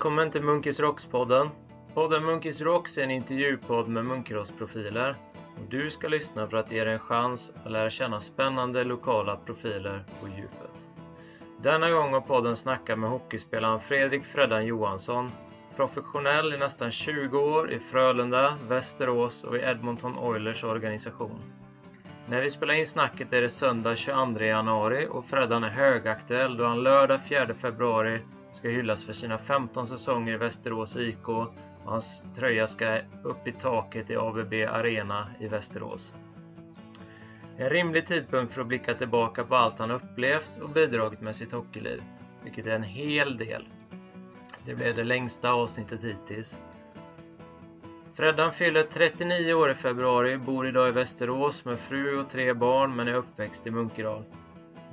[0.00, 1.48] Välkommen till Munkis Rocks-podden.
[1.94, 5.14] Podden Munkis Rocks är en intervjupodd med Munkerås-profiler.
[5.68, 10.04] Du ska lyssna för att ge dig en chans att lära känna spännande lokala profiler
[10.20, 10.88] på djupet.
[11.62, 15.30] Denna gång har podden snackat med hockeyspelaren Fredrik Freddan Johansson.
[15.76, 21.40] Professionell i nästan 20 år i Frölunda, Västerås och i Edmonton Oilers organisation.
[22.26, 26.64] När vi spelar in snacket är det söndag 22 januari och Freddan är högaktuell då
[26.64, 28.20] han lördag 4 februari
[28.52, 33.52] ska hyllas för sina 15 säsonger i Västerås IK och hans tröja ska upp i
[33.52, 36.14] taket i ABB Arena i Västerås.
[37.56, 41.52] En rimlig tidpunkt för att blicka tillbaka på allt han upplevt och bidragit med sitt
[41.52, 42.02] hockeyliv,
[42.44, 43.68] vilket är en hel del.
[44.64, 46.58] Det blev det längsta avsnittet hittills.
[48.14, 52.96] Freddan fyller 39 år i februari, bor idag i Västerås med fru och tre barn
[52.96, 54.24] men är uppväxt i Munkedal.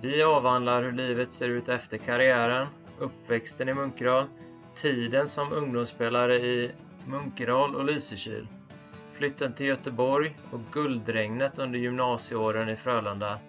[0.01, 2.67] Vi avhandlar hur livet ser ut efter karriären,
[2.99, 4.27] uppväxten i Munkedal,
[4.75, 6.71] tiden som ungdomsspelare i
[7.05, 8.47] Munkedal och Lysekil,
[9.11, 13.39] flytten till Göteborg och guldregnet under gymnasieåren i Frölunda,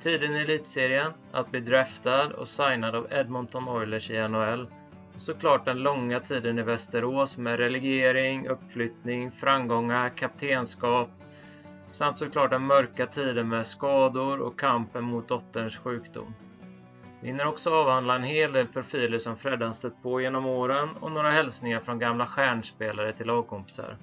[0.00, 4.68] tiden i elitserien, att bli draftad och signad av Edmonton Oilers i NHL
[5.14, 11.08] och såklart den långa tiden i Västerås med relegering, uppflyttning, framgångar, kaptenskap.
[11.90, 16.34] Samt såklart den mörka tiden med skador och kampen mot dotterns sjukdom.
[17.20, 21.12] Vi hinner också avhandla en hel del profiler som Freddan stött på genom åren och
[21.12, 23.96] några hälsningar från gamla stjärnspelare till lagkompisar.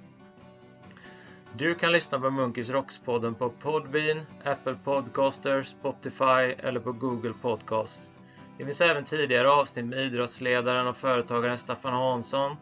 [1.58, 8.12] Du kan lyssna på Munkis Rocks-podden på Podbean, Apple Podcaster, Spotify eller på Google Podcast.
[8.58, 12.56] Det finns även tidigare avsnitt med idrottsledaren och företagaren Staffan Hansson,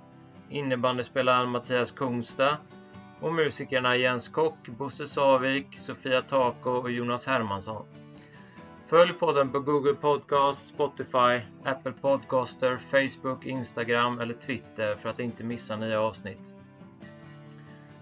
[0.50, 2.58] innebandyspelaren Mattias Kungsta
[3.22, 7.86] och musikerna Jens Kock, Bosse Savik, Sofia Tako och Jonas Hermansson.
[8.94, 15.44] Följ podden på Google Podcast, Spotify, Apple Podcaster, Facebook, Instagram eller Twitter för att inte
[15.44, 16.54] missa nya avsnitt.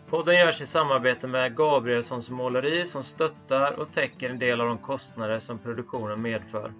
[0.09, 4.77] Podden görs i samarbete med Gabrielssons måleri som stöttar och täcker en del av de
[4.77, 6.73] kostnader som produktionen medför.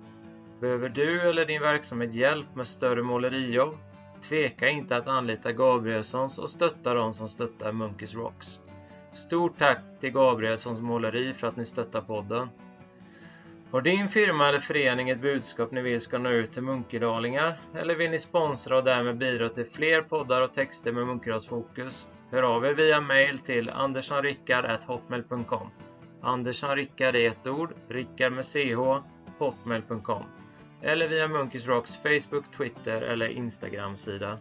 [0.60, 3.78] Behöver du eller din verksamhet hjälp med större målerijobb?
[4.30, 8.60] Tveka inte att anlita Gabrielssons och stötta de som stöttar Munkis Rocks.
[9.12, 12.50] Stort tack till Gabrielssons måleri för att ni stöttar podden.
[13.72, 17.60] Har din firma eller förening ett budskap ni vill ska nå ut till munkedalingar?
[17.76, 22.08] Eller vill ni sponsra och därmed bidra till fler poddar och texter med Munkedalsfokus?
[22.32, 25.68] Hör av er via mail till anderssonrickard.hotmail.com
[26.22, 29.02] Anderssonrickard är ett ord, Rickard med ch,
[29.38, 30.24] hotmail.com
[30.82, 34.38] eller via Munkis Rocks Facebook, Twitter eller Instagram-sida.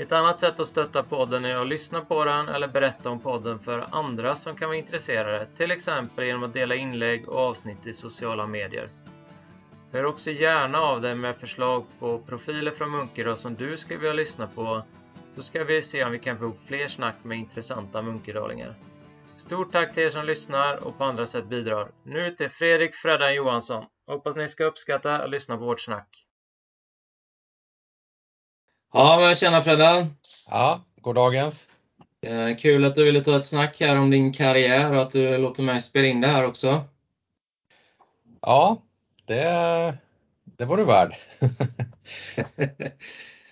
[0.00, 3.58] Ett annat sätt att stötta podden är att lyssna på den eller berätta om podden
[3.58, 7.92] för andra som kan vara intresserade, till exempel genom att dela inlägg och avsnitt i
[7.92, 8.88] sociala medier.
[9.92, 14.12] Hör också gärna av dig med förslag på profiler från Munkedal som du skulle vilja
[14.12, 14.82] lyssna på,
[15.36, 18.74] så ska vi se om vi kan få ihop fler snack med intressanta munkedalingar.
[19.36, 21.90] Stort tack till er som lyssnar och på andra sätt bidrar.
[22.04, 23.84] Nu till Fredrik Freddan Johansson.
[24.06, 26.29] Hoppas ni ska uppskatta att lyssna på vårt snack.
[28.92, 30.16] Ja, men tjena Freddan!
[30.46, 31.68] Ja, god dagens.
[32.26, 35.38] Eh, kul att du ville ta ett snack här om din karriär och att du
[35.38, 36.80] låter mig spela in det här också.
[38.40, 38.82] Ja,
[39.26, 39.94] det,
[40.44, 41.16] det var du värd.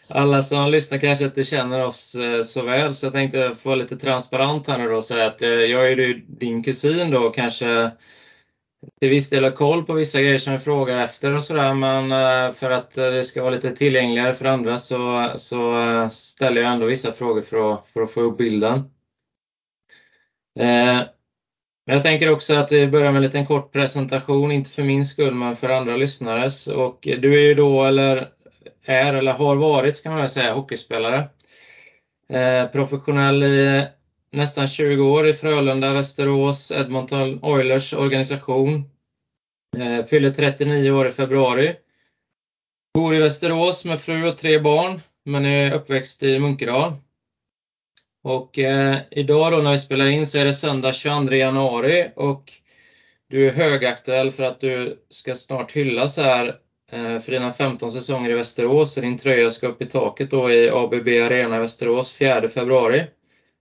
[0.08, 3.96] Alla som lyssnar kanske inte känner oss eh, så väl, så jag tänkte få lite
[3.96, 7.90] transparent här nu då och säga att eh, jag är ju din kusin då kanske
[9.00, 12.12] till viss del har koll på vissa grejer som vi frågar efter och sådär, men
[12.12, 16.62] eh, för att eh, det ska vara lite tillgängligare för andra så, så eh, ställer
[16.62, 18.90] jag ändå vissa frågor för att, för att få upp bilden.
[21.86, 25.04] Men jag tänker också att vi börjar med en liten kort presentation, inte för min
[25.04, 26.66] skull men för andra lyssnares.
[26.66, 28.28] Och du är ju då, eller
[28.84, 31.28] är, eller har varit ska man väl säga, hockeyspelare.
[32.72, 33.86] Professionell i
[34.30, 38.90] nästan 20 år i Frölunda, Västerås, Edmonton Oilers organisation.
[39.78, 41.76] Eh, fyller 39 år i februari.
[42.94, 46.92] Bor i Västerås med fru och tre barn, men är uppväxt i Munkedal.
[48.24, 52.52] Och eh, idag då när vi spelar in så är det söndag 22 januari och
[53.30, 56.46] du är högaktuell för att du ska snart hyllas här
[56.92, 58.94] eh, för dina 15 säsonger i Västerås.
[58.94, 63.06] Din tröja ska upp i taket då i ABB Arena i Västerås 4 februari.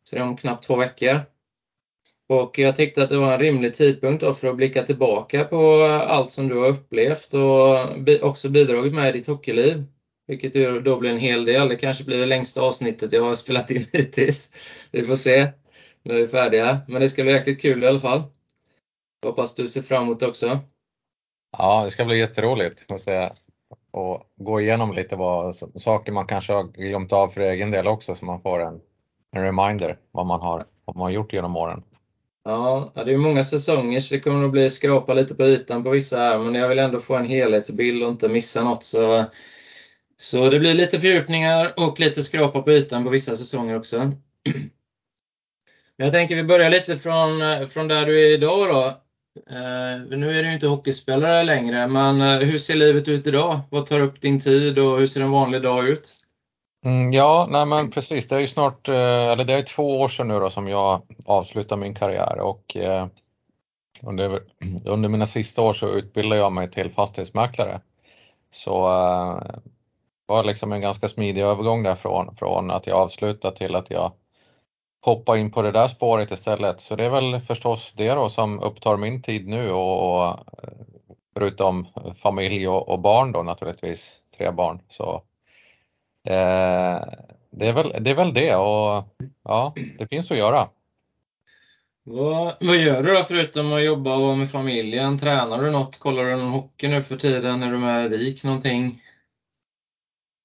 [0.08, 1.22] Så det är om knappt två veckor.
[2.30, 5.84] Och jag tyckte att det var en rimlig tidpunkt då för att blicka tillbaka på
[6.08, 9.84] allt som du har upplevt och också bidragit med i ditt hockeyliv.
[10.28, 11.70] vilket då blir en hel del.
[11.70, 14.54] Det kanske blir det längsta avsnittet jag har spelat in hittills.
[14.92, 15.48] Vi får se
[16.04, 16.80] när vi är färdiga.
[16.88, 18.24] Men det ska bli jäkligt kul i alla fall.
[19.26, 20.60] Hoppas du ser fram emot det också.
[21.58, 23.36] Ja, det ska bli jätteroligt att säga.
[23.92, 28.16] Och gå igenom lite vad, saker man kanske har glömt av för egen del också
[28.16, 28.82] så man får en,
[29.38, 31.84] en reminder vad man har, vad man har gjort genom åren.
[32.44, 35.90] Ja, det är många säsonger så det kommer att bli skrapa lite på ytan på
[35.90, 38.84] vissa här, men jag vill ändå få en helhetsbild och inte missa något.
[38.84, 39.26] Så,
[40.18, 44.12] så det blir lite fördjupningar och lite skrapa på ytan på vissa säsonger också.
[45.96, 47.40] Jag tänker vi börjar lite från,
[47.70, 49.02] från där du är idag då.
[49.50, 53.60] Eh, nu är du inte hockeyspelare längre, men eh, hur ser livet ut idag?
[53.70, 56.17] Vad tar upp din tid och hur ser en vanlig dag ut?
[56.86, 58.28] Mm, ja, nej men precis.
[58.28, 58.96] Det är ju snart, eh,
[59.32, 63.08] eller det är två år sedan nu då som jag avslutade min karriär och eh,
[64.04, 64.42] under,
[64.86, 67.82] under mina sista år så utbildade jag mig till fastighetsmäklare.
[68.52, 68.88] Så
[70.28, 71.96] det var liksom en ganska smidig övergång där
[72.36, 74.12] från, att jag avslutade till att jag
[75.02, 76.82] hoppade in på det där spåret istället.
[76.82, 80.40] Så det är väl förstås det då som upptar min tid nu och, och
[81.34, 84.82] förutom familj och, och barn då naturligtvis, tre barn.
[84.90, 85.24] Så
[87.50, 89.04] det, är väl, det är väl det och
[89.44, 90.70] ja, det finns att göra.
[92.04, 95.18] Vad, vad gör du då förutom att jobba och vara med familjen?
[95.18, 96.00] Tränar du något?
[96.00, 97.64] Kollar du någon hockey nu för tiden?
[97.64, 99.02] Är du med i VIK någonting?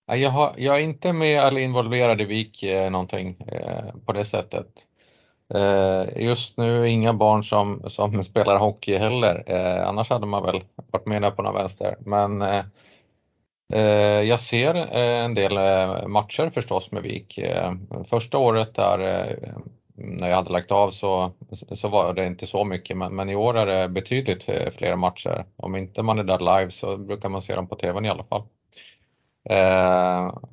[0.07, 4.25] Jag, har, jag är inte med eller involverad i VIK eh, någonting eh, på det
[4.25, 4.67] sättet.
[5.55, 10.61] Eh, just nu inga barn som, som spelar hockey heller, eh, annars hade man väl
[10.93, 11.97] varit med där på någon vänster.
[12.01, 12.65] Men eh, Eh,
[13.73, 17.39] Eh, jag ser eh, en del eh, matcher förstås med Vik.
[18.09, 18.99] Första året där
[19.95, 21.33] när jag hade lagt av så,
[21.73, 24.45] så var det inte så mycket men, men i år är det betydligt
[24.77, 25.45] fler matcher.
[25.57, 28.25] Om inte man är där live så brukar man se dem på TVn i alla
[28.25, 28.43] fall.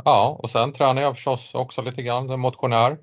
[0.06, 2.98] ja, och sen tränar jag förstås också lite grann, motionär.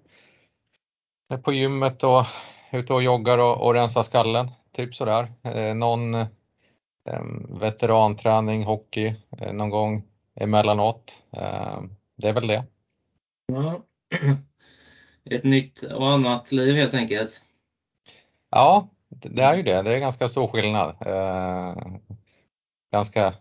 [1.43, 2.25] På gymmet och
[2.73, 5.33] ute och joggar och, och rensar skallen, typ sådär.
[5.75, 6.27] någon
[7.61, 10.03] veteranträning, hockey eh, någon gång
[10.35, 11.23] emellanåt.
[11.31, 12.65] Ehm, det är väl det.
[13.47, 13.81] Ja.
[15.31, 17.43] Ett nytt och annat liv helt enkelt.
[18.51, 19.83] Ja, det är ju det.
[19.83, 20.97] Det är ganska stor skillnad.
[21.01, 21.99] Ehm,
[22.93, 23.35] ganska,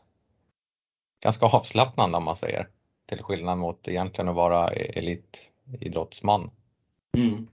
[1.24, 2.70] ganska avslappnande om man säger.
[3.06, 6.52] Till skillnad mot egentligen att vara elitidrottsman.
[7.18, 7.48] Mm.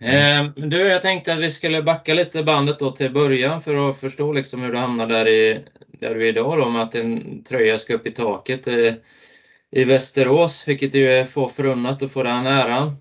[0.00, 0.46] Mm.
[0.46, 4.00] Eh, du, jag tänkte att vi skulle backa lite bandet då till början för att
[4.00, 5.64] förstå liksom hur du hamnar där, i,
[5.98, 8.94] där du är idag då med att en tröja ska upp i taket i,
[9.70, 12.96] i Västerås, vilket ju är få förunnat att få den äran.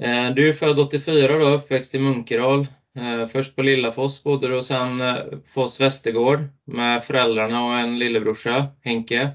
[0.00, 2.66] Eh, du är född 84 då, uppväxt i Munkedal.
[2.96, 5.16] Eh, först på Lillafors bodde du och sen eh,
[5.46, 9.30] Foss Västergård med föräldrarna och en lillebrorsa, Henke.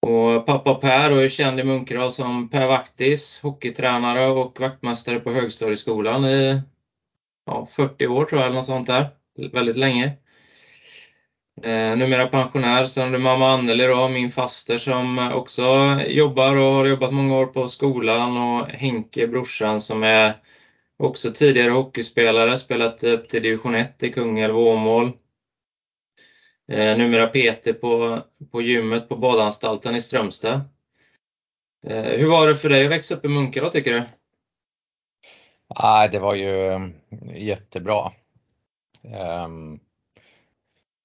[0.00, 6.24] Och pappa Per är känd i Munkedal som Per Vaktis, hockeytränare och vaktmästare på högstadieskolan
[6.24, 6.60] i
[7.46, 9.08] ja, 40 år tror jag, eller något sånt där.
[9.52, 10.12] Väldigt länge.
[11.62, 12.86] Eh, numera pensionär.
[12.86, 15.62] Sen har du mamma Anneli då, min faster som också
[16.08, 20.32] jobbar och har jobbat många år på skolan och Henke, brorsan, som är
[20.96, 25.12] också tidigare hockeyspelare, spelat upp till division 1 i Kungälv och Åmål.
[26.70, 28.18] Eh, numera PT på,
[28.50, 30.60] på gymmet på badanstalten i Strömstad.
[31.86, 34.02] Eh, hur var det för dig att växa upp i Munkedal tycker du?
[35.68, 36.94] Ah, det var ju mm,
[37.34, 38.12] jättebra.
[39.44, 39.80] Um,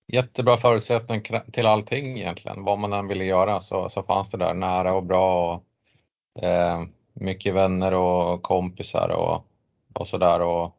[0.07, 2.63] jättebra förutsättning till allting egentligen.
[2.63, 5.55] Vad man än ville göra så, så fanns det där nära och bra.
[5.55, 9.45] Och, eh, mycket vänner och kompisar och,
[9.93, 10.41] och sådär.
[10.41, 10.74] Och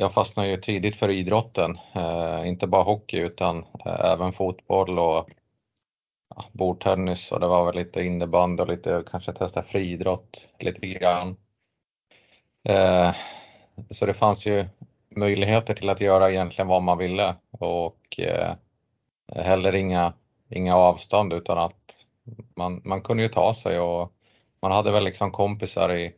[0.00, 5.30] jag fastnade ju tidigt för idrotten, eh, inte bara hockey utan eh, även fotboll och
[6.34, 7.32] ja, bordtennis.
[7.32, 11.36] Och det var väl lite innebandy och lite kanske testa friidrott lite grann.
[12.64, 13.14] Eh,
[13.90, 14.68] så det fanns ju
[15.08, 17.34] möjligheter till att göra egentligen vad man ville.
[17.50, 18.54] Och eh,
[19.34, 20.12] heller inga,
[20.48, 21.96] inga avstånd utan att
[22.54, 23.80] man, man kunde ju ta sig.
[23.80, 24.12] Och
[24.62, 26.14] man hade väl liksom kompisar i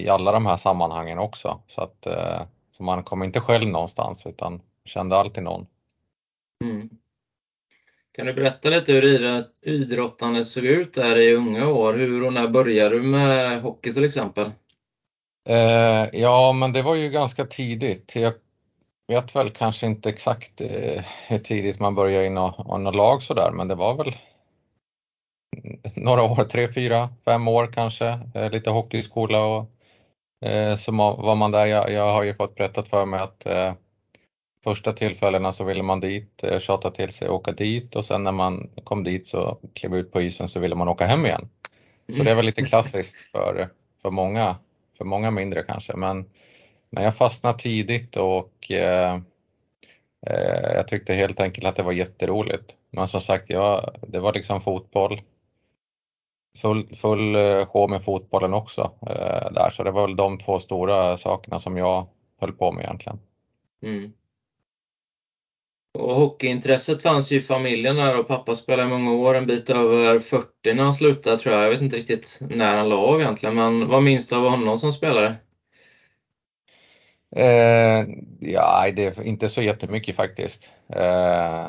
[0.00, 1.60] i alla de här sammanhangen också.
[1.66, 5.66] Så att eh, så man kom inte själv någonstans utan kände alltid någon.
[6.64, 6.88] Mm.
[8.12, 11.94] Kan du berätta lite hur idrottandet såg ut där i unga år?
[11.94, 14.50] Hur och när började du med hockey till exempel?
[15.48, 18.16] Eh, ja, men det var ju ganska tidigt.
[18.16, 18.34] Jag
[19.08, 23.68] vet väl kanske inte exakt eh, hur tidigt man började i något, lag sådär, men
[23.68, 24.16] det var väl
[25.94, 29.70] några år, tre, fyra, fem år kanske, eh, lite hockeyskola och
[30.78, 33.72] så var man där, jag, jag, har ju fått berättat för mig att eh,
[34.64, 38.32] första tillfällena så ville man dit, eh, tjata till sig, åka dit och sen när
[38.32, 41.48] man kom dit så klev ut på isen så ville man åka hem igen.
[42.16, 43.68] Så det är väl lite klassiskt för,
[44.02, 44.56] för, många,
[44.98, 45.96] för många mindre kanske.
[45.96, 46.24] Men,
[46.90, 49.20] men jag fastnade tidigt och eh,
[50.26, 52.76] eh, jag tyckte helt enkelt att det var jätteroligt.
[52.90, 55.20] Men som sagt, ja, det var liksom fotboll.
[56.58, 60.58] Full, full eh, sjå med fotbollen också eh, där, så det var väl de två
[60.58, 62.06] stora sakerna som jag
[62.40, 63.18] höll på med egentligen.
[63.82, 64.12] Mm.
[65.98, 69.70] Och hockeyintresset fanns ju i familjen där och pappa spelade i många år, en bit
[69.70, 71.64] över 40 när han slutade tror jag.
[71.64, 74.78] Jag vet inte riktigt när han la av egentligen, men vad minns du av honom
[74.78, 75.34] som spelare?
[77.36, 78.06] Eh,
[78.40, 80.72] ja, det är inte så jättemycket faktiskt.
[80.88, 81.66] Eh,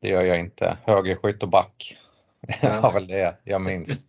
[0.00, 0.76] det gör jag inte.
[0.84, 1.96] Högerskytt och back
[2.62, 2.80] ja.
[2.80, 4.06] var väl det jag minns.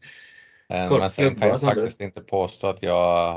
[0.70, 3.34] Eh, men sen kan jag faktiskt inte påstå att jag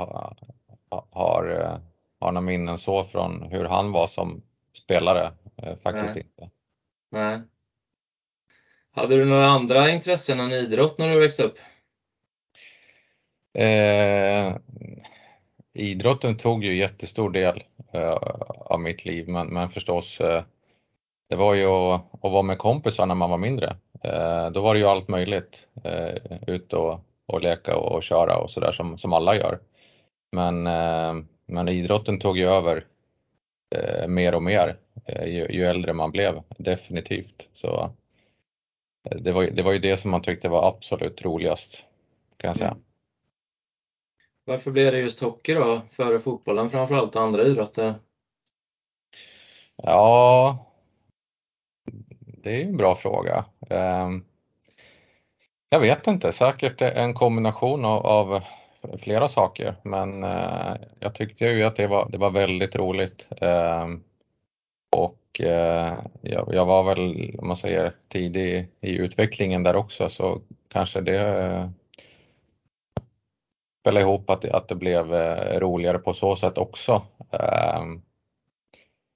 [1.11, 1.77] har, eh,
[2.19, 4.41] har några minnen så från hur han var som
[4.77, 5.31] spelare.
[5.57, 6.23] Eh, faktiskt Nej.
[6.23, 6.49] inte.
[7.11, 7.41] Nej.
[8.91, 11.57] Hade du några andra intressen än idrott när du växte upp?
[13.53, 14.55] Eh,
[15.73, 18.17] idrotten tog ju jättestor del eh,
[18.65, 20.43] av mitt liv, men, men förstås eh,
[21.29, 23.77] det var ju att, att, vara med kompisar när man var mindre.
[24.03, 26.15] Eh, då var det ju allt möjligt, eh,
[26.47, 29.59] ut och, och leka och, och köra och sådär som, som alla gör.
[30.31, 31.13] Men, eh,
[31.45, 32.85] men idrotten tog ju över
[34.07, 34.77] mer och mer
[35.25, 37.49] ju, ju, äldre man blev, definitivt.
[37.53, 37.91] Så
[39.11, 41.85] det var, det var ju det som man tyckte var absolut roligast,
[42.37, 42.69] kan jag säga.
[42.69, 42.83] Mm.
[44.45, 47.93] Varför blev det just hockey då, före fotbollen framförallt och andra idrotter?
[49.75, 50.72] Ja,
[52.43, 53.45] det är en bra fråga.
[53.69, 54.23] Ehm,
[55.69, 58.43] jag vet inte, säkert en kombination av,
[58.97, 63.27] flera saker, men eh, jag tyckte ju att det var, det var väldigt roligt.
[63.41, 64.03] Ehm,
[64.95, 71.01] och eh, jag, var väl, om man säger, tidig i utvecklingen där också, så kanske
[71.01, 71.69] det eh,
[73.81, 77.01] spelade ihop att, att det blev eh, roligare på så sätt också.
[77.31, 78.01] Ehm,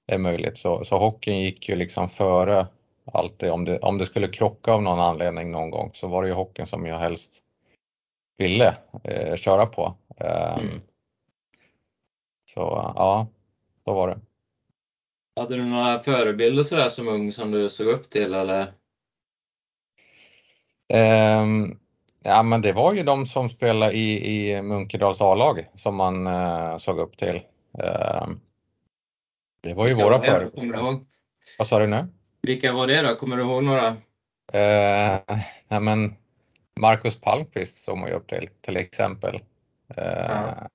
[0.06, 0.58] är möjligt.
[0.58, 2.66] Så, så hockeyn gick ju liksom före
[3.12, 3.50] alltid.
[3.50, 6.34] Om det, om det skulle krocka av någon anledning någon gång så var det ju
[6.34, 7.42] hockeyn som jag helst
[8.36, 9.94] ville eh, köra på.
[10.08, 10.80] Um, mm.
[12.50, 12.60] Så
[12.96, 13.26] ja,
[13.84, 14.20] så var det.
[15.36, 18.72] Hade du några förebilder sådär som ung som du såg upp till eller?
[20.92, 21.78] Um,
[22.22, 26.76] ja men det var ju de som spelade i, i Munkedals A-lag som man uh,
[26.76, 27.40] såg upp till.
[27.72, 28.40] Um,
[29.60, 31.00] det var ju våra förebilder.
[31.58, 32.08] Vad sa du nu?
[32.42, 33.14] Vilka var det då?
[33.14, 33.96] Kommer du ihåg några?
[34.52, 35.20] Eh,
[35.68, 36.14] nej men
[36.80, 39.34] Marcus Palmqvist såg man ju upp till, till exempel.
[39.96, 40.68] Eh, ja.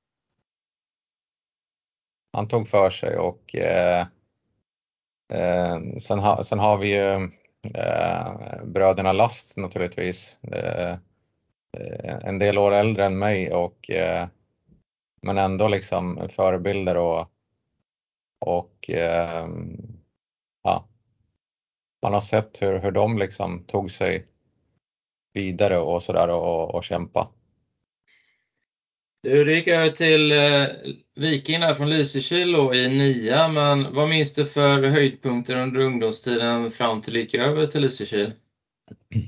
[2.34, 4.08] Han tog för sig och eh,
[5.34, 7.29] eh sen, ha, sen har vi ju
[8.63, 10.38] bröderna Last naturligtvis.
[12.22, 13.89] En del år äldre än mig och
[15.22, 17.27] men ändå liksom förebilder och,
[18.39, 18.89] och
[20.63, 20.88] ja,
[22.03, 24.25] man har sett hur, hur de liksom tog sig
[25.33, 27.29] vidare och sådär och, och kämpa.
[29.24, 30.67] Du, gick över till eh,
[31.15, 37.01] Viking där från Lysekil i nia, men vad minns du för höjdpunkter under ungdomstiden fram
[37.01, 38.31] till du gick över till Lysekil?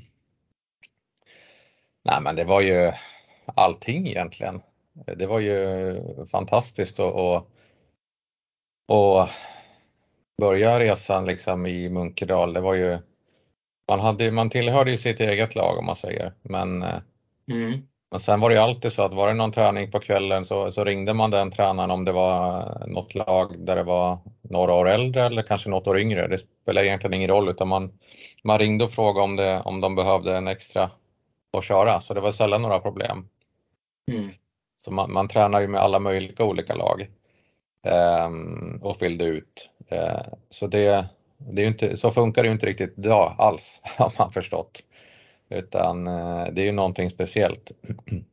[2.04, 2.92] Nej men det var ju
[3.46, 4.62] allting egentligen.
[5.18, 7.52] Det var ju fantastiskt och, och,
[8.88, 9.30] och
[10.42, 12.98] börja resan liksom i Munkedal, det var ju,
[13.90, 17.00] man, hade, man tillhörde ju sitt eget lag om man säger, men, eh,
[17.52, 17.88] mm.
[18.12, 20.72] men sen var det ju alltid så att var det någon träning på kvällen så,
[20.72, 24.90] så ringde man den tränaren om det var något lag där det var några år
[24.90, 26.28] äldre eller kanske något år yngre.
[26.28, 28.00] Det spelar egentligen ingen roll utan man,
[28.44, 30.92] man ringde och frågade om, det, om de behövde en extra
[31.58, 33.28] att köra, så det var sällan några problem.
[34.12, 34.30] Mm.
[34.78, 37.08] Så man, man tränar ju med alla möjliga olika lag
[38.28, 39.70] um, och fyllde ut.
[39.88, 41.06] Eh, så det,
[41.38, 44.84] det är inte, så funkar det ju inte riktigt idag alls, har man förstått.
[45.50, 47.72] Utan eh, det är ju någonting speciellt.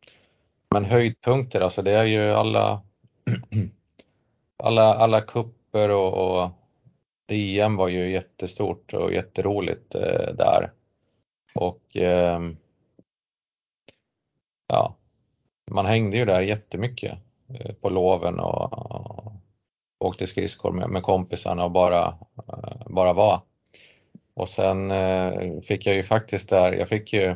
[0.70, 2.82] Men höjdpunkter, alltså det är ju alla,
[4.62, 6.50] alla, alla kupper och, och
[7.28, 10.72] DM var ju jättestort och jätteroligt eh, där.
[11.54, 12.40] Och eh,
[14.66, 14.96] ja,
[15.70, 17.18] man hängde ju där jättemycket
[17.48, 19.32] eh, på loven och,
[20.02, 22.18] åkte skridskor med, med kompisarna och bara,
[22.48, 23.40] eh, bara var.
[24.34, 27.34] Och sen eh, fick jag ju faktiskt där, jag fick ju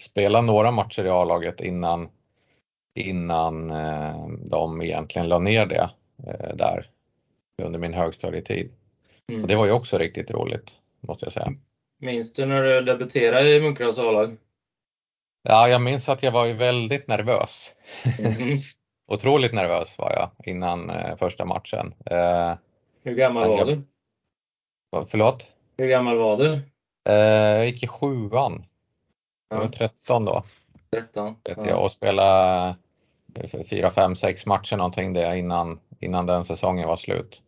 [0.00, 2.08] spela några matcher i A-laget innan,
[2.94, 5.90] innan eh, de egentligen la ner det
[6.54, 6.90] där
[7.62, 8.70] under min högstadietid.
[9.28, 9.42] Mm.
[9.42, 11.52] Och det var ju också riktigt roligt, måste jag säga.
[12.00, 14.36] Minns du när du debuterade i Munkedals A-lag?
[15.42, 17.74] Ja, jag minns att jag var ju väldigt nervös.
[18.18, 18.58] Mm.
[19.12, 21.94] Otroligt nervös var jag innan eh, första matchen.
[22.06, 22.54] Eh,
[23.02, 23.82] Hur gammal var du?
[25.06, 25.50] Förlåt?
[25.78, 26.52] Hur gammal var du?
[27.08, 28.64] Eh, jag gick i sjuan.
[29.50, 30.44] Jag var 13 då.
[30.90, 31.36] 13?
[31.44, 32.76] Vet jag, och spelade
[33.70, 37.42] 4, 5, 6 matcher någonting det innan, innan den säsongen var slut.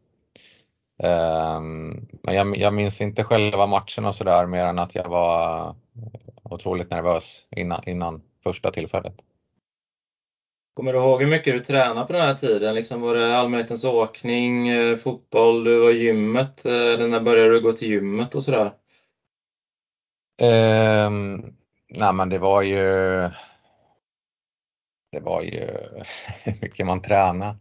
[1.03, 5.75] Um, men jag, jag, minns inte själva matchen och sådär mer än att jag var
[6.43, 9.15] otroligt nervös innan, innan första tillfället.
[10.81, 12.75] Kommer du ihåg hur mycket du tränade på den här tiden?
[12.75, 16.65] Liksom var det allmänhetens åkning, eh, fotboll, du var i gymmet?
[16.65, 18.73] Eh, eller när började du gå till gymmet och sådär?
[20.43, 21.57] Um,
[21.89, 22.81] nej men det var ju
[25.13, 25.67] det var ju
[26.45, 27.57] hur mycket man tränade.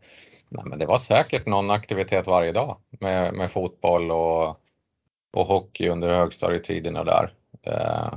[0.49, 4.49] Nej, men det var säkert någon aktivitet varje dag med, med fotboll och,
[5.33, 7.33] och hockey under högstadietiderna där.
[7.63, 8.13] Eh,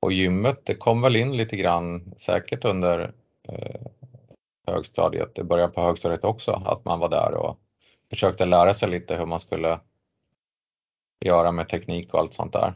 [0.00, 3.12] och gymmet, det kom väl in lite grann säkert under
[3.48, 3.80] eh,
[4.70, 7.58] högstadiet, det började på högstadiet också, att man var där och
[8.10, 9.80] försökte lära sig lite hur man skulle
[11.20, 12.74] göra med teknik och allt sånt där.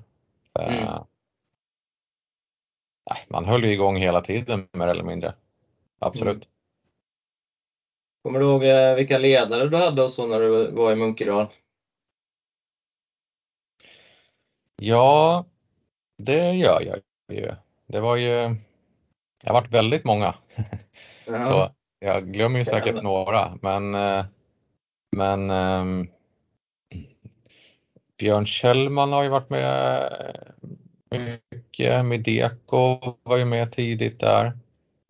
[0.58, 1.02] Eh, mm.
[3.28, 5.34] man höll ju igång hela tiden mer eller mindre.
[5.98, 6.34] Absolut.
[6.34, 6.48] Mm.
[8.22, 11.46] Kommer du ihåg eh, vilka ledare du hade och så när du var i Munkedal?
[14.76, 15.44] Ja,
[16.18, 16.98] det gör jag
[17.38, 17.54] ju.
[17.86, 18.30] Det var ju,
[19.40, 20.34] det har varit väldigt många.
[21.26, 21.42] Ja.
[21.42, 21.74] Så
[22.04, 24.24] jag glömmer ju säkert några, men, eh,
[25.16, 26.08] men um,
[28.18, 30.10] Björn Kjellman har ju varit med
[31.10, 34.52] mycket, Mideko var ju med tidigt där.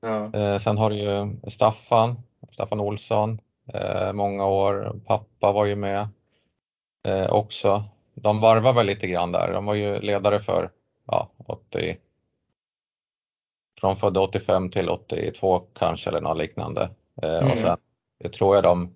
[0.03, 0.31] Ja.
[0.35, 3.41] Eh, sen har du ju Staffan, Staffan Olsson,
[3.75, 5.01] eh, många år.
[5.07, 6.09] Pappa var ju med
[7.09, 7.85] eh, också.
[8.15, 9.53] De varvar väl lite grann där.
[9.53, 10.71] De var ju ledare för
[11.07, 11.97] ja, 80,
[13.81, 16.91] från födda 85 till 82 kanske eller något liknande.
[17.23, 17.51] Mm.
[17.51, 17.79] Och sen
[18.19, 18.95] jag tror jag de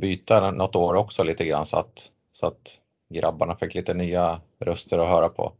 [0.00, 2.80] byter något år också lite grann så att, så att
[3.14, 5.52] grabbarna fick lite nya röster att höra på,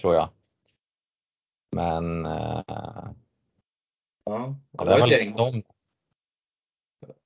[0.00, 0.28] tror jag.
[1.76, 2.26] Men
[4.24, 5.36] Ja, det, var ett gäng.
[5.36, 5.62] De...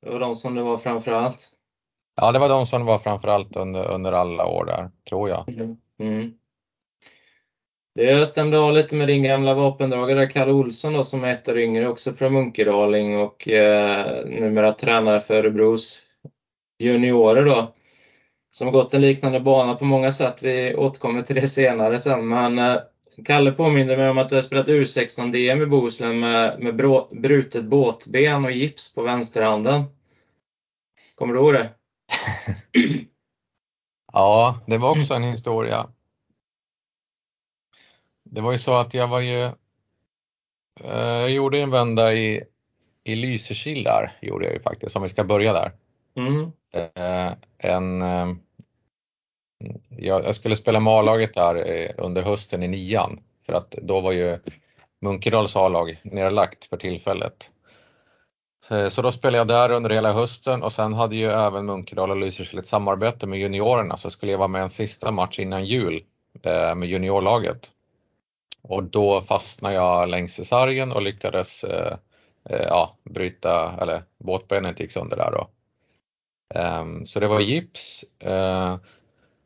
[0.01, 1.53] Det var de som det var framför allt?
[2.15, 5.29] Ja, det var de som det var framför allt under, under alla år där, tror
[5.29, 5.49] jag.
[5.49, 5.77] Mm.
[5.99, 6.39] Mm.
[7.97, 11.59] Det stämde av lite med din gamla vapendragare Kalle Olsson då, som är ett år
[11.59, 15.99] yngre, också från Munkedaling och eh, numera tränare för Örebros
[16.79, 17.75] juniorer då.
[18.51, 20.43] Som har gått en liknande bana på många sätt.
[20.43, 22.29] Vi återkommer till det senare sen.
[22.29, 22.77] Men eh,
[23.25, 27.65] Kalle påminner mig om att du har spelat U16-DM i Bohuslän med, med brå, brutet
[27.65, 29.85] båtben och gips på vänsterhanden.
[31.15, 31.71] Kommer du ihåg det?
[34.13, 35.87] ja, det var också en historia.
[38.31, 39.45] Det var ju så att jag var ju,
[40.85, 42.43] eh, jag gjorde en vända i,
[43.05, 45.73] i Lysekil där, gjorde jag ju faktiskt, om vi ska börja där.
[46.17, 46.53] Mm.
[46.73, 48.35] Eh, en, eh,
[49.99, 54.13] jag, skulle spela med A-laget där eh, under hösten i nian för att då var
[54.13, 54.39] ju
[55.01, 57.51] Munkedals A-lag nedlagt för tillfället.
[58.91, 62.17] Så då spelade jag där under hela hösten och sen hade ju även Munkedal och
[62.17, 66.05] Lysekil ett samarbete med juniorerna så skulle jag vara med en sista match innan jul
[66.43, 67.71] eh, med juniorlaget.
[68.69, 71.97] Och då fastnade jag längs i sargen och lyckades eh,
[72.51, 75.49] eh ja, bryta, eller båtbenet gick sönder där då.
[76.55, 78.05] Ehm, så det var gips.
[78.19, 78.77] Eh,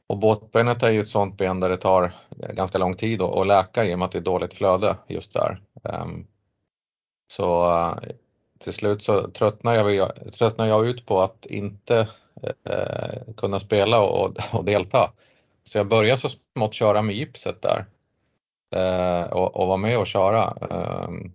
[0.06, 2.12] och båtbenet är ju ett sånt ben där det tar
[2.54, 5.62] ganska lång tid att läka i och med att det är dåligt flöde just där.
[5.84, 6.26] Ehm,
[7.32, 7.94] så eh,
[8.58, 12.08] till slut så tröttnar jag, tröttnade jag ut på att inte
[12.64, 15.12] eh, kunna spela och, och, delta.
[15.64, 17.86] Så jag började så smått köra med gipset där
[18.70, 20.56] Eh, och, och vara med och köra.
[20.70, 21.32] Ehm,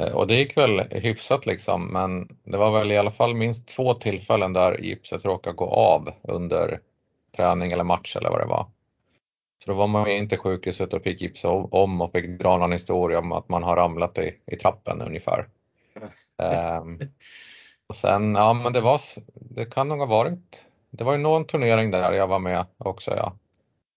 [0.00, 3.68] eh, och det gick väl hyfsat liksom men det var väl i alla fall minst
[3.68, 6.80] två tillfällen där gipset råkade gå av under
[7.36, 8.66] träning eller match eller vad det var.
[9.64, 12.72] Så då var man ju inte sjukhuset och fick gipsa om och fick dra någon
[12.72, 15.48] historia om att man har ramlat i, i trappen ungefär.
[16.80, 17.00] um,
[17.86, 19.00] och sen, ja men det var,
[19.34, 23.10] det kan nog ha varit, det var ju någon turnering där jag var med också
[23.16, 23.36] ja.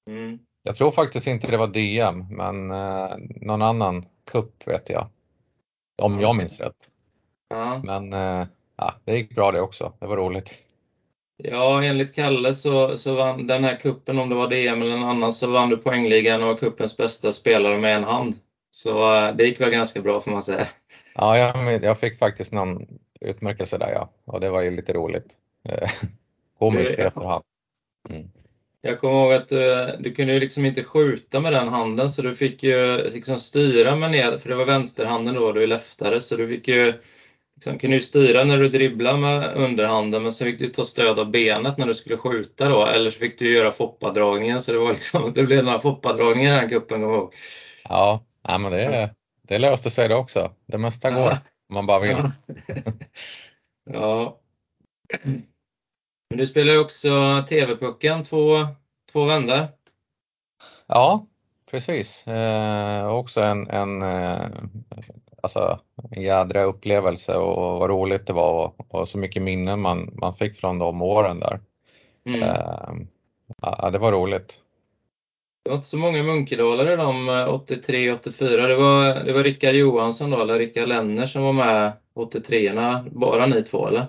[0.08, 0.40] Mm.
[0.64, 5.08] Jag tror faktiskt inte det var DM men eh, någon annan kupp vet jag.
[6.02, 6.90] Om jag minns rätt.
[7.50, 7.82] Ja.
[7.84, 10.54] Men eh, ja, det gick bra det också, det var roligt.
[11.44, 15.10] Ja, enligt Kalle så, så vann den här kuppen, om det var DM eller någon
[15.10, 18.36] annan, så vann du poängligan och var kuppens bästa spelare med en hand.
[18.72, 20.68] Så uh, det gick väl ganska bra får man säga.
[21.16, 25.28] Ja, jag, jag fick faktiskt någon utmärkelse där ja, och det var ju lite roligt.
[26.60, 27.44] Komiskt i efterhand.
[28.10, 28.32] Mm.
[28.82, 32.22] Jag kommer ihåg att du, du kunde ju liksom inte skjuta med den handen så
[32.22, 36.22] du fick ju liksom styra med ner, för det var vänsterhanden då, du är leftare,
[36.22, 36.94] så du fick ju
[37.56, 41.20] liksom, kunde ju styra när du dribblade med underhanden men sen fick du ta stöd
[41.20, 44.78] av benet när du skulle skjuta då, eller så fick du göra foppadragningen så det
[44.78, 47.34] var liksom, det blev några foppadragningar i den kuppen, kommer jag ihåg.
[47.84, 49.16] Ja, ja men det,
[49.48, 50.52] det löste sig det också.
[50.66, 51.38] Det mesta går
[51.70, 52.18] om man bara vill.
[53.94, 54.40] ja.
[56.30, 58.68] Men du spelar ju också TV-pucken två,
[59.12, 59.68] två vändor.
[60.88, 61.26] Ja,
[61.72, 62.28] precis.
[62.28, 64.48] Eh, också en, en, eh,
[65.44, 65.80] alltså,
[66.12, 70.36] en jädra upplevelse och vad roligt det var och, och, så mycket minnen man, man
[70.36, 71.60] fick från de åren där.
[72.26, 72.44] Mm.
[72.44, 72.94] Eh,
[73.62, 74.60] ja, det var roligt.
[75.64, 78.68] Det var inte så många munkedalare de 83-84.
[78.68, 83.10] Det var, det var Rickard Johansson då, eller Rickard Lenner som var med 83orna.
[83.12, 84.06] Bara ni två eller?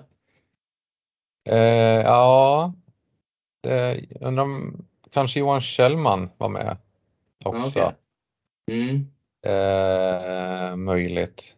[1.49, 2.73] Eh, ja,
[3.63, 6.77] det, undrar om kanske Johan Kjellman var med
[7.45, 7.79] också.
[7.79, 7.91] Okay.
[8.71, 9.07] Mm.
[9.45, 11.55] Eh, möjligt.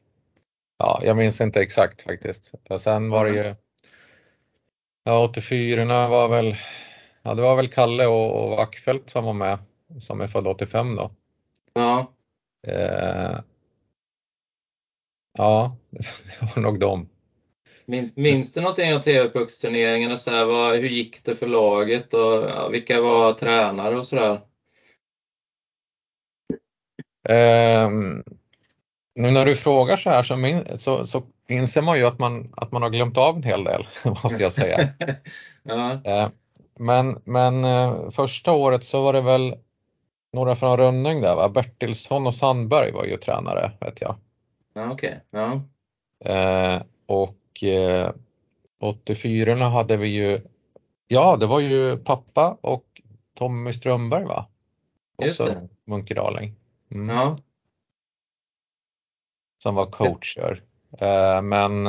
[0.78, 2.52] Ja, jag minns inte exakt faktiskt.
[2.70, 3.56] Och sen var det ju,
[5.04, 6.56] ja 84 var väl,
[7.22, 9.58] ja det var väl Kalle och, och Wackfeldt som var med,
[10.02, 11.12] som är född 85 då.
[11.74, 12.14] Ja.
[12.68, 13.40] Eh,
[15.38, 17.10] ja, det var nog dem.
[17.86, 20.12] Minns, minns du någonting av TV-pucksturneringen?
[20.82, 24.42] hur gick det för laget och ja, vilka var tränare och sådär?
[27.30, 28.24] Um,
[29.16, 32.54] nu när du frågar så här så, min, så, så inser man ju att man,
[32.58, 34.94] att man har glömt av en hel del, måste jag säga.
[35.64, 35.92] ja.
[36.08, 36.30] uh,
[36.80, 39.56] men men uh, första året så var det väl
[40.34, 41.50] några från Rönning där va?
[41.50, 44.16] Bertilsson och Sandberg var ju tränare vet jag.
[44.74, 45.20] Ja, okej.
[45.32, 45.42] Okay.
[45.42, 46.76] Ja.
[46.76, 47.36] Uh, och
[48.80, 50.42] 84 hade vi ju,
[51.08, 52.86] ja det var ju pappa och
[53.38, 54.48] Tommy Strömberg va?
[55.16, 55.70] Också Just det.
[55.86, 56.56] Munkedaling.
[56.92, 57.16] Mm.
[57.16, 57.38] Ja.
[59.64, 60.64] Som var coacher.
[61.00, 61.86] Eh, men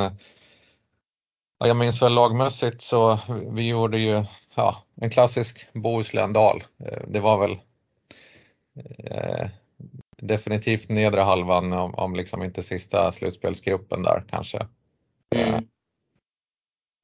[1.57, 3.19] ja, jag minns väl lagmässigt så
[3.51, 6.63] vi gjorde ju ja, en klassisk Bohuslän-dal.
[6.79, 7.59] Eh, det var väl
[8.97, 9.49] eh,
[10.17, 14.67] definitivt nedre halvan om, om liksom inte sista slutspelsgruppen där kanske.
[15.35, 15.63] Mm.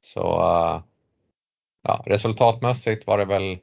[0.02, 0.20] Så
[1.84, 3.58] ja, resultatmässigt var det väl,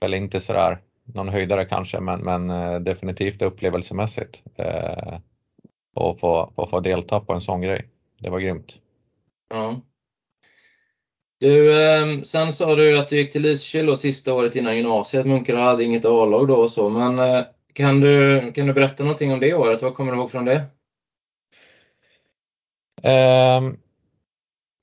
[0.00, 4.42] väl inte sådär någon höjdare kanske, men, men eh, definitivt upplevelsemässigt.
[4.54, 5.18] Eh,
[5.94, 7.88] och få, få, få delta på en sån grej.
[8.18, 8.78] Det var grymt.
[9.50, 9.80] Ja.
[11.40, 15.26] Du, eh, sen sa du att du gick till Lysekil sista året innan gymnasiet.
[15.26, 19.32] Munkarna hade inget A-lag då och så, men eh, kan, du, kan du berätta någonting
[19.32, 19.82] om det året?
[19.82, 20.64] Vad kommer du ihåg från det?
[23.02, 23.76] Um,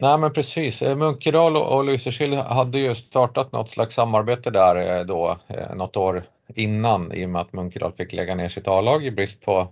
[0.03, 5.05] Nej men precis, eh, Munkedal och Lysekil hade ju startat något slags samarbete där eh,
[5.05, 6.23] då eh, något år
[6.55, 9.67] innan i och med att Munkedal fick lägga ner sitt A-lag i brist på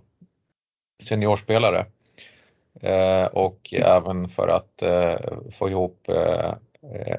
[1.02, 1.86] seniorspelare.
[3.32, 4.82] Och även för att
[5.58, 6.08] få ihop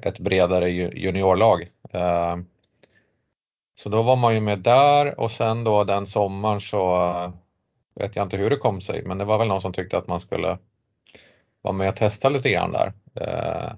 [0.01, 1.69] ett bredare juniorlag.
[3.75, 7.33] Så då var man ju med där och sen då den sommaren så
[7.95, 10.07] vet jag inte hur det kom sig men det var väl någon som tyckte att
[10.07, 10.57] man skulle
[11.63, 12.93] vara med och testa lite grann där.
[13.15, 13.73] Eh,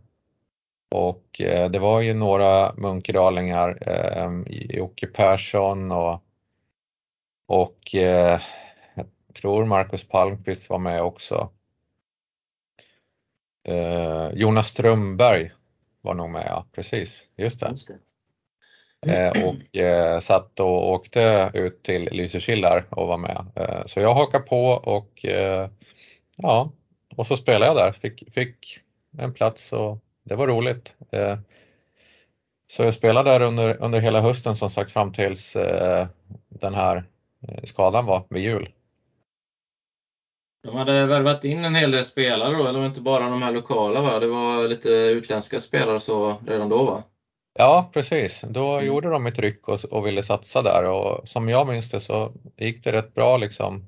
[0.89, 6.23] och eh, det var ju några munkedalingar, eh, Jocke Persson och,
[7.47, 8.41] och jag
[9.33, 11.49] tror Marcus Palmqvist var med också.
[14.33, 15.51] Jonas Strömberg
[16.01, 17.67] var nog med, ja precis, just det.
[19.43, 23.45] och eh, satt och åkte ut till Lysekil där och var med.
[23.85, 25.25] så jag hakade på och
[26.37, 26.71] ja,
[27.15, 28.79] och så spelade jag där, fick, fick
[29.17, 30.95] en plats och det var roligt.
[31.11, 31.37] Eh,
[32.67, 36.07] så jag spelade där under, under hela hösten som sagt fram tills eh,
[36.49, 37.03] den här
[37.47, 38.69] eh, skadan var vid jul.
[40.63, 44.01] De hade värvat in en hel del spelare då, eller inte bara de här lokala
[44.01, 44.19] va?
[44.19, 47.03] Det var lite utländska spelare så redan då va?
[47.57, 48.85] Ja precis, då mm.
[48.85, 52.31] gjorde de ett ryck och, och ville satsa där och som jag minns det så
[52.57, 53.87] gick det rätt bra liksom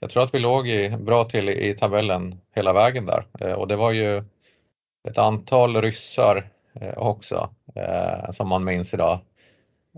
[0.00, 3.68] jag tror att vi låg i, bra till i, tabellen hela vägen där eh, och
[3.68, 4.24] det var ju
[5.08, 9.18] ett antal ryssar eh, också eh, som man minns idag.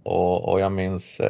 [0.05, 1.21] Och, och jag minns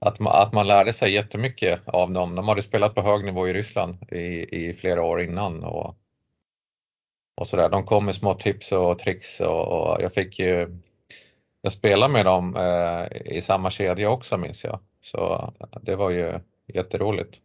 [0.00, 2.34] att, man, att man lärde sig jättemycket av dem.
[2.34, 5.96] De hade spelat på hög nivå i Ryssland i, i flera år innan och,
[7.36, 7.68] och sådär.
[7.68, 10.78] De kom med små tips och tricks och, och jag fick ju
[11.64, 14.80] jag spelade med dem eh, i samma kedja också minns jag.
[15.00, 17.40] Så det var ju jätteroligt.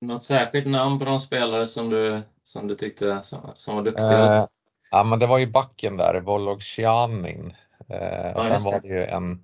[0.00, 4.36] Något särskilt namn på de spelare som du, som du tyckte som, som var duktiga?
[4.36, 4.46] Eh,
[4.90, 7.52] ja men det var ju backen där, Vologcianin
[7.88, 9.42] Eh, och sen var det ju en,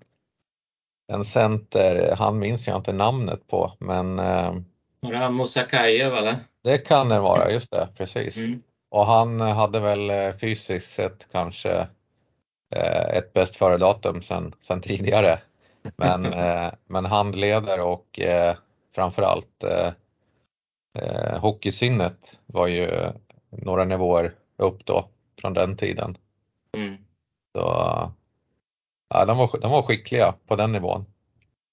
[1.13, 4.55] en center, han minns jag inte namnet på, men eh,
[5.01, 6.37] Var det han Mosakajev eller?
[6.63, 8.37] Det kan det vara, just det, precis.
[8.37, 8.63] Mm.
[8.91, 11.89] Och han hade väl fysiskt sett kanske
[13.11, 15.41] ett bäst före-datum sen, sen tidigare.
[15.97, 16.23] Men,
[16.87, 18.21] men handleder och
[18.95, 23.13] framförallt eh, hockeysinnet var ju
[23.51, 25.09] några nivåer upp då
[25.41, 26.19] från den tiden.
[26.77, 26.97] Mm.
[27.53, 27.61] Så,
[29.09, 31.07] ja, de, var, de var skickliga på den nivån.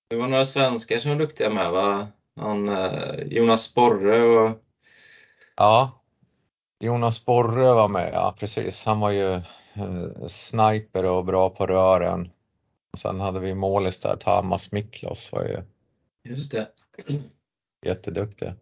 [0.10, 2.08] Det var några svenskar som var duktiga med va?
[2.36, 4.58] Han, eh, Jonas Sporre och...
[5.56, 6.04] Ja,
[6.80, 8.86] Jonas Sporre var med, ja precis.
[8.86, 9.34] Han var ju
[9.74, 12.30] eh, sniper och bra på rören.
[12.94, 15.64] Och sen hade vi målis där, Tamas Miklos var ju
[16.24, 16.68] Just det.
[17.86, 18.54] jätteduktig.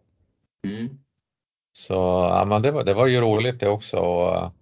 [0.68, 0.98] Mm.
[1.72, 1.94] Så
[2.30, 3.96] ja, men det, var, det var ju roligt det också.
[3.96, 4.52] Och,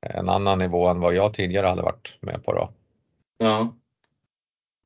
[0.00, 2.70] en annan nivå än vad jag tidigare hade varit med på då.
[3.38, 3.74] Ja.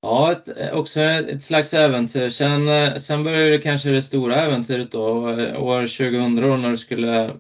[0.03, 2.29] Ja, ett, också ett slags äventyr.
[2.29, 5.03] Sen, sen började kanske det stora äventyret då,
[5.59, 7.31] år 2000 då, när du skulle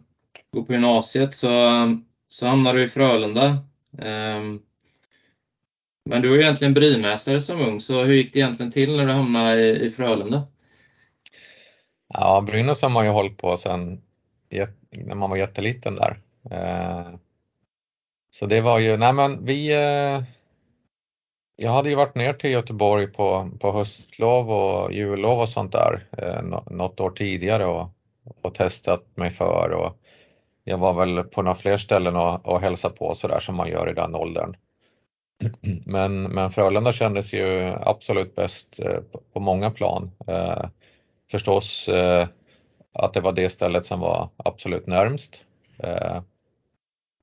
[0.53, 1.49] gå på gymnasiet så,
[2.29, 3.59] så hamnade du i Frölunda.
[3.99, 4.63] Um,
[6.05, 9.07] men du var ju egentligen brynäsare som ung, så hur gick det egentligen till när
[9.07, 10.43] du hamnade i, i Frölunda?
[12.15, 14.03] Ja, Brynäs har man ju hållit på sedan
[14.91, 16.21] när man var jätteliten där.
[16.51, 17.15] Eh,
[18.31, 20.23] så det var ju, nej men vi, eh,
[21.57, 26.07] jag hade ju varit ner till Göteborg på, på höstlov och jullov och sånt där
[26.19, 27.89] eh, något år tidigare och,
[28.43, 29.99] och testat mig för och
[30.65, 33.91] jag var väl på några fler ställen och, och hälsade på sådär som man gör
[33.91, 34.57] i den åldern.
[35.87, 39.01] Men, men Frölunda kändes ju absolut bäst eh,
[39.33, 40.69] på, många plan eh,
[41.31, 42.29] förstås eh,
[42.93, 45.45] att det var det stället som var absolut närmst.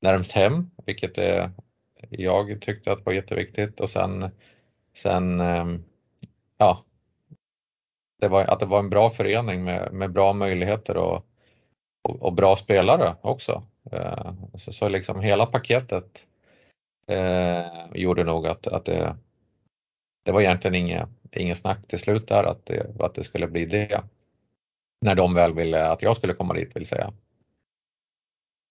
[0.01, 1.51] Närmst hem, vilket är,
[2.09, 4.29] jag tyckte att var jätteviktigt och sen,
[4.95, 5.83] sen ehm,
[6.57, 6.83] ja,
[8.21, 11.25] det var, att det var en bra förening med, med bra möjligheter och,
[12.01, 13.63] och, och bra spelare också.
[14.57, 16.27] Så, så liksom hela paketet
[17.09, 19.15] eh, gjorde nog att, att det,
[20.25, 23.65] det var egentligen inget, inget snack till slut där att det, att det skulle bli
[23.65, 24.03] det.
[25.01, 27.13] När de väl ville att jag skulle komma dit vill säga.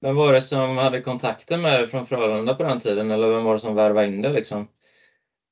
[0.01, 3.45] Vem var det som hade kontakten med dig från Frölunda på den tiden eller vem
[3.45, 4.69] var det som värvade in dig liksom?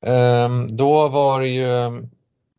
[0.07, 1.67] Um, då var det ju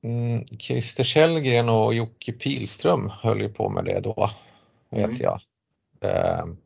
[0.01, 4.29] um, Christer Källgren och Jocke Pilström höll ju på med det då,
[4.91, 5.09] mm.
[5.09, 5.39] vet jag.
[6.41, 6.57] Um,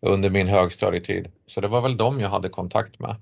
[0.00, 1.32] under min högstadietid.
[1.52, 3.16] Så det var väl dem jag hade kontakt med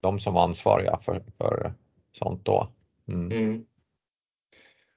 [0.00, 1.72] de som var ansvariga för, för
[2.12, 2.68] sånt då.
[3.08, 3.32] Mm.
[3.32, 3.64] Mm.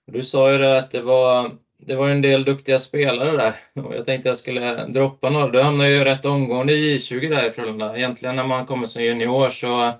[0.06, 3.96] Du sa ju det att det var, det var en del duktiga spelare där och
[3.96, 5.48] jag tänkte jag skulle droppa några.
[5.48, 7.98] Du hamnade ju rätt omgående i J20 där i Frölunda.
[7.98, 9.94] Egentligen när man kommer som junior så är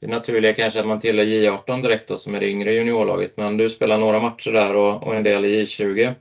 [0.00, 3.56] det naturliga kanske att man tillhör J18 direkt då, som är det yngre juniorlaget, men
[3.56, 6.14] du spelar några matcher där och, och en del i J20.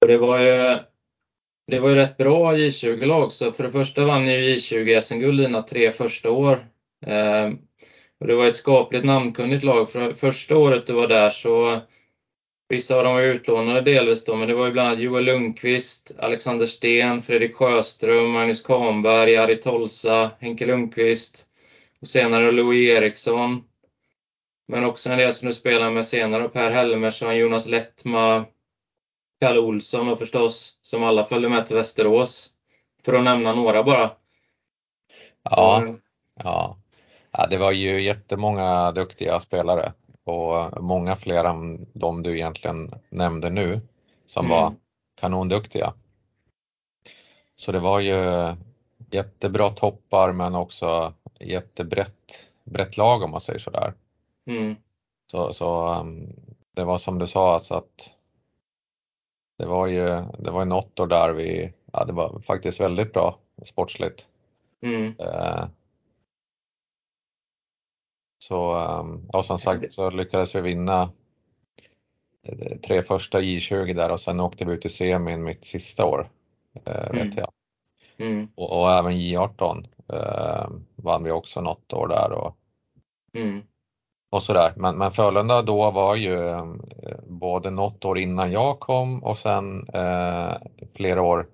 [0.00, 0.78] Och det var ju
[1.72, 5.62] det var ju rätt bra J20-lag, så för det första vann ju J20 SM-guld dina
[5.62, 6.66] tre första år.
[7.06, 7.58] Ehm,
[8.20, 9.90] och det var ett skapligt namnkunnigt lag.
[9.90, 11.80] För första året du var där så
[12.68, 16.12] Vissa av dem var utlånade delvis då, men det var ju bland annat Joel Lundqvist,
[16.18, 21.46] Alexander Sten, Fredrik Sjöström, Magnus Kahnberg, Ari Tolsa, Henke Lundqvist
[22.00, 23.64] och senare Louis Eriksson.
[24.68, 28.44] Men också en del som du spelade med senare, Per Helmersson, Jonas Lettma,
[29.42, 32.50] Kalle Olsson och förstås, som alla följde med till Västerås.
[33.04, 34.10] För att nämna några bara.
[35.42, 35.86] Ja,
[36.34, 36.76] ja.
[37.30, 39.92] ja det var ju jättemånga duktiga spelare
[40.24, 43.80] och många fler än de du egentligen nämnde nu
[44.26, 44.56] som mm.
[44.56, 44.74] var
[45.20, 45.92] kanonduktiga.
[47.56, 48.54] Så det var ju
[49.10, 53.94] jättebra toppar men också jättebrett brett lag om man säger sådär.
[54.46, 54.76] Mm.
[55.30, 56.32] Så, så um,
[56.74, 58.12] det var som du sa, alltså att
[59.58, 60.06] det var ju
[60.38, 64.26] det var något år där vi, ja det var faktiskt väldigt bra sportsligt.
[64.82, 65.14] Mm.
[65.18, 65.66] Eh,
[68.38, 71.10] så, ehm, och som sagt så lyckades vi vinna
[72.42, 76.30] eh, tre första J20 där och sen åkte vi ut i semin mitt sista år,
[76.84, 77.28] eh, mm.
[77.28, 77.52] vet jag.
[78.16, 78.48] Mm.
[78.54, 82.56] Och, och, även J18 eh, vann vi också något år där och,
[83.34, 83.62] mm
[84.32, 84.72] och sådär.
[84.76, 86.66] Men, men Frölunda då var ju eh,
[87.26, 90.52] både något år innan jag kom och sen eh,
[90.94, 91.46] flera år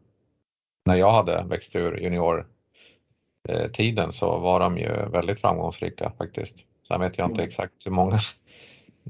[0.84, 6.64] när jag hade växt ur juniortiden så var de ju väldigt framgångsrika faktiskt.
[6.88, 7.48] Sen vet jag inte mm.
[7.48, 8.18] exakt hur många,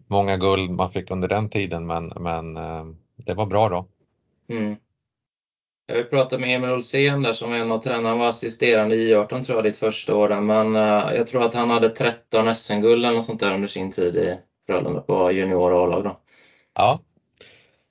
[0.07, 3.87] många guld man fick under den tiden men, men eh, det var bra då.
[4.49, 4.77] Mm.
[5.93, 9.15] Jag pratade med Emil Olsén där som var en av tränarna, han var assisterande i
[9.15, 12.55] 18 tror jag ditt första år där, men uh, jag tror att han hade 13
[12.55, 16.17] SM-guld eller något sånt där under sin tid i Frölunda på junior och A-lag då.
[16.75, 17.01] Ja.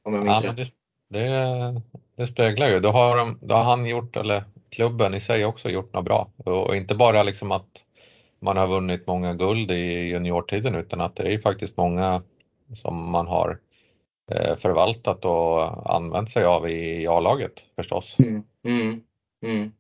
[0.03, 0.57] Om jag minns ja, rätt.
[0.57, 1.81] Det, det,
[2.15, 5.69] det, speglar ju, då har, de, då har han gjort, eller klubben i sig också
[5.69, 6.31] gjort något bra.
[6.37, 7.83] Och inte bara liksom att
[8.39, 12.21] man har vunnit många guld i juniortiden utan att det är faktiskt många
[12.73, 13.59] som man har
[14.57, 18.19] förvaltat och använt sig av i A-laget förstås.
[18.19, 19.01] Mm, mm,
[19.43, 19.71] mm.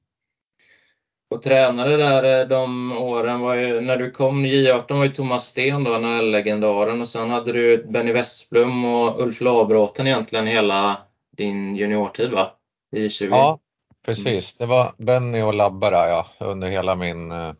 [1.29, 5.47] Och tränare där eh, de åren var ju, när du kom J18 var ju Thomas
[5.47, 10.97] Sten då, NHL-legendaren och sen hade du Benny Westblom och Ulf Labråten egentligen hela
[11.37, 12.51] din juniortid va?
[12.91, 13.29] I 20.
[13.29, 13.59] Ja,
[14.05, 14.57] precis.
[14.57, 17.53] Det var Benny och Labbe där ja, under hela min eh,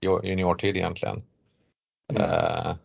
[0.00, 1.22] juniortid egentligen.
[2.12, 2.76] Mm.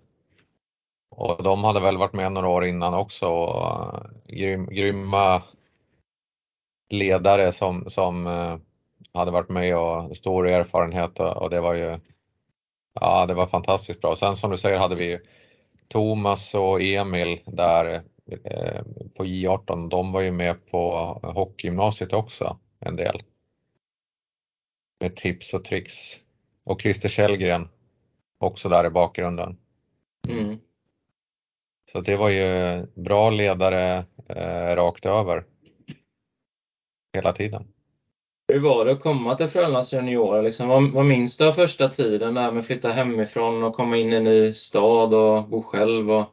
[1.15, 3.27] Och de hade väl varit med några år innan också.
[3.27, 5.41] Och, eh, grym, grymma
[6.89, 8.57] ledare som, som eh,
[9.13, 11.99] hade varit med och stor erfarenhet och, och, det var ju
[12.99, 14.15] Ja, det var fantastiskt bra.
[14.15, 15.19] Sen som du säger hade vi
[15.87, 18.03] Thomas och Emil där
[18.43, 18.83] eh,
[19.15, 19.89] på J18.
[19.89, 20.91] De var ju med på
[21.23, 23.19] hockeygymnasiet också en del.
[24.99, 26.19] Med tips och tricks
[26.63, 27.69] och Christer Källgren
[28.37, 29.57] också där i bakgrunden.
[30.29, 30.59] Mm.
[31.93, 35.43] Så det var ju bra ledare eh, rakt över
[37.13, 37.67] hela tiden.
[38.47, 40.41] Hur var det att komma till Frölundas juniorer?
[40.41, 43.97] Liksom, vad, vad minns du av första tiden där med att flytta hemifrån och komma
[43.97, 46.11] in i en ny stad och bo själv?
[46.11, 46.25] Och...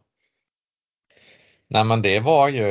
[1.69, 2.67] Nej men det var ju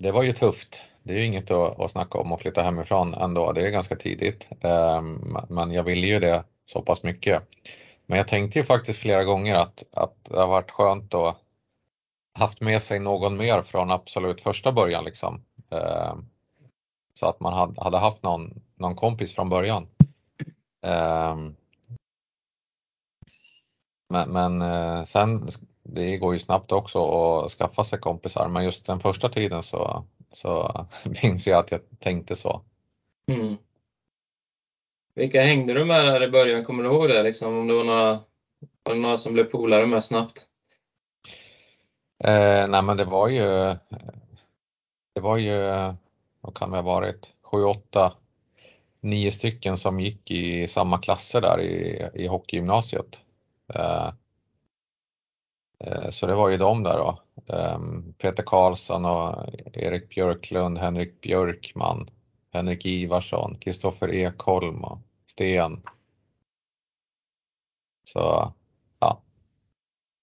[0.00, 3.14] det var ju tufft det är ju inget att, att snacka om att flytta hemifrån
[3.14, 4.48] ändå, det är ganska tidigt.
[4.60, 7.42] Ehm, men jag ville ju det så pass mycket.
[8.06, 11.42] Men jag tänkte ju faktiskt flera gånger att, att det har varit skönt att
[12.36, 15.44] haft med sig någon mer från absolut första början liksom.
[15.70, 16.28] Ehm,
[17.14, 19.86] så att man hade, haft någon, någon kompis från början.
[20.82, 21.56] Ehm,
[24.08, 25.48] men, men eh, sen,
[25.82, 26.98] det går ju snabbt också
[27.44, 30.86] att skaffa sig kompisar, men just den första tiden så, så
[31.22, 32.62] minns jag att jag tänkte så.
[33.32, 33.56] Mm.
[35.16, 36.64] Vilka hängde du med där i början?
[36.64, 37.22] Kommer du ihåg det?
[37.22, 38.18] Liksom, om det var några,
[38.82, 40.46] var det några som blev polare med snabbt?
[42.24, 43.76] Eh, nej men det var ju,
[45.14, 45.58] det var ju,
[46.40, 48.12] vad kan det ha varit, sju, åtta,
[49.00, 53.20] nio stycken som gick i samma klasser där i, i hockeygymnasiet.
[53.74, 54.10] Eh,
[55.78, 57.18] Eh, så det var ju de där då.
[57.54, 62.10] Ehm, Peter Karlsson och Erik Björklund, Henrik Björkman,
[62.56, 65.82] Henrik Ivarsson, Kristoffer Ekholm och Sten.
[68.04, 68.52] Så
[69.00, 69.22] ja,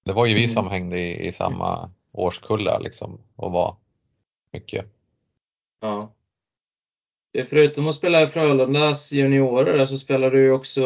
[0.05, 0.71] det var ju vi som mm.
[0.71, 3.75] hängde i, i samma årskullar liksom och var
[4.51, 4.85] mycket.
[5.81, 6.13] Ja.
[7.49, 10.81] Förutom att spela i Frölundas juniorer så spelar du också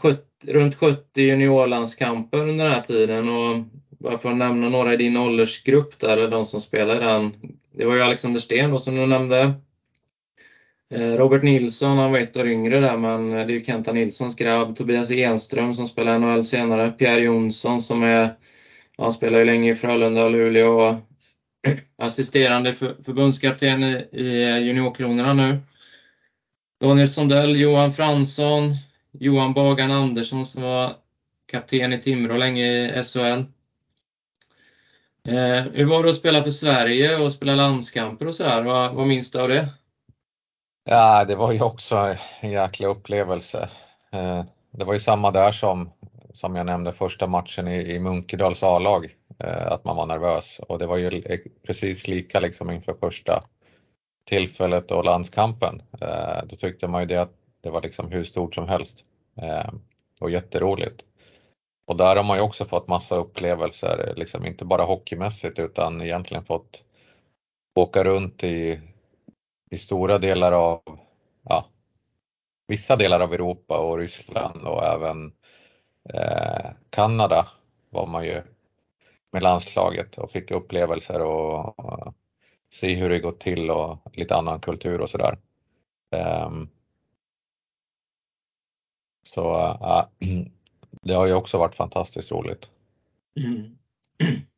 [0.00, 3.28] 70, eh, runt 70 juniorlandskamper under den här tiden.
[3.28, 3.64] Och
[3.98, 7.32] bara för att nämna några i din åldersgrupp där, eller de som spelar i den.
[7.72, 9.54] Det var ju Alexander Sten då, som du nämnde.
[10.94, 14.34] Eh, Robert Nilsson, han var ett år yngre där, men det är ju Kenta Nilssons
[14.34, 14.76] grabb.
[14.76, 16.90] Tobias Enström som spelar NHL senare.
[16.90, 18.30] Pierre Jonsson som är,
[18.98, 20.96] han spelar ju länge i Frölunda och Luleå
[21.98, 25.58] assisterande för, förbundskapten i, i juniorkronorna nu.
[26.80, 28.74] Daniel Sondell, Johan Fransson,
[29.12, 30.96] Johan Bagan Andersson som var
[31.52, 32.66] kapten i Timrå länge
[33.00, 33.44] i SHL.
[35.28, 38.62] Eh, hur var det att spela för Sverige och spela landskamper och sådär?
[38.62, 39.68] Vad, vad minns du av det?
[40.92, 43.68] Ja, det var ju också en jäkla upplevelse.
[44.12, 45.90] Eh, det var ju samma där som,
[46.32, 49.16] som jag nämnde första matchen i, i Munkedals A-lag.
[49.38, 51.22] Eh, att man var nervös och det var ju
[51.66, 53.44] precis lika liksom inför första
[54.24, 55.82] tillfället och landskampen.
[56.00, 59.04] Eh, då tyckte man ju det att det var liksom hur stort som helst
[60.20, 61.04] och jätteroligt.
[61.86, 66.44] Och där har man ju också fått massa upplevelser, liksom inte bara hockeymässigt utan egentligen
[66.44, 66.84] fått
[67.74, 68.80] åka runt i,
[69.70, 70.98] i stora delar av,
[71.42, 71.68] ja,
[72.66, 75.32] vissa delar av Europa och Ryssland och även
[76.14, 77.48] eh, Kanada
[77.90, 78.42] var man ju
[79.30, 82.14] med landslaget och fick upplevelser och, och
[82.70, 85.38] se hur det gått till och lite annan kultur och sådär.
[86.46, 86.68] Um,
[89.22, 90.06] så uh,
[91.02, 92.70] det har ju också varit fantastiskt roligt.
[93.36, 93.78] Mm.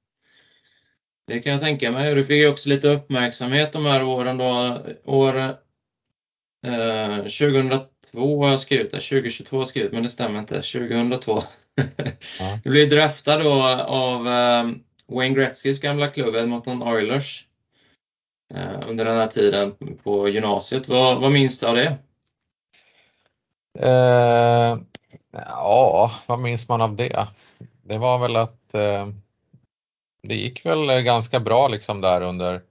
[1.26, 2.14] Det kan jag tänka mig.
[2.14, 4.80] Du fick ju också lite uppmärksamhet de här åren då.
[5.04, 5.38] År
[6.66, 10.54] eh, 2002 har jag skrivit, 2022 har jag skrivit, men det stämmer inte.
[10.54, 11.42] 2002
[12.38, 12.58] Ja.
[12.64, 13.52] Du blev draftad då
[13.86, 17.46] av um, Wayne Gretzkys gamla klubb Edmonton Oilers.
[18.86, 20.88] under den här tiden på gymnasiet.
[20.88, 21.96] Vad, vad minns du av det?
[23.78, 24.78] Eh,
[25.32, 27.28] ja, vad minns man av det?
[27.82, 29.08] Det var väl att eh,
[30.22, 32.62] det gick väl ganska bra liksom där under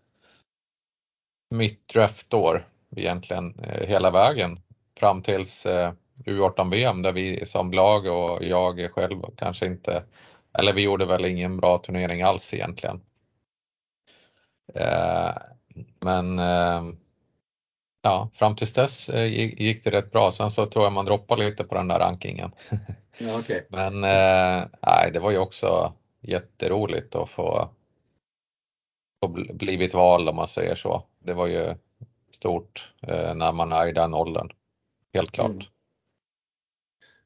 [1.51, 4.59] mitt draftår egentligen eh, hela vägen
[4.99, 5.93] fram tills eh,
[6.25, 10.03] U18-VM där vi som lag och jag själv kanske inte,
[10.59, 13.01] eller vi gjorde väl ingen bra turnering alls egentligen.
[14.73, 15.31] Eh,
[15.99, 16.37] men
[18.01, 20.31] ja, fram tills dess gick det rätt bra.
[20.31, 22.51] Sen så tror jag man droppade lite på den där rankingen.
[23.17, 23.61] Ja, okay.
[23.69, 24.01] Men
[24.81, 27.69] nej, det var ju också jätteroligt att få,
[29.23, 31.03] få blivit vald om man säger så.
[31.19, 31.75] Det var ju
[32.31, 32.93] stort
[33.35, 34.51] när man är i den åldern.
[35.13, 35.49] Helt klart.
[35.49, 35.65] Mm.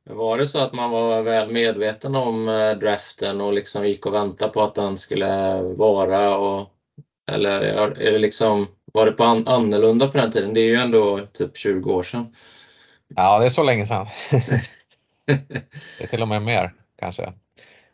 [0.10, 4.14] Var det så att man var väl medveten om eh, draften och liksom gick och
[4.14, 6.38] väntade på att den skulle vara?
[6.38, 6.70] Och,
[7.32, 10.54] eller är det liksom, var det på an, annorlunda på den tiden?
[10.54, 12.36] Det är ju ändå typ 20 år sedan.
[13.08, 14.08] Ja, det är så länge sedan.
[15.26, 17.34] det är till och med mer kanske.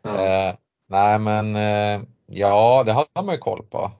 [0.02, 0.26] Ja.
[0.26, 0.56] Eh,
[0.92, 3.92] nej men eh, ja, det hade man ju koll på.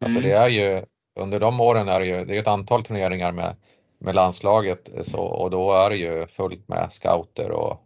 [0.00, 0.22] Alltså mm.
[0.22, 0.84] det är ju,
[1.20, 3.56] under de åren är det ju, det är ett antal turneringar med
[4.00, 7.80] med landslaget så, och då är det ju fullt med scouter och,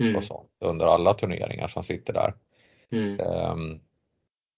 [0.00, 0.16] mm.
[0.16, 2.34] och sånt under alla turneringar som sitter där.
[2.92, 3.20] Mm.
[3.20, 3.80] Um,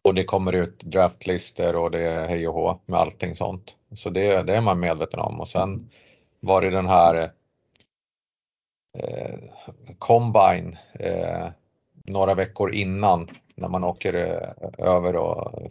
[0.05, 3.77] och det kommer ut draftlister och det är hej och hå med allting sånt.
[3.95, 5.91] Så det, det är man medveten om och sen
[6.41, 7.33] var det den här
[8.99, 9.39] eh,
[9.99, 11.49] Combine eh,
[11.93, 15.63] några veckor innan när man åker eh, över och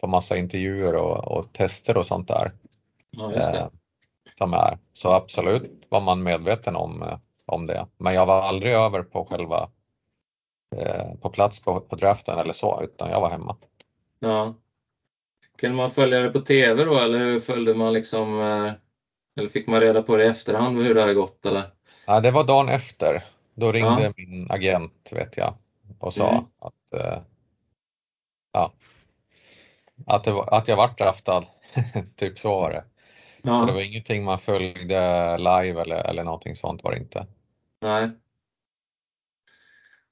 [0.00, 2.52] får massa intervjuer och, och tester och sånt där.
[3.10, 3.32] Ja.
[3.32, 3.70] Ehm,
[4.38, 4.78] som är.
[4.92, 7.86] Så absolut var man medveten om, eh, om det.
[7.96, 9.70] Men jag var aldrig över på själva
[10.76, 13.56] eh, på plats på, på draften eller så, utan jag var hemma.
[14.18, 14.54] Ja.
[15.58, 18.72] Kunde man följa det på TV då eller hur följde man liksom, eh,
[19.38, 21.62] eller fick man reda på det i efterhand hur det hade gått eller?
[22.06, 23.24] Ja, det var dagen efter.
[23.54, 24.12] Då ringde ja.
[24.16, 25.54] min agent vet jag
[25.98, 26.44] och sa mm.
[26.58, 27.18] att, eh,
[28.52, 28.72] ja,
[30.06, 31.44] att, det var, att jag vart draftad.
[32.16, 32.84] typ så var det.
[33.42, 33.60] Ja.
[33.60, 37.26] Så det var ingenting man följde live eller, eller någonting sånt var det inte.
[37.80, 38.10] Nej.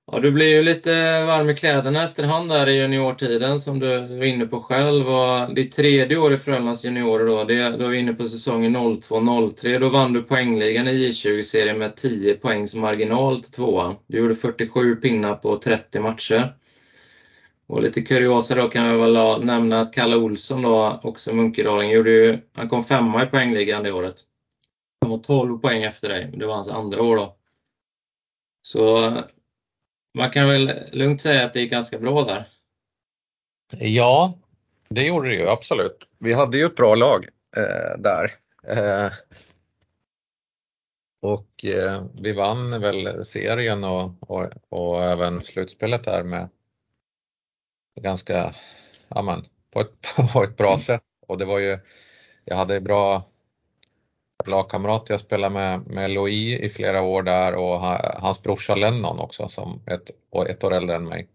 [0.06, 4.24] Ja, du blir ju lite varm i kläderna efterhand där i juniortiden som du var
[4.24, 5.08] inne på själv.
[5.08, 8.76] Och ditt tredje år i Frölundas juniorer då, det, då är vi inne på säsongen
[8.76, 9.78] 02-03.
[9.78, 13.94] Då vann du poängligan i J20-serien med 10 poängs marginal till tvåan.
[14.06, 16.54] Du gjorde 47 pinnar på 30 matcher.
[17.66, 22.10] Och lite kuriosa då kan jag väl nämna att Kalle Olsson då, också Munkedaling, gjorde
[22.10, 24.16] ju, han kom femma i poängligan det året.
[25.00, 26.30] Han var 12 poäng efter dig.
[26.34, 27.36] Det var hans andra år då.
[28.62, 29.12] Så
[30.14, 32.48] man kan väl lugnt säga att det är ganska bra där.
[33.78, 34.38] Ja,
[34.88, 36.08] det gjorde det ju absolut.
[36.18, 37.24] Vi hade ju ett bra lag
[37.56, 38.30] eh, där.
[38.68, 39.12] Eh,
[41.22, 46.48] och eh, vi vann väl serien och, och, och även slutspelet där med
[48.00, 48.54] ganska,
[49.08, 50.78] ja men, på ett, på ett bra mm.
[50.78, 51.02] sätt.
[51.26, 51.78] Och det var ju,
[52.44, 53.30] jag hade bra
[54.48, 57.80] lagkamrat, jag spelade med, med Louis i flera år där och
[58.22, 60.10] hans brorsa Lennon också som ett,
[60.48, 61.28] ett år äldre än mig.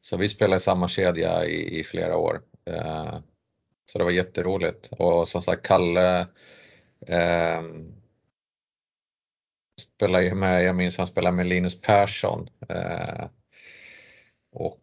[0.00, 2.42] Så vi spelade i samma kedja i, i flera år.
[2.64, 3.18] Eh,
[3.92, 6.20] så det var jätteroligt och som sagt Kalle
[7.06, 7.62] eh,
[9.80, 12.48] spelade ju med, jag minns han spelade med Linus Persson.
[12.68, 13.26] Eh,
[14.52, 14.80] och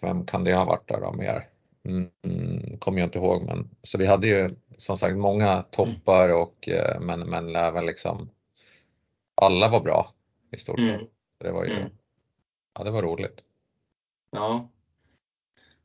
[0.00, 1.48] vem kan det ha varit där då mer?
[1.86, 6.28] Mm, mm, kommer jag inte ihåg men så vi hade ju som sagt många toppar
[6.28, 8.30] och eh, men, men även liksom
[9.34, 10.10] alla var bra
[10.52, 10.88] i stort sett.
[10.88, 11.06] Mm.
[11.38, 11.90] Det var ju, mm.
[12.78, 13.42] ja det var roligt.
[14.30, 14.70] Ja.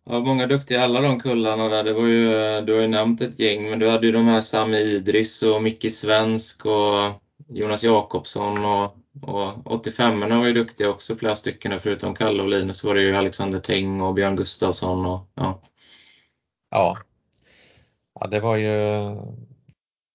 [0.03, 1.83] Ja, många duktiga alla de kullarna där.
[1.83, 4.41] Det var ju, du har ju nämnt ett gäng, men du hade ju de här
[4.41, 11.15] Sami Idris och Micke Svensk och Jonas Jakobsson och och 85 var ju duktiga också,
[11.15, 11.79] flera stycken.
[11.79, 15.05] Förutom Kalle och Linus var det ju Alexander Teng och Björn Gustafsson.
[15.05, 15.61] Och, ja.
[16.71, 16.97] Ja.
[18.19, 18.69] ja, det var ju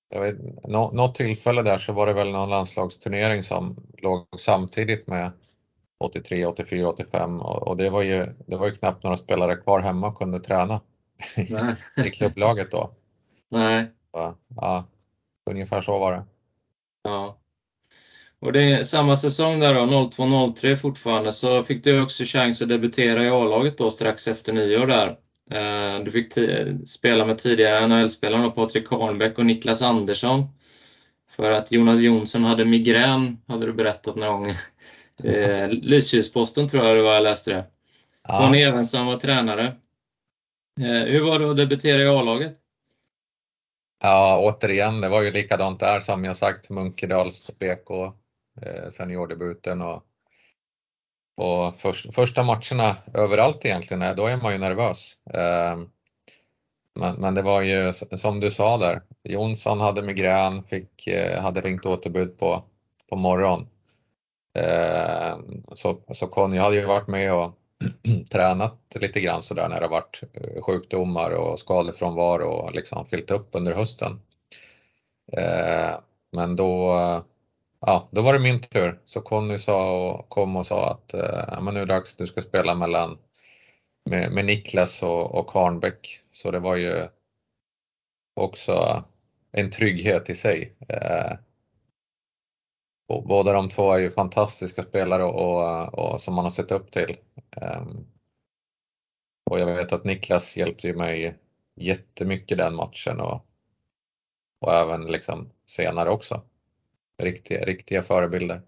[0.09, 0.37] jag vet,
[0.69, 5.33] nå, något tillfälle där så var det väl någon landslagsturnering som låg samtidigt med
[6.05, 9.81] 83, 84, 85 och, och det, var ju, det var ju knappt några spelare kvar
[9.81, 10.81] hemma och kunde träna
[12.07, 12.91] i klubblaget då.
[13.51, 13.87] Nej.
[14.11, 14.85] Så, ja,
[15.51, 16.25] ungefär så var det.
[17.03, 17.39] Ja.
[18.41, 22.69] Och det är samma säsong där då, 02-03 fortfarande, så fick du också chans att
[22.69, 25.19] debutera i A-laget då strax efter nyår där.
[25.51, 26.33] Eh, du fick
[26.87, 30.45] spela med tidigare NHL-spelarna Patrik Karnbäck och Niklas Andersson.
[31.31, 34.53] För att Jonas Jonsson hade migrän, hade du berättat någon gång.
[35.25, 37.65] Eh, Lysekilsposten tror jag det var jag läste det.
[38.29, 38.57] Ja.
[38.57, 39.77] Evensson var tränare.
[40.81, 42.55] Hur var det att debutera i A-laget?
[44.03, 48.13] Ja, återigen, det var ju likadant där som jag sagt, Munkedals BK,
[48.91, 50.03] seniordebuten och,
[51.37, 55.17] och för, första matcherna överallt egentligen, då är man ju nervös.
[55.35, 55.91] Ehm,
[56.95, 61.61] men, men det var ju som du sa där, Jonsson hade migrän, fick, eh, hade
[61.61, 62.63] ringt återbud på,
[63.09, 63.67] på morgon.
[64.55, 67.53] Ehm, så, så Conny hade ju varit med och
[68.31, 73.49] tränat lite grann sådär när det varit eh, sjukdomar och skadefrånvaro och liksom fyllt upp
[73.53, 74.21] under hösten.
[75.33, 76.01] Ehm,
[76.33, 76.93] men då,
[77.87, 79.01] ja, då var det min tur.
[79.05, 82.27] Så Conny sa och kom och sa att eh, men nu är det dags, du
[82.27, 83.19] ska spela mellan
[84.11, 86.21] med, med Niklas och, och Karnbäck.
[86.31, 87.09] Så det var ju
[88.35, 89.05] också
[89.53, 90.77] en trygghet i sig.
[90.89, 91.33] Eh,
[93.09, 97.17] båda de två är ju fantastiska spelare och, och som man har sett upp till.
[97.57, 98.07] Ehm,
[99.51, 101.39] och jag vet att Niklas hjälpte mig
[101.77, 103.47] jättemycket den matchen och,
[104.61, 106.43] och även liksom senare också.
[107.23, 108.63] Riktiga, riktiga förebilder.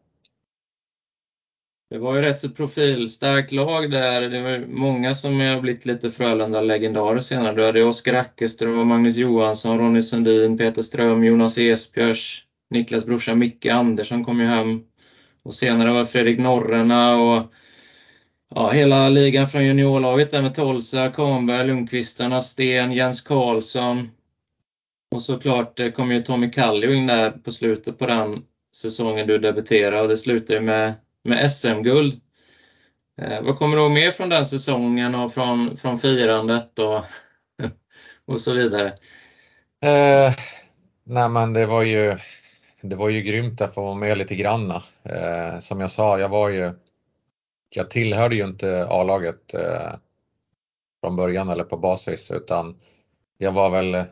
[1.91, 4.21] Det var ju rätt så profilstarkt lag där.
[4.29, 7.55] Det var många som har blivit lite Frölunda-legendarer senare.
[7.55, 13.67] Du hade Oskar Ackerström, Magnus Johansson, Ronny Sundin, Peter Ström, Jonas Esbjörs, Niklas brorsa Micke
[13.67, 14.85] Andersson kom ju hem.
[15.43, 17.53] Och senare var Fredrik Norrena och
[18.55, 24.09] ja, hela ligan från juniorlaget där med Tolsa, Kahnberg, Lundqvistarna, Sten, Jens Karlsson.
[25.11, 28.43] Och såklart kom ju Tommy Kallio in där på slutet på den
[28.75, 30.95] säsongen du debuterade och det slutade med,
[31.25, 32.21] med SM-guld.
[33.21, 37.05] Eh, vad kommer du ihåg mer från den säsongen och från, från firandet och,
[38.27, 38.87] och så vidare?
[39.83, 40.35] Eh,
[41.05, 42.19] nej men det var ju
[42.81, 44.83] det var ju grymt att få vara med lite granna.
[45.03, 46.73] Eh, som jag sa, jag var ju,
[47.71, 49.93] jag tillhörde ju inte A-laget eh,
[51.01, 52.81] från början eller på basis utan
[53.39, 54.05] jag var väl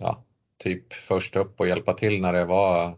[0.00, 0.24] ja,
[0.62, 2.94] typ först upp och hjälpa till när det var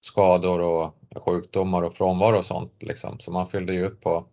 [0.00, 0.94] skador och
[1.24, 3.20] sjukdomar och frånvaro och sånt liksom.
[3.20, 4.26] Så man fyllde ju upp på,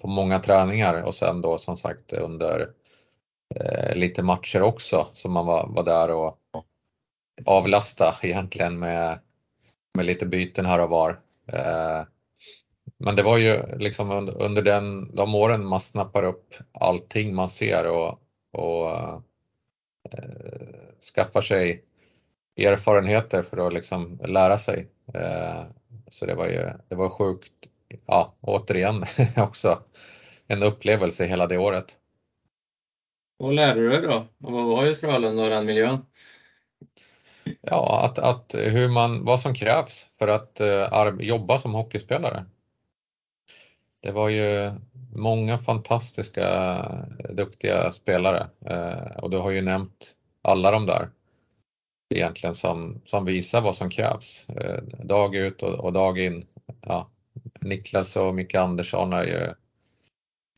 [0.00, 2.70] på många träningar och sen då som sagt under
[3.54, 6.38] eh, lite matcher också som man var, var där och
[7.46, 9.18] avlasta egentligen med
[9.96, 11.20] med lite byten här och var.
[11.52, 12.02] Eh,
[12.98, 17.86] men det var ju liksom under den, de åren man snappar upp allting man ser
[17.86, 18.20] och,
[18.52, 19.18] och eh,
[21.14, 21.84] skaffar sig
[22.56, 24.88] erfarenheter för att liksom lära sig.
[25.14, 25.62] Eh,
[26.08, 27.52] så det var ju det var sjukt,
[28.06, 29.04] ja återigen
[29.36, 29.78] också
[30.46, 31.98] en upplevelse hela det året.
[33.38, 34.26] Vad lärde du dig då?
[34.42, 36.06] Och vad var ju Frölunda och den miljön?
[37.60, 42.44] Ja, att, att hur man, vad som krävs för att uh, jobba som hockeyspelare.
[44.00, 44.72] Det var ju
[45.14, 46.78] många fantastiska
[47.30, 51.10] duktiga spelare uh, och du har ju nämnt alla de där
[52.08, 56.46] egentligen som, som visar vad som krävs eh, dag ut och, och, dag in.
[56.80, 57.10] Ja,
[57.60, 59.54] Niklas och Micke Andersson är ju,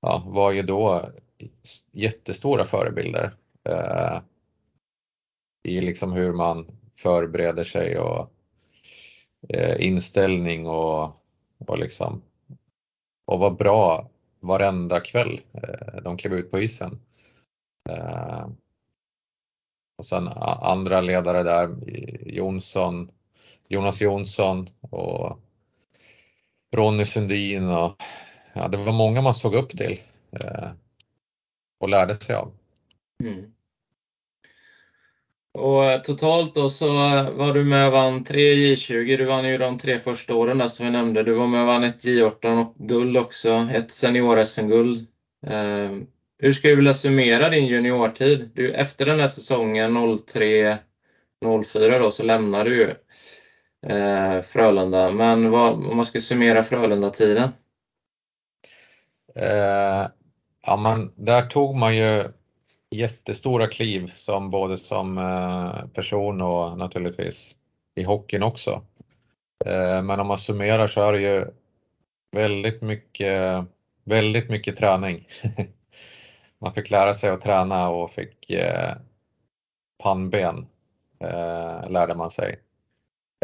[0.00, 1.08] ja, var ju då
[1.92, 3.34] jättestora förebilder
[3.64, 4.20] eh,
[5.68, 8.32] i liksom hur man förbereder sig och
[9.48, 11.10] eh, inställning och,
[11.58, 12.22] och liksom
[13.26, 17.00] och var bra varenda kväll eh, de klev ut på isen.
[17.90, 18.48] Eh,
[19.98, 20.28] och sen
[20.62, 21.76] andra ledare där,
[22.26, 23.10] Jonsson,
[23.68, 25.38] Jonas Jonsson och
[26.76, 28.02] Ronny Sundin och
[28.52, 30.00] ja, det var många man såg upp till
[30.32, 30.70] eh,
[31.80, 32.52] och lärde sig av.
[33.24, 33.52] Mm.
[35.52, 39.16] Och eh, totalt då så eh, var du med och vann tre J20.
[39.16, 41.22] Du vann ju de tre första åren där som jag nämnde.
[41.22, 43.68] Du var med och vann ett J18 och guld också.
[43.72, 45.06] Ett senior-SM-guld.
[45.46, 46.06] Ehm,
[46.38, 48.50] hur skulle du vilja summera din juniortid?
[48.54, 50.78] Du, efter den här säsongen 03-04
[51.98, 52.94] då så lämnar du
[53.86, 55.12] eh, Frölunda.
[55.12, 57.48] Men vad, om man ska summera Frölunda-tiden?
[59.34, 60.06] Eh,
[60.66, 62.24] ja, man, där tog man ju
[62.90, 67.56] jättestora kliv som både som eh, person och naturligtvis
[67.94, 68.82] i hockeyn också.
[69.66, 71.46] Eh, men om man summerar så är det ju
[72.32, 73.64] väldigt mycket,
[74.04, 75.28] väldigt mycket träning.
[76.60, 78.96] Man fick lära sig att träna och fick eh,
[80.02, 80.66] pannben,
[81.20, 82.60] eh, lärde man sig.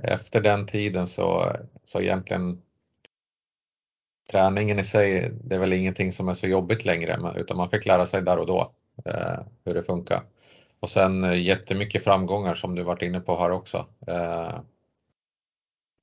[0.02, 2.62] Efter den tiden så, så egentligen
[4.30, 7.86] träningen i sig, det är väl ingenting som är så jobbigt längre, utan man fick
[7.86, 8.72] lära sig där och då.
[9.04, 10.22] Eh, hur det funkar.
[10.80, 13.86] Och sen eh, jättemycket framgångar som du varit inne på här också.
[14.06, 14.60] Eh,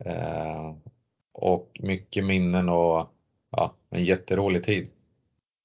[0.05, 0.75] eh
[1.33, 3.09] och mycket minnen och
[3.49, 4.89] ja, en jätterolig tid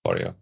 [0.03, 0.33] var det ju.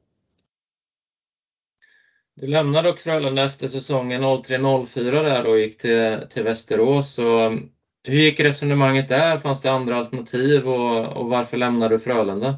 [2.36, 7.18] Du lämnade dock Frölunda efter säsongen 03-04 där och gick till, till Västerås.
[7.18, 7.70] Och um,
[8.02, 9.38] hur gick resonemanget där?
[9.38, 12.48] Fanns det andra alternativ och, och varför lämnade du Frölunda?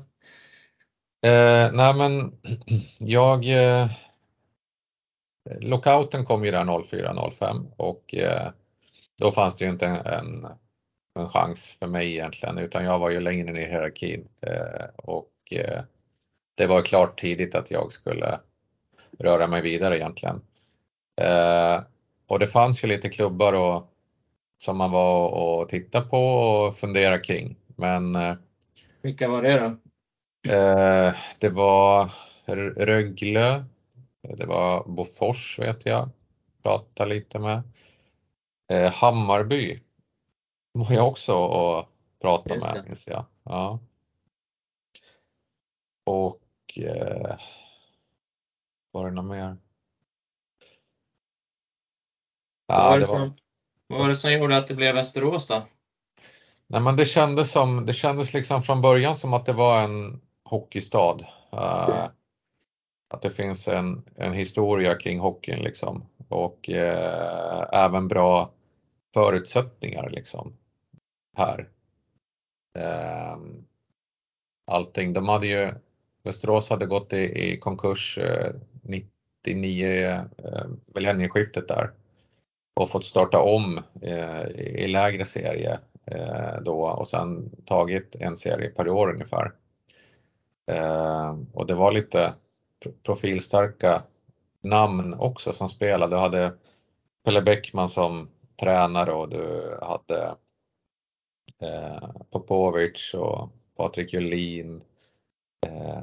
[1.27, 2.33] Eh, nej men
[2.99, 3.91] jag eh,
[5.61, 8.51] Lockouten kom ju där 04-05 och eh,
[9.19, 10.47] då fanns det ju inte en,
[11.19, 15.33] en chans för mig egentligen utan jag var ju längre ner i hierarkin eh, och
[15.51, 15.83] eh,
[16.55, 18.41] det var klart tidigt att jag skulle
[19.19, 20.43] röra mig vidare egentligen.
[21.21, 21.83] Eh,
[22.29, 23.93] och det fanns ju lite klubbar och,
[24.57, 27.57] som man var och tittade på och funderade kring.
[27.77, 28.35] Men eh,
[29.03, 29.67] Vilka var det då?
[30.53, 32.13] Eh, det var
[32.77, 33.65] Rögle,
[34.37, 36.09] det var Bofors vet jag,
[36.63, 37.63] pratade lite med.
[38.73, 39.81] Eh, Hammarby
[40.73, 41.89] var jag också och
[42.21, 43.25] pratade med, minns jag.
[43.43, 43.79] Ja.
[46.05, 47.37] Och eh,
[48.97, 49.57] var det något mer?
[52.67, 53.37] Ja, vad, var det som,
[53.87, 55.63] vad var det som gjorde att det blev Västerås då?
[56.67, 60.21] Nej, men det kändes som, det kändes liksom från början som att det var en
[60.45, 61.27] hockeystad.
[61.55, 62.09] Uh,
[63.09, 68.53] att det finns en, en historia kring hockeyn liksom och uh, även bra
[69.15, 70.57] förutsättningar liksom
[71.37, 71.69] här.
[72.79, 73.39] Uh,
[74.67, 75.75] allting, de hade ju,
[76.27, 81.91] Västerås hade gått i, i konkurs eh, 99, eh, millennieskiftet där
[82.75, 85.79] och fått starta om eh, i lägre serie
[86.63, 89.53] då och sen tagit en serie per år ungefär.
[90.67, 92.35] Eh, och det var lite
[93.07, 94.03] profilstarka
[94.63, 96.17] namn också som spelade.
[96.17, 96.53] Du hade
[97.25, 98.29] Pelle Bäckman som
[98.61, 100.35] tränare och du hade
[101.59, 104.83] eh, Popovic och Patrik Julin,
[105.67, 106.03] eh,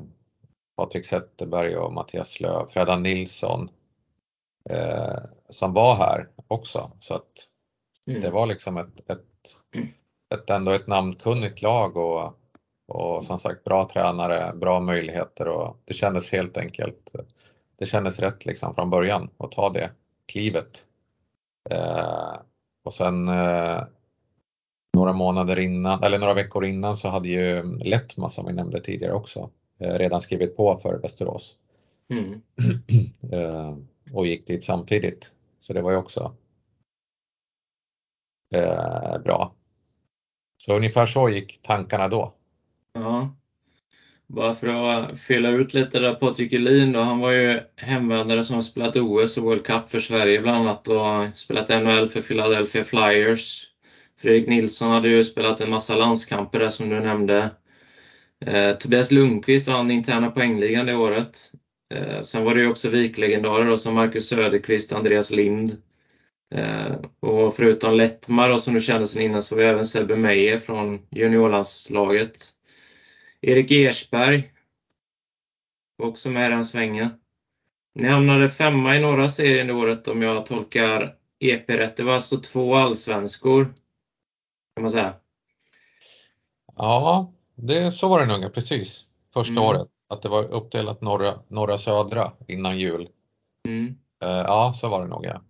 [0.77, 3.69] Patrik Zetterberg och Mattias Löv, Fredan Nilsson
[4.69, 6.91] eh, som var här också.
[6.99, 7.47] Så att
[8.07, 8.21] mm.
[8.21, 9.25] det var liksom ett, ett,
[10.33, 12.39] ett, ändå ett namnkunnigt lag och
[12.87, 17.15] och som sagt bra tränare, bra möjligheter och det kändes helt enkelt,
[17.75, 19.91] det kändes rätt liksom från början att ta det
[20.25, 20.85] klivet.
[21.69, 22.33] Eh,
[22.83, 23.83] och sen eh,
[24.93, 29.13] några månader innan, eller några veckor innan så hade ju Lettma som vi nämnde tidigare
[29.13, 31.57] också eh, redan skrivit på för Västerås.
[32.09, 32.41] Mm.
[33.31, 33.77] Eh,
[34.13, 35.31] och gick dit samtidigt.
[35.59, 36.35] Så det var ju också
[38.55, 39.55] eh, bra.
[40.57, 42.33] Så ungefär så gick tankarna då.
[42.93, 43.35] Ja.
[44.27, 46.99] Bara för att fylla ut lite där Patrik Julin då.
[46.99, 51.37] Han var ju hemvändare som spelat OS och World Cup för Sverige bland annat och
[51.37, 53.72] spelat NHL för Philadelphia Flyers.
[54.23, 57.49] Fredrik Nilsson hade ju spelat en massa landskamper där som du nämnde.
[58.45, 61.51] Eh, Tobias Lundqvist vann interna poängligan det året.
[61.93, 65.77] Eh, sen var det ju också viklegendarer då som Marcus Söderqvist, och Andreas Lind.
[66.55, 70.57] Eh, och förutom Lettmar då som du kände sen innan så var även Sebbe Meyer
[70.57, 72.49] från juniorlandslaget
[73.41, 74.51] Erik Ersberg
[75.97, 77.09] var också med i den svängen.
[77.95, 81.97] Ni hamnade femma i norra serien det året om jag tolkar EP rätt.
[81.97, 83.73] Det var alltså två allsvenskor
[84.81, 85.13] man säga.
[86.77, 89.63] Ja, det, så var det nog precis första mm.
[89.63, 89.87] året.
[90.07, 93.09] Att det var uppdelat norra, norra södra innan jul.
[93.67, 93.85] Mm.
[94.23, 95.41] Uh, ja, så var det nog ja.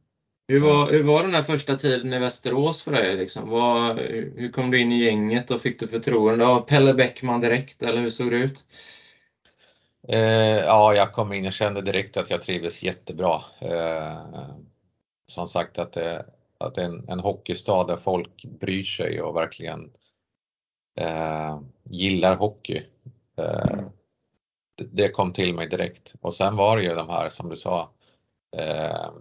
[0.48, 3.18] Hur var, hur var den här första tiden i Västerås för dig?
[3.18, 3.50] Liksom?
[3.50, 3.94] Var,
[4.36, 8.02] hur kom du in i gänget och fick du förtroende av Pelle Bäckman direkt eller
[8.02, 8.64] hur såg det ut?
[10.08, 10.20] Eh,
[10.58, 13.42] ja, jag kom in och kände direkt att jag trivdes jättebra.
[13.60, 14.18] Eh,
[15.28, 16.26] som sagt att det,
[16.64, 19.92] att det är en, en hockeystad där folk bryr sig och verkligen
[21.00, 22.84] eh, gillar hockey.
[23.38, 23.80] Eh,
[24.78, 26.16] det, det kom till mig direkt.
[26.22, 27.90] Och sen var det ju de här som du sa,
[28.58, 29.12] eh,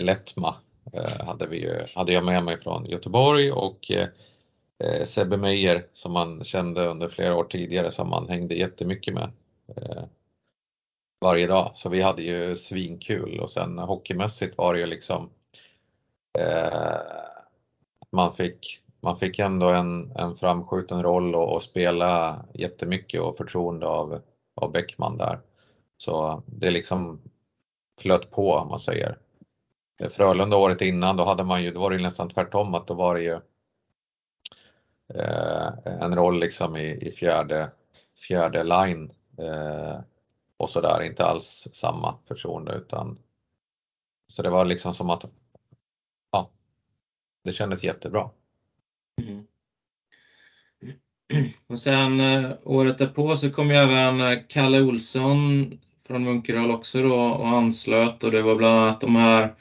[0.00, 0.54] Lettma
[0.92, 6.44] Eh, hade, vi, hade jag med mig från Göteborg och eh, Sebbe Meyer som man
[6.44, 9.32] kände under flera år tidigare som man hängde jättemycket med
[9.76, 10.04] eh,
[11.20, 11.70] varje dag.
[11.74, 15.30] Så vi hade ju svinkul och sen hockeymässigt var det ju liksom
[16.38, 17.00] Eh,
[18.10, 23.86] man fick, man fick ändå en, en framskjuten roll och, och spela jättemycket och förtroende
[23.86, 24.22] av,
[24.54, 25.40] av Bäckman där.
[25.96, 27.20] Så det liksom
[28.00, 29.18] flöt på om man säger.
[30.00, 32.94] Eh, Frölunda året innan, då hade man ju, då var det nästan tvärtom att då
[32.94, 33.40] var det ju
[35.14, 37.70] eh, en roll liksom i, i fjärde,
[38.28, 40.00] fjärde line eh,
[40.56, 43.18] och sådär, inte alls samma förtroende utan
[44.26, 45.24] så det var liksom som att
[47.44, 48.30] det kändes jättebra.
[49.22, 49.44] Mm.
[51.66, 55.72] Och sen eh, året därpå så kom ju även eh, Kalle Olsson
[56.06, 59.54] från Munkedal också då och anslöt och det var bland annat de här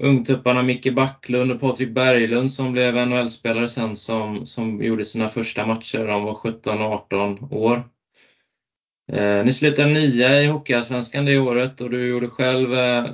[0.00, 5.66] ungtupparna Micke Backlund och Patrik Berglund som blev NHL-spelare sen som, som gjorde sina första
[5.66, 6.06] matcher.
[6.06, 7.82] De var 17 och 18 år.
[9.12, 13.04] Eh, ni slutade nia i Hockeyallsvenskan det året och du gjorde själv eh,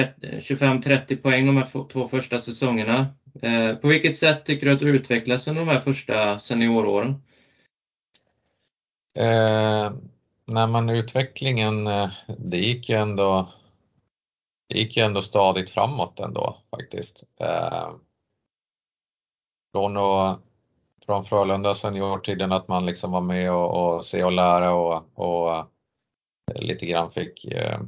[0.00, 3.06] 25-30 poäng de här två första säsongerna.
[3.42, 7.22] Eh, på vilket sätt tycker du att du utvecklas under de här första senioråren?
[9.18, 9.92] Eh,
[10.46, 13.48] när man utvecklingen, eh, det gick ju ändå,
[14.68, 17.24] det gick ju ändå stadigt framåt ändå faktiskt.
[17.40, 17.90] Eh,
[19.72, 20.38] från, och,
[21.06, 25.66] från Frölunda seniortiden att man liksom var med och, och se och lära och, och
[26.54, 27.80] lite grann fick eh,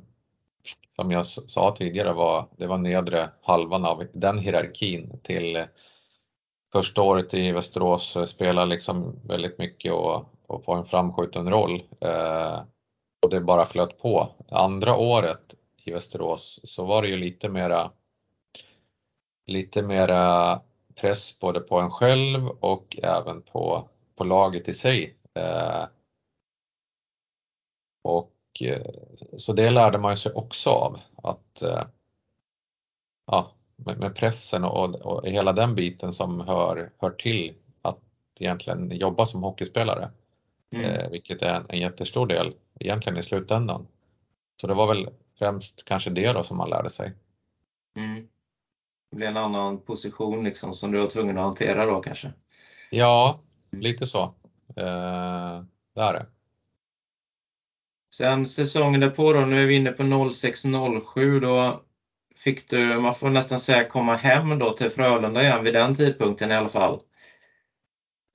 [0.97, 5.67] som jag sa tidigare var, det var nedre halvan av den hierarkin till eh,
[6.73, 11.83] första året i Västerås eh, spela liksom väldigt mycket och, och få en framskjuten roll.
[12.01, 12.61] Eh,
[13.23, 14.29] och det bara flöt på.
[14.51, 15.55] Andra året
[15.85, 17.91] i Västerås så var det ju lite mera
[19.47, 20.61] lite mera
[20.95, 25.17] press både på en själv och även på, på laget i sig.
[25.35, 25.85] Eh,
[28.03, 28.87] och Eh,
[29.37, 31.85] så det lärde man sig också av att eh,
[33.27, 37.99] ja, med, pressen och, och hela den biten som hör, hör till att
[38.41, 40.11] egentligen jobba som hockeyspelare.
[40.71, 40.91] Mm.
[40.91, 43.87] Eh, vilket är en, en jättestor del egentligen i slutändan.
[44.61, 47.13] Så det var väl främst kanske det då som man lärde sig.
[47.97, 48.29] Mm.
[49.11, 52.33] Det blev en annan position liksom som du var tvungen att hantera då kanske?
[52.91, 53.41] Ja,
[53.71, 54.23] lite så.
[54.77, 55.63] Eh,
[55.95, 56.27] det är det.
[58.17, 61.81] Sen säsongen därpå då, nu är vi inne på 06-07, då
[62.37, 66.51] fick du, man får nästan säga komma hem då till Frölunda igen vid den tidpunkten
[66.51, 67.01] i alla fall.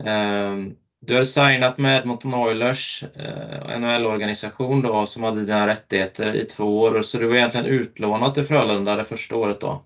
[0.04, 6.46] Ehm, du hade signat med Edmonton Oilers, eh, NHL-organisation då, som hade dina rättigheter i
[6.46, 9.86] två år, så du var egentligen utlånad till Frölunda det första året då.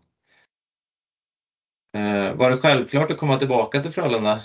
[1.97, 4.41] Eh, var det självklart att komma tillbaka till Frölunda?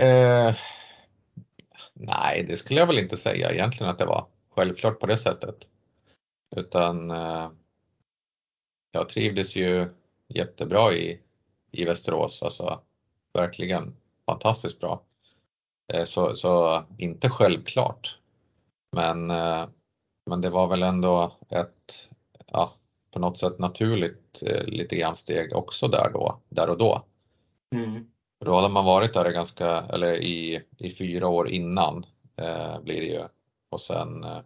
[0.00, 0.54] Eh,
[1.98, 5.68] Nej, det skulle jag väl inte säga egentligen att det var självklart på det sättet.
[6.56, 7.50] Utan eh,
[8.92, 9.88] jag trivdes ju
[10.28, 11.20] jättebra i,
[11.70, 12.80] i Västerås, alltså
[13.32, 15.02] verkligen fantastiskt bra.
[15.92, 18.18] Eh, så, så inte självklart.
[18.92, 19.68] Men, eh,
[20.26, 22.10] men det var väl ändå ett,
[22.46, 22.72] ja,
[23.10, 27.04] på något sätt naturligt eh, lite grann steg också där då, där och då.
[27.74, 28.10] Mm.
[28.46, 32.04] Då hade man varit där ganska, eller i, i fyra år innan
[32.36, 33.24] eh, blir det ju.
[33.68, 34.40] Och sen eh,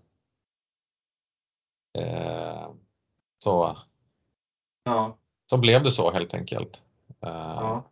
[1.98, 2.68] eh,
[3.38, 3.78] så,
[4.84, 5.16] ja.
[5.50, 6.82] så blev det så helt enkelt.
[7.22, 7.90] Eh, ja.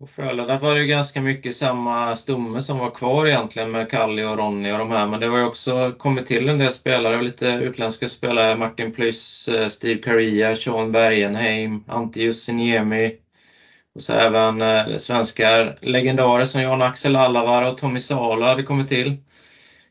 [0.00, 4.24] Och Frölunda var det ju ganska mycket samma stomme som var kvar egentligen med Kalli
[4.24, 5.06] och Ronny och de här.
[5.06, 8.56] Men det var också kommit till en del spelare, lite utländska spelare.
[8.56, 13.18] Martin Plyss, eh, Steve Caria, Sean Bergenheim, Ante Jussiniemi,
[13.94, 19.16] och så även eh, svenska legendarer som Jan-Axel Allavara och Tommy Salo hade kommit till.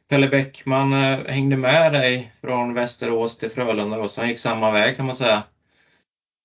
[0.10, 4.72] Pelle Bäckman eh, hängde med dig från Västerås till Frölunda då, så han gick samma
[4.72, 5.44] väg kan man säga.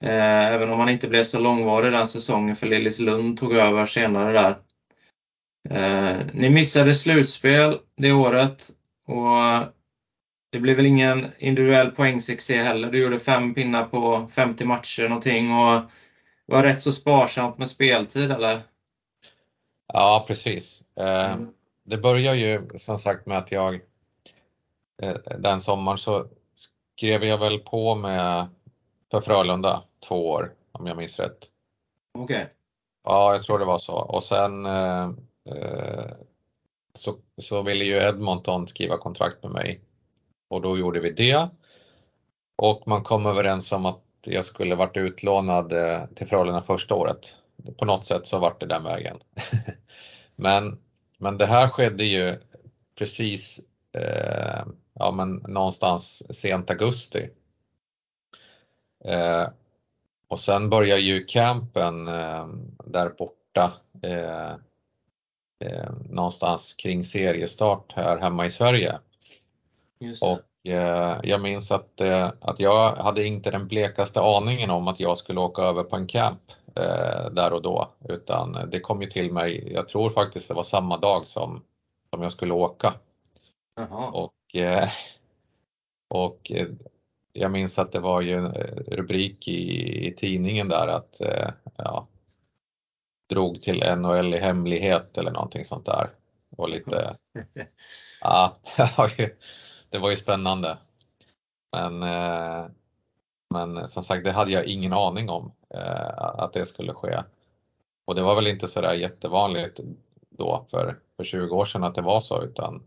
[0.05, 3.86] Eh, även om han inte blev så långvarig den säsongen för Lillis Lund tog över
[3.86, 4.57] senare där.
[5.70, 8.68] Eh, ni missade slutspel det året
[9.07, 9.62] och eh,
[10.52, 12.90] det blev väl ingen individuell poängsuccé heller.
[12.90, 15.82] Du gjorde fem pinnar på 50 matcher någonting och
[16.47, 18.61] var rätt så sparsamt med speltid eller?
[19.92, 20.82] Ja precis.
[20.97, 21.49] Eh, mm.
[21.84, 23.74] Det börjar ju som sagt med att jag
[25.03, 26.26] eh, den sommaren så
[26.97, 28.47] skrev jag väl på med
[29.11, 31.38] för Frölunda två år om jag minns rätt.
[32.18, 32.36] Okej.
[32.36, 32.47] Okay.
[33.05, 33.95] Ja, jag tror det var så.
[33.95, 35.11] Och sen eh,
[36.95, 39.80] så, så ville ju Edmonton skriva kontrakt med mig
[40.49, 41.49] och då gjorde vi det.
[42.57, 47.36] Och man kom överens om att jag skulle varit utlånad eh, till Frölunda första året.
[47.76, 49.18] På något sätt så vart det den vägen.
[50.36, 50.78] men,
[51.18, 52.38] men det här skedde ju
[52.98, 53.60] precis
[53.92, 57.30] eh, ja, men någonstans sent augusti.
[59.04, 59.48] Eh,
[60.28, 62.48] och sen börjar ju campen eh,
[62.84, 63.72] där borta
[64.02, 64.52] eh,
[65.58, 68.98] eh, någonstans kring seriestart här hemma i Sverige.
[70.22, 70.40] Och
[71.22, 75.40] jag minns att, eh, att jag hade inte den blekaste aningen om att jag skulle
[75.40, 76.40] åka över på en camp
[76.76, 80.62] eh, där och då, utan det kom ju till mig, jag tror faktiskt det var
[80.62, 81.62] samma dag som,
[82.10, 82.94] som jag skulle åka.
[83.80, 84.10] Aha.
[84.10, 84.34] Och,
[86.08, 86.52] och
[87.32, 88.52] jag minns att det var ju en
[88.86, 91.20] rubrik i, i tidningen där att
[91.76, 92.06] ja,
[93.30, 96.10] drog till NHL i hemlighet eller någonting sånt där.
[96.56, 97.14] Och lite,
[98.24, 99.36] Ja, det var ju,
[99.95, 100.78] det var ju spännande.
[101.72, 102.66] Men, eh,
[103.51, 107.22] men som sagt, det hade jag ingen aning om eh, att det skulle ske.
[108.05, 109.80] Och det var väl inte sådär jättevanligt
[110.30, 112.86] då för, för 20 år sedan att det var så utan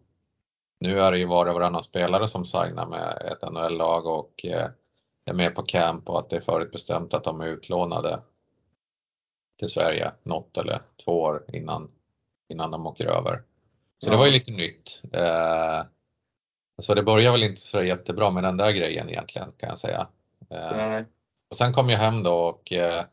[0.80, 4.70] nu är det ju var och varannan spelare som signar med ett NHL-lag och eh,
[5.26, 8.20] är med på camp och att det är förutbestämt att de är utlånade
[9.60, 11.92] till Sverige något eller två år innan,
[12.50, 13.44] innan de åker över.
[13.98, 14.12] Så ja.
[14.12, 15.02] det var ju lite nytt.
[15.14, 15.84] Eh,
[16.82, 20.08] så det började väl inte så jättebra med den där grejen egentligen kan jag säga.
[20.50, 21.06] Eh,
[21.50, 23.06] och sen kom jag hem då och eh,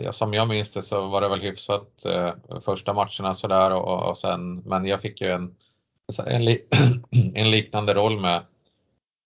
[0.00, 4.08] ja, som jag minns det så var det väl hyfsat eh, första matcherna sådär och,
[4.08, 5.56] och sen, men jag fick ju en,
[6.26, 6.66] en, li,
[7.34, 8.42] en liknande roll med,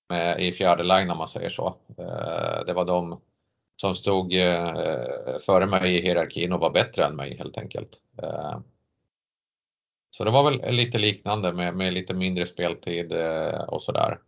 [0.09, 1.77] med, i fjärde line om man säger så.
[2.67, 3.21] Det var de
[3.81, 4.33] som stod
[5.47, 8.01] före mig i hierarkin och var bättre än mig helt enkelt.
[10.15, 14.19] Eh, så det var väl lite liknande med, med lite mindre speltid eh, och sådär.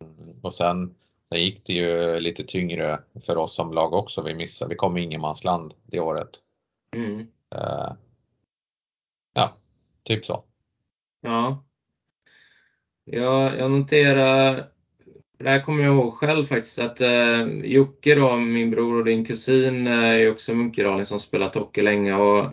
[0.00, 0.94] Mm, och sen
[1.28, 4.22] Sen gick det ju lite tyngre för oss som lag också.
[4.22, 6.30] Vi missade, vi kom i ingenmansland det året.
[6.96, 7.18] Mm.
[7.54, 7.92] Uh,
[9.34, 9.56] ja,
[10.02, 10.44] typ så.
[11.20, 11.64] Ja.
[13.04, 14.68] Jag, jag noterar,
[15.38, 19.24] det här kommer jag ihåg själv faktiskt, att eh, Jocke då, min bror och din
[19.24, 22.50] kusin eh, är också munkedaling som spelat hockey länge och eh,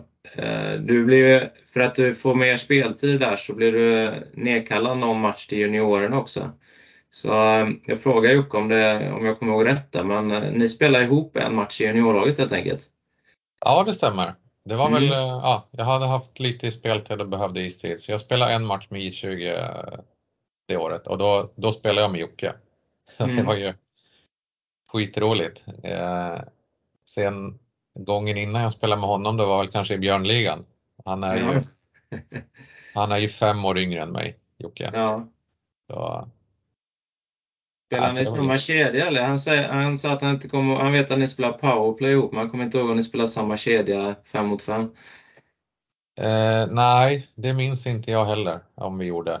[0.78, 5.46] du blir, för att du får mer speltid där så blir du nedkallad någon match
[5.46, 6.50] till juniorerna också.
[7.10, 10.52] Så ehm, jag frågar Jocke om, det, om jag kommer ihåg rätt där, men eh,
[10.52, 12.84] ni spelar ihop en match i juniorlaget helt enkelt?
[13.60, 14.34] Ja, det stämmer.
[14.64, 15.02] Det var mm.
[15.02, 18.66] väl, eh, ja, jag hade haft lite speltid och behövde istid, så jag spelade en
[18.66, 19.98] match med I20 eh,
[20.68, 22.52] det året och då, då spelade jag med Jocke.
[23.18, 23.36] Mm.
[23.36, 23.74] Det var ju
[24.88, 25.64] skitroligt.
[25.82, 26.36] Eh,
[27.08, 27.58] sen
[27.96, 30.64] gången innan jag spelade med honom, det var väl kanske i Björnligan.
[31.04, 31.54] Han är, ja.
[31.54, 31.60] ju,
[32.94, 34.90] han är ju fem år yngre än mig, Jocke.
[34.94, 35.28] Ja.
[35.86, 36.28] Så,
[37.86, 38.58] Spelar alltså, ni samma ju...
[38.58, 39.24] kedja eller?
[39.24, 42.32] Han, säger, han sa att han inte kommer, han vet att ni spelar powerplay ihop,
[42.32, 44.90] men han kommer inte ihåg om ni spelar samma kedja fem mot fem.
[46.20, 49.40] Eh, nej, det minns inte jag heller om vi gjorde.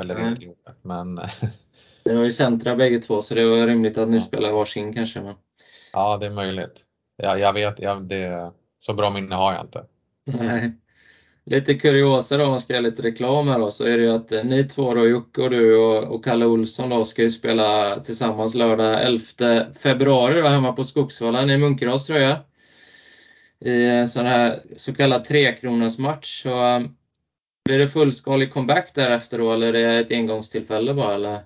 [0.00, 1.20] Eller inte gjorde, men...
[2.04, 4.20] Ni var ju centra bägge två så det var rimligt att ni ja.
[4.20, 5.20] spelar varsin kanske.
[5.20, 5.34] Men...
[5.92, 6.80] Ja, det är möjligt.
[7.16, 9.84] Ja, jag vet, ja, det, så bra minne har jag inte.
[10.24, 10.72] Nej.
[11.46, 14.12] Lite kuriosa då, om man ska göra lite reklam här då, så är det ju
[14.12, 17.30] att eh, ni två då, Jocke och du och, och Kalle Olsson då, ska ju
[17.30, 22.36] spela tillsammans lördag 11 februari då, hemma på Skogsvallen i Munkedals tror jag.
[23.60, 25.26] I en sån här så kallad
[25.98, 26.42] match.
[26.42, 26.96] Så, um,
[27.64, 31.14] blir det fullskalig comeback därefter då, eller är det ett engångstillfälle bara?
[31.14, 31.40] Eller?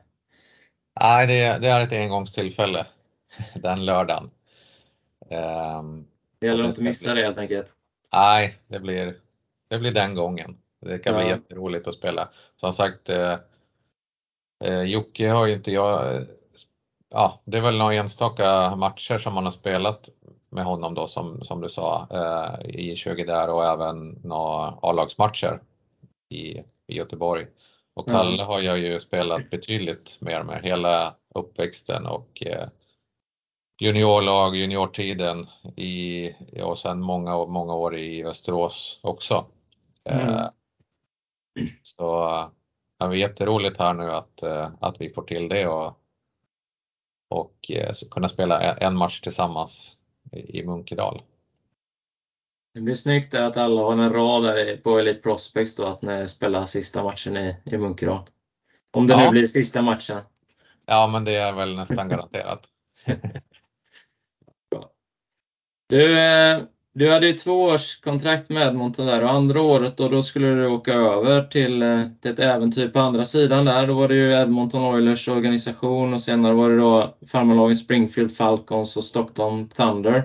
[1.00, 2.86] Nej, det, det är ett engångstillfälle
[3.54, 4.30] den lördagen.
[5.30, 6.06] Um,
[6.38, 7.74] det gäller att inte missa det helt enkelt.
[8.12, 9.16] Nej, det blir,
[9.68, 10.58] det blir den gången.
[10.80, 11.20] Det kan ja.
[11.20, 12.28] bli jätteroligt att spela.
[12.56, 13.38] Som sagt, eh,
[14.64, 16.26] eh, Jocke har ju inte jag,
[17.10, 20.08] ja det är väl några enstaka matcher som man har spelat
[20.50, 25.60] med honom då som, som du sa eh, i 20 där och även några A-lagsmatcher
[26.28, 27.46] i, i Göteborg.
[27.94, 28.44] Och Kalle ja.
[28.44, 32.68] har jag ju spelat betydligt mer med hela uppväxten och eh,
[33.78, 36.30] juniorlag, juniortiden i,
[36.62, 39.46] och sen många, många år i Västerås också.
[40.04, 40.28] Mm.
[40.28, 40.46] Eh,
[41.82, 42.28] så
[42.98, 45.98] det var jätteroligt här nu att, eh, att vi får till det och,
[47.28, 49.96] och eh, kunna spela en match tillsammans
[50.32, 51.22] i Munkedal.
[52.74, 56.28] Det blir snyggt att alla har en rad där på Elite Prospects då, att ni
[56.28, 58.28] spelar sista matchen i, i Munkedal.
[58.90, 59.24] Om det ja.
[59.24, 60.20] nu blir sista matchen.
[60.86, 62.68] Ja, men det är väl nästan garanterat.
[65.88, 66.62] du, eh,
[66.94, 70.54] du hade ju två års kontrakt med Edmonton där och andra året då, då skulle
[70.54, 73.86] du åka över till, eh, till ett äventyr på andra sidan där.
[73.86, 78.96] Då var det ju Edmonton Oilers organisation och senare var det då farmarlagen Springfield Falcons
[78.96, 80.24] och Stockton Thunder.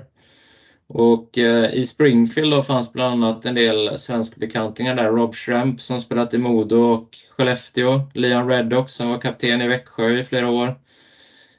[0.87, 5.11] Och eh, i Springfield då fanns bland annat en del svenskbekantingar där.
[5.11, 8.01] Rob Schremp som spelat i Modo och Skellefteå.
[8.13, 10.75] Leon Reddock som var kapten i Växjö i flera år.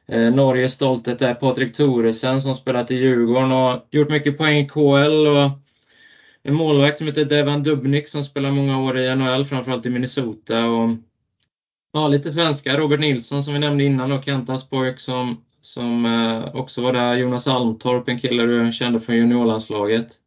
[0.07, 4.69] Eh, Norges stolthet är Patrik Thoresen som spelat i Djurgården och gjort mycket poäng i
[4.69, 5.27] KL.
[5.27, 5.51] Och
[6.43, 10.67] en målvakt som heter Devan Dubnik som spelar många år i NHL, framförallt i Minnesota.
[10.67, 10.91] Och,
[11.93, 12.79] ja, lite svenska.
[12.79, 17.17] Robert Nilsson som vi nämnde innan och Kentas pojk som, som eh, också var där.
[17.17, 20.19] Jonas Almtorp, en kille du kände från juniorlandslaget.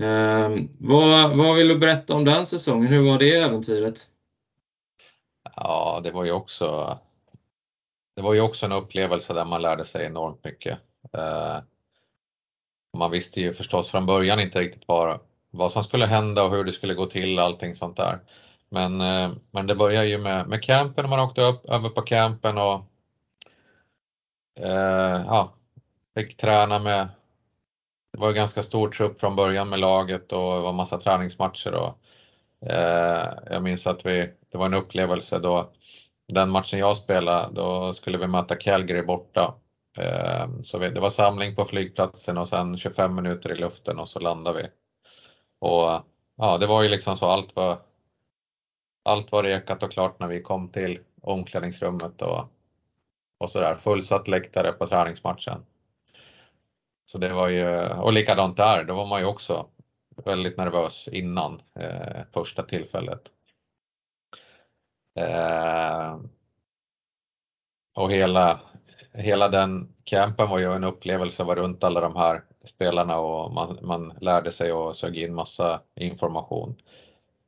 [0.00, 2.92] Eh, vad, vad vill du berätta om den säsongen?
[2.92, 4.06] Hur var det äventyret?
[5.56, 6.98] Ja, det var ju också
[8.16, 10.78] det var ju också en upplevelse där man lärde sig enormt mycket.
[11.12, 11.58] Eh,
[12.96, 16.64] man visste ju förstås från början inte riktigt vad, vad som skulle hända och hur
[16.64, 18.18] det skulle gå till, allting sånt där.
[18.68, 22.02] Men, eh, men det började ju med, med campen och man åkte upp, över på
[22.02, 22.82] campen och
[24.60, 25.54] eh, ja,
[26.14, 27.08] fick träna med,
[28.12, 31.98] det var ganska stor trupp från början med laget och det var massa träningsmatcher och
[32.70, 35.72] eh, jag minns att vi, det var en upplevelse då
[36.28, 39.54] den matchen jag spelade, då skulle vi möta Calgary borta.
[39.98, 44.20] Ehm, så det var samling på flygplatsen och sen 25 minuter i luften och så
[44.20, 44.68] landade vi.
[45.58, 46.04] Och
[46.36, 47.78] ja, det var ju liksom så allt var
[49.04, 52.44] allt var rekat och klart när vi kom till omklädningsrummet och,
[53.38, 53.74] och sådär.
[53.74, 55.64] Fullsatt läktare på träningsmatchen.
[57.04, 59.66] Så det var ju, och likadant där, då var man ju också
[60.24, 63.20] väldigt nervös innan eh, första tillfället.
[65.16, 66.20] Eh,
[67.96, 68.60] och hela,
[69.12, 73.52] hela den campen var ju en upplevelse att vara runt alla de här spelarna och
[73.52, 76.76] man, man lärde sig och sög in massa information.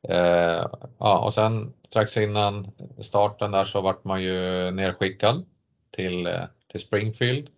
[0.09, 0.67] Eh,
[0.99, 5.47] ja, och sen strax innan starten där så vart man ju nerskickad
[5.91, 6.29] till,
[6.67, 7.51] till Springfield.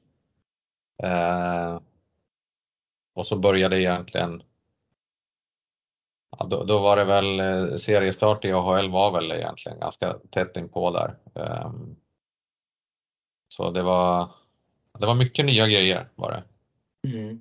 [1.03, 1.81] Eh,
[3.15, 4.43] och så började egentligen,
[6.47, 10.91] då, då, var det väl eh, seriestart i AHL var väl egentligen ganska tätt inpå
[10.91, 11.17] där.
[11.35, 11.73] Eh,
[13.49, 14.29] så det var,
[14.99, 16.43] det var mycket nya grejer var det.
[17.09, 17.41] Mm.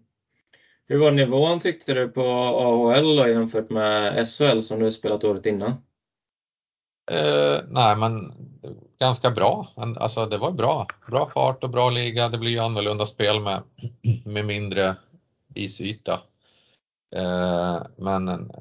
[0.87, 5.45] Hur var nivån tyckte du på AHL då, jämfört med SHL som du spelat året
[5.45, 5.71] innan?
[7.11, 8.33] Eh, nej men
[8.99, 9.67] ganska bra.
[9.75, 10.87] Alltså det var bra.
[11.07, 12.29] Bra fart och bra liga.
[12.29, 13.63] Det blir ju annorlunda spel med,
[14.25, 14.95] med mindre
[15.55, 16.19] isyta.
[17.15, 18.51] Eh, men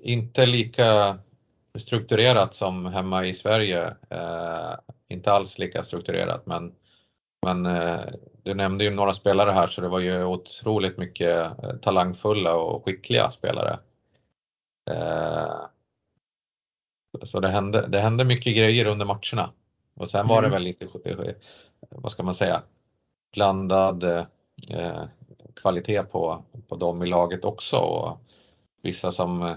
[0.00, 1.18] inte lika
[1.78, 3.96] strukturerat som hemma i Sverige.
[4.10, 4.74] Eh,
[5.08, 6.72] inte alls lika strukturerat men
[7.46, 8.00] men eh,
[8.42, 12.84] du nämnde ju några spelare här så det var ju otroligt mycket eh, talangfulla och
[12.84, 13.78] skickliga spelare.
[14.90, 15.56] Eh,
[17.22, 19.52] så det hände, det hände mycket grejer under matcherna.
[19.94, 20.56] Och sen var det mm.
[20.56, 20.88] väl lite,
[21.90, 22.62] vad ska man säga,
[23.34, 24.04] blandad
[24.70, 25.04] eh,
[25.54, 27.76] kvalitet på, på dem i laget också.
[27.76, 28.20] Och
[28.82, 29.56] vissa som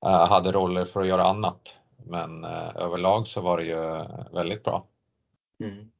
[0.00, 1.80] hade roller för att göra annat.
[2.06, 4.86] Men eh, överlag så var det ju väldigt bra.
[5.64, 5.90] Mm.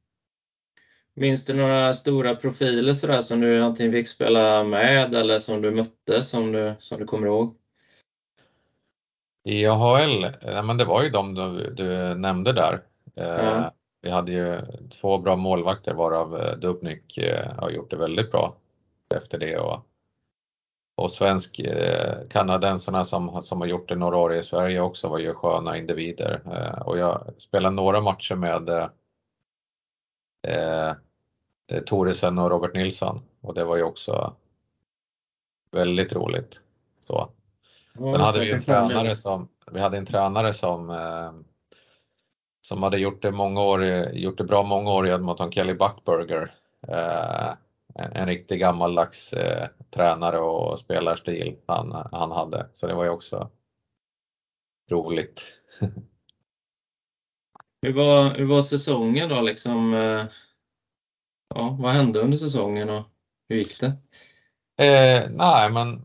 [1.13, 5.71] Minns du några stora profiler sådär som du antingen fick spela med eller som du
[5.71, 7.55] mötte som du, som du kommer ihåg?
[9.43, 12.83] I AHL, ja, men det var ju de du, du nämnde där.
[13.15, 13.69] Eh,
[14.01, 14.61] Vi hade ju
[15.01, 18.55] två bra målvakter varav eh, Dubnik eh, har gjort det väldigt bra
[19.15, 19.57] efter det.
[19.57, 19.85] Och,
[20.99, 25.19] och svensk eh, kanadensarna som, som har gjort det några år i Sverige också var
[25.19, 26.41] ju sköna individer.
[26.45, 28.69] Eh, och jag spelade några matcher med
[30.47, 30.93] eh,
[31.69, 34.33] Eh, Toresen och Robert Nilsson och det var ju också
[35.71, 36.61] väldigt roligt.
[37.07, 37.29] Så.
[37.93, 41.31] Sen hade vi en tränare som, vi hade en tränare som, eh,
[42.61, 46.53] som hade gjort det, många år, gjort det bra många år i Edmonton, Kelly Buckburger.
[47.95, 53.09] En, en riktig gammaldags eh, tränare och spelarstil han, han hade, så det var ju
[53.09, 53.49] också
[54.91, 55.61] roligt.
[57.81, 59.93] hur, var, hur var säsongen då liksom?
[59.93, 60.25] Eh,
[61.55, 63.03] ja, vad hände under säsongen och
[63.49, 63.87] hur gick det?
[64.85, 66.01] Eh, nej, men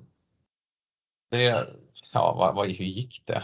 [1.30, 1.66] det,
[2.12, 3.42] ja, vad, vad, hur gick det?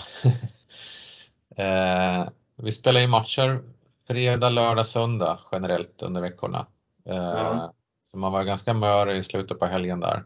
[1.63, 3.63] eh, vi spelade ju matcher
[4.07, 6.67] fredag, lördag, söndag generellt under veckorna.
[7.05, 7.75] Eh, ja.
[8.11, 10.25] Så man var ganska mör i slutet på helgen där.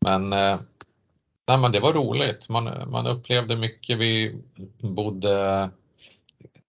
[0.00, 0.60] Men, eh,
[1.46, 2.48] nej, men det var roligt.
[2.48, 3.98] Man, man upplevde mycket.
[3.98, 4.42] Vi
[4.80, 5.70] bodde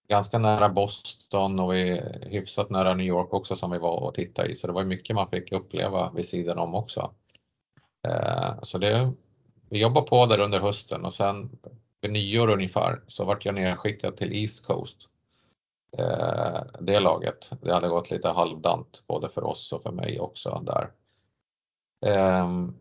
[0.10, 4.50] ganska nära Boston och vi hyfsat nära New York också som vi var och tittade
[4.50, 7.14] i så det var mycket man fick uppleva vid sidan om också.
[8.08, 9.12] Eh, så det,
[9.70, 11.50] vi jobbade på där under hösten och sen
[12.02, 15.10] vid nyår ungefär så vart jag nedskickad till East Coast.
[15.98, 20.64] Eh, det laget, det hade gått lite halvdant både för oss och för mig också
[20.66, 20.92] där.
[22.06, 22.76] Ehm,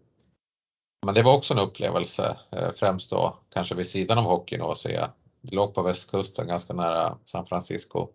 [1.06, 4.78] men det var också en upplevelse, eh, främst då kanske vid sidan av hockeyn och
[4.78, 5.06] se
[5.40, 8.08] det låg på västkusten ganska nära San Francisco.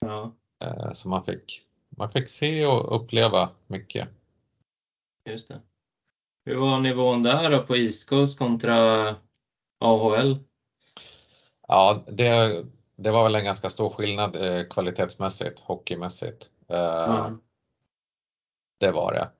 [0.00, 0.32] Ja.
[0.64, 1.62] Eh, så man fick,
[1.96, 4.08] man fick se och uppleva mycket.
[5.28, 5.60] Just det.
[6.44, 9.08] Hur var nivån där då på East Coast kontra
[9.80, 10.38] AHL?
[11.68, 12.64] Ja, det,
[12.96, 16.48] det var väl en ganska stor skillnad eh, kvalitetsmässigt, hockeymässigt.
[16.68, 17.40] Mm.
[18.80, 19.30] Det var det.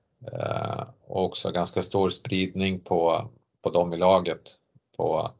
[1.07, 3.29] Och också ganska stor spridning på,
[3.61, 4.55] på dem i laget.
[4.97, 5.31] På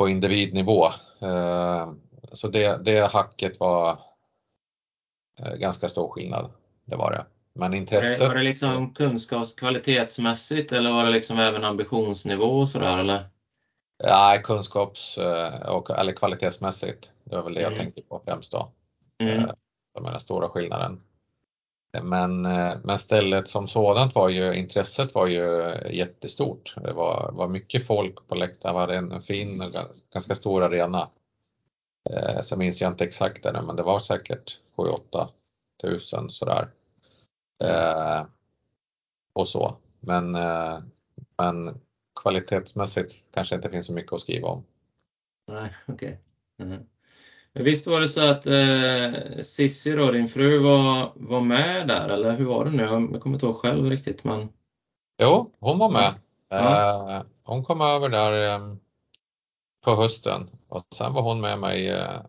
[0.00, 0.86] på individnivå.
[1.22, 1.92] Eh,
[2.32, 3.98] så det, det hacket var
[5.40, 6.50] eh, ganska stor skillnad.
[6.84, 7.24] Det var det.
[7.52, 8.28] Men intresset...
[8.28, 13.24] Var det liksom kunskaps kvalitetsmässigt eller var det liksom även ambitionsnivå och sådär eller?
[14.02, 15.18] Nej, kunskaps
[15.66, 17.10] och, eller kvalitetsmässigt.
[17.24, 17.78] Det var väl det jag Mm.
[17.78, 18.68] tänkte på främst då.
[19.18, 19.50] Mm.
[19.94, 21.00] Som är den stora skillnaden.
[22.02, 22.42] Men,
[22.84, 26.74] men stället som sådant var ju, intresset var ju jättestort.
[26.76, 29.72] Det var, var mycket folk på läktaren, var en fin och
[30.12, 31.08] ganska stor arena.
[32.42, 35.28] Så minns jag inte exakt det men det var säkert 7-8
[35.82, 36.68] tusen sådär.
[37.64, 38.24] Eh,
[39.32, 39.76] och så.
[40.00, 40.78] Men, eh,
[41.38, 41.80] men
[42.22, 44.64] kvalitetsmässigt kanske inte finns så mycket att skriva om.
[45.48, 45.94] Nej, okej.
[45.94, 46.66] Okay.
[46.68, 46.86] Mm.
[47.52, 52.08] Men visst var det så att eh, Sissi då, din fru, var, var med där,
[52.08, 52.82] eller hur var det nu?
[52.82, 54.48] Jag kommer inte ihåg själv riktigt, men...
[55.22, 56.14] Jo, hon var med.
[56.48, 57.16] Ja.
[57.16, 58.74] Eh, hon kom över där eh,
[59.84, 62.20] på hösten och sen var hon med mig eh,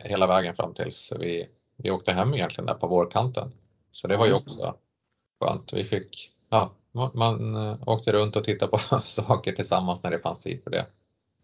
[0.00, 3.52] hela vägen fram tills vi, vi åkte hem egentligen där på vårkanten.
[3.92, 4.74] Så det var ju också
[5.40, 5.72] skönt.
[5.72, 10.40] Vi fick, ja, man, eh, åkte runt och tittade på saker tillsammans när det fanns
[10.40, 10.86] tid för det.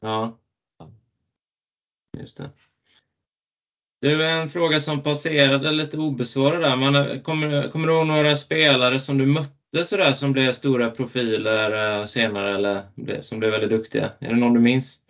[0.01, 0.39] Ja.
[2.19, 2.51] Just det.
[4.01, 6.77] Du, en fråga som passerade lite obesvarad där.
[6.77, 12.01] Man, kommer, kommer du ihåg några spelare som du mötte sådär som blev stora profiler
[12.01, 12.83] eh, senare eller
[13.21, 14.13] som blev väldigt duktiga?
[14.19, 15.01] Är det någon du minns?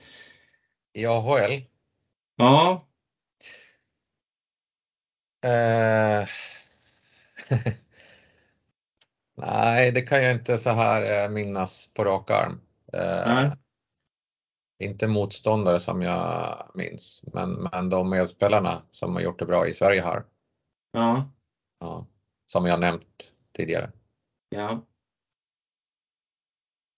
[0.92, 1.62] I AHL?
[2.36, 2.86] Ja,
[5.46, 6.26] Eh,
[9.36, 12.60] Nej, det kan jag inte så här eh, minnas på rak arm.
[12.92, 13.50] Eh, nej.
[14.84, 19.74] inte motståndare som jag minns, men, men de medspelarna som har gjort det bra i
[19.74, 20.24] Sverige här.
[20.92, 21.30] Ja,
[21.80, 22.06] Ja,
[22.46, 23.90] som jag nämnt tidigare.
[24.48, 24.86] ja.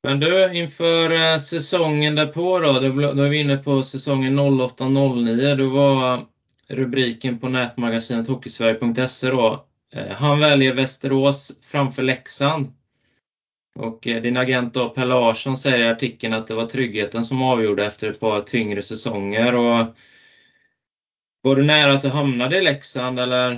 [0.03, 5.69] Men du, inför eh, säsongen därpå då, då, är vi inne på säsongen 08-09, då
[5.69, 6.27] var
[6.67, 12.73] rubriken på nätmagasinet Hockeysverige.se då, Eh, han väljer Västerås framför Leksand.
[13.75, 17.43] Och eh, din agent då, Per Larsson säger i artikeln att det var tryggheten som
[17.43, 19.55] avgjorde efter ett par tyngre säsonger.
[19.55, 19.87] Och
[21.43, 23.53] var du nära att du hamnade i Leksand eller?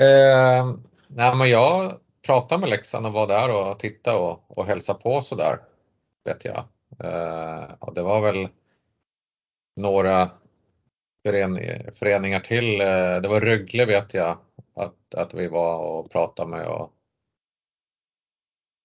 [0.00, 0.74] Eh,
[1.08, 5.22] nej, men jag pratade med Leksand och var där och tittade och, och hälsade på
[5.22, 5.58] sådär,
[6.24, 6.64] vet jag.
[7.04, 8.48] Eh, och det var väl
[9.76, 10.30] några
[11.24, 12.80] föreningar till.
[12.80, 14.38] Eh, det var Rögle vet jag
[14.76, 16.92] att, att vi var och pratade med och,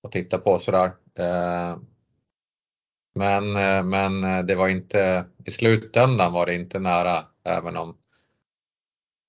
[0.04, 0.96] och tittade på sådär.
[1.20, 1.78] Eh,
[3.16, 7.98] men, eh, men det var inte, i slutändan var det inte nära även om,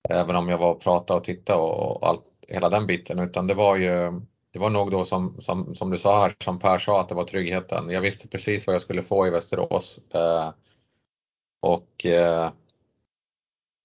[0.08, 3.46] även om jag var och pratade och tittade och, och allt, hela den biten utan
[3.46, 4.20] det var ju
[4.52, 7.14] det var nog då som, som, som du sa här, som Per sa, att det
[7.14, 7.90] var tryggheten.
[7.90, 9.98] Jag visste precis vad jag skulle få i Västerås.
[10.14, 10.52] Eh,
[11.60, 12.50] och, eh,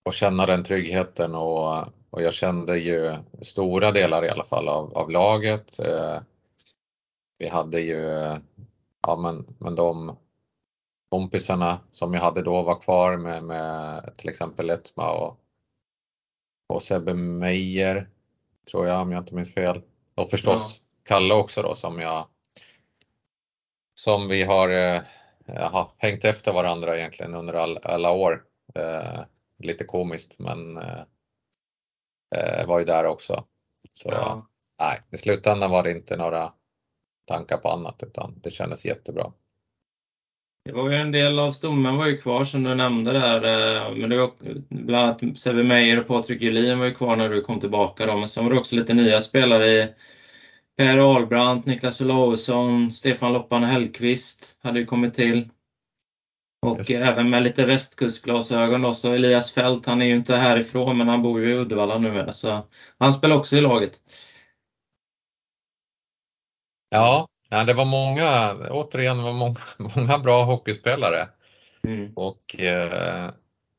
[0.05, 1.77] och känna den tryggheten och,
[2.09, 5.79] och jag kände ju stora delar i alla fall av, av laget.
[5.79, 6.21] Eh,
[7.37, 8.01] vi hade ju,
[9.01, 10.17] ja men, men de
[11.09, 15.39] kompisarna som jag hade då var kvar med, med till exempel Etma och,
[16.69, 18.09] och Sebbe Meijer,
[18.71, 19.81] tror jag om jag inte minns fel.
[20.15, 22.27] Och förstås Kalle också då som jag
[23.99, 25.01] som vi har eh,
[25.45, 28.43] jaha, hängt efter varandra egentligen under all, alla år.
[28.75, 29.21] Eh,
[29.57, 31.03] lite komiskt men eh,
[32.35, 33.45] eh, var ju där också.
[33.93, 34.47] Så Ja.
[34.79, 36.53] nej, i slutändan var det inte några
[37.27, 39.31] tankar på annat utan det kändes jättebra.
[40.65, 43.35] Det var ju en del av stommen var ju kvar som du nämnde där.
[43.87, 44.31] eh, Men det var
[44.69, 48.17] bland annat Sebbe Meyer och Patrik Julin var ju kvar när du kom tillbaka då.
[48.17, 49.93] Men sen var det också lite nya spelare i
[50.77, 55.49] Per Ahlbrandt, Niklas Olausson, Stefan Loppan Hellqvist hade ju kommit till.
[56.65, 61.07] Och även med lite västkustglasögon då, så Elias Fält, han är ju inte härifrån men
[61.07, 62.61] han bor ju i Uddevalla nu så
[62.97, 63.93] han spelar också i laget.
[66.89, 69.55] Ja, det var många, återigen var många,
[69.95, 71.27] många bra hockeyspelare
[71.85, 72.13] Mm.
[72.15, 73.31] och eh,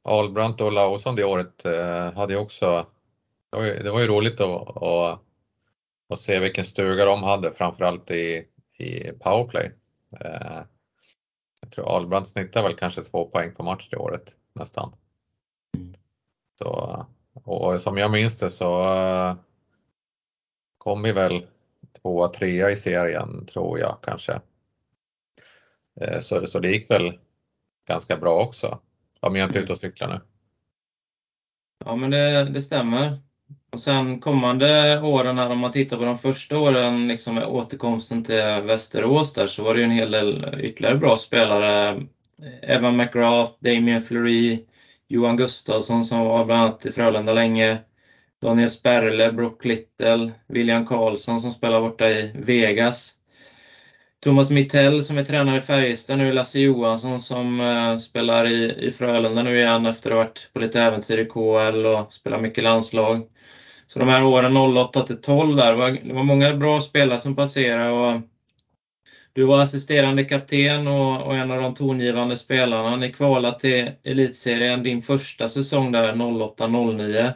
[0.05, 2.87] Ahlbrandt och Lausson det året eh, hade också,
[3.51, 5.21] det var ju, det var ju roligt att, att,
[6.11, 8.45] att se vilken stuga de hade framförallt i,
[8.79, 9.73] i powerplay.
[10.21, 10.61] Eh,
[11.77, 14.93] tror Ahlbrandt snittade väl kanske två poäng på match det året nästan.
[15.77, 15.95] Mm.
[16.59, 19.37] Så, och som jag minns det så eh,
[20.79, 21.47] kom vi väl
[22.03, 24.41] tvåa, trea i serien tror jag kanske.
[26.01, 27.19] Eh, Så, så det gick väl
[27.89, 28.81] ganska bra också.
[29.21, 30.21] Om jag inte är ute och cyklar nu.
[31.85, 33.19] Ja, men det, det stämmer.
[33.73, 38.43] Och sen kommande åren, om man tittar på de första åren, liksom med återkomsten till
[38.63, 42.03] Västerås där, så var det ju en hel del ytterligare bra spelare.
[42.63, 44.65] Evan McGrath, Damien Fleury,
[45.09, 47.79] Johan Gustafsson som var bland annat i Frölunda länge.
[48.43, 53.15] Daniel Sperle, Brock Little, William Karlsson som spelar borta i Vegas.
[54.21, 58.91] Thomas Mittell som är tränare i Färjestad nu, Lasse Johansson som eh, spelar i, i
[58.91, 62.65] Frölunda nu igen efter att ha varit på lite äventyr i KL och spelar mycket
[62.65, 63.27] landslag.
[63.87, 67.37] Så de här åren 08 till 12 där, var, det var många bra spelare som
[67.37, 68.21] passerade och
[69.33, 72.97] du var assisterande kapten och, och, en av de tongivande spelarna.
[72.97, 77.33] Ni kvalade till elitserien din första säsong där 08-09.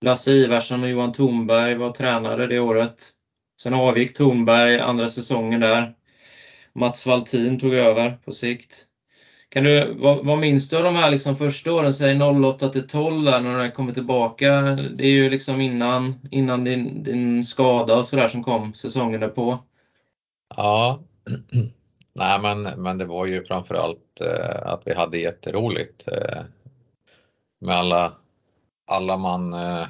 [0.00, 3.10] Lasse Ivarsson och Johan Thornberg var tränare det året.
[3.62, 5.94] Sen avgick Thornberg andra säsongen där.
[6.74, 8.86] Mats Valtin tog över på sikt.
[9.56, 12.88] Kan du, vad, vad minns du av de här liksom första åren, säg 08 till
[12.88, 14.60] 12 där när du kommer tillbaka?
[14.96, 19.58] Det är ju liksom innan, innan din, din skada och sådär som kom säsongen därpå.
[20.56, 21.00] Ja,
[22.14, 26.42] nej men, men det var ju framförallt eh, att vi hade jätteroligt eh,
[27.60, 28.12] med alla,
[28.86, 29.86] alla man, eh,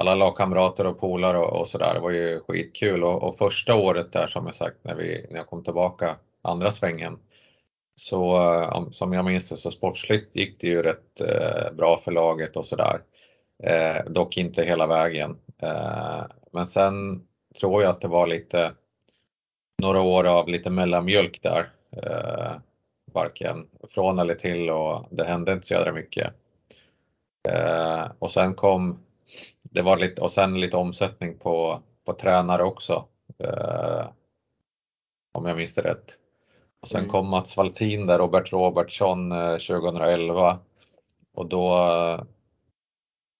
[0.00, 1.94] alla lagkamrater och polare och, och sådär.
[1.94, 5.36] Det var ju skitkul och, och, första året där som jag sagt när, vi, när
[5.36, 7.18] jag kom tillbaka andra svängen
[7.98, 12.12] så eh, som jag minns det så sportsligt gick det ju rätt eh, bra för
[12.12, 13.02] laget och sådär.
[13.62, 15.36] Eh, dock inte hela vägen.
[15.58, 16.22] Eh,
[16.52, 17.26] men sen
[17.60, 18.72] tror jag att det var lite
[19.82, 21.72] några år av lite mellanmjölk där.
[21.90, 22.52] Eh,
[23.12, 26.32] varken från eller till och det hände inte så jädra mycket.
[27.48, 28.98] Eh, och sen kom,
[29.62, 33.04] det var lite, och sen lite omsättning på, på tränare också.
[33.38, 34.06] Eh,
[35.32, 36.18] om jag minns det rätt.
[36.80, 37.10] Och sen mm.
[37.10, 40.56] kom Mats Valtin där, Robert Robertsson 2011 eh,
[41.34, 41.74] och då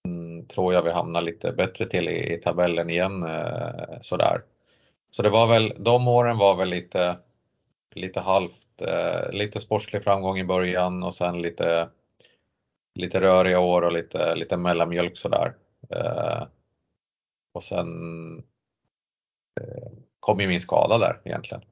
[0.07, 4.41] mm, tror jag vi hamnar lite bättre till i, i tabellen igen eh, sådär.
[5.11, 7.17] Så det var väl, de åren var väl lite,
[7.95, 11.89] lite halvt, eh, lite sportslig framgång i början och sen lite,
[12.95, 15.55] lite röriga år och lite, lite mellanmjölk sådär.
[15.89, 16.47] Eh,
[17.53, 17.87] och sen
[19.61, 21.63] eh, kom ju min skada där egentligen.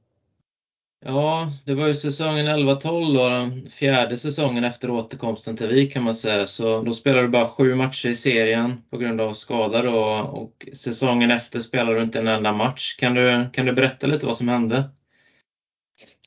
[1.00, 6.02] Ja, det var ju säsongen 11-12 då, den fjärde säsongen efter återkomsten till Vik kan
[6.02, 6.46] man säga.
[6.46, 9.98] Så då spelade du bara sju matcher i serien på grund av skada då
[10.32, 12.96] och säsongen efter spelade du inte en enda match.
[12.96, 14.90] Kan du, kan du berätta lite vad som hände?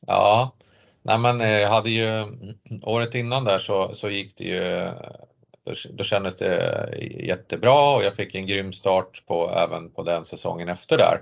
[0.07, 0.55] Ja,
[1.01, 2.27] nej men eh, jag hade ju
[2.81, 4.91] året innan där så, så gick det ju,
[5.65, 6.89] då, då kändes det
[7.23, 11.21] jättebra och jag fick en grym start på, även på den säsongen efter där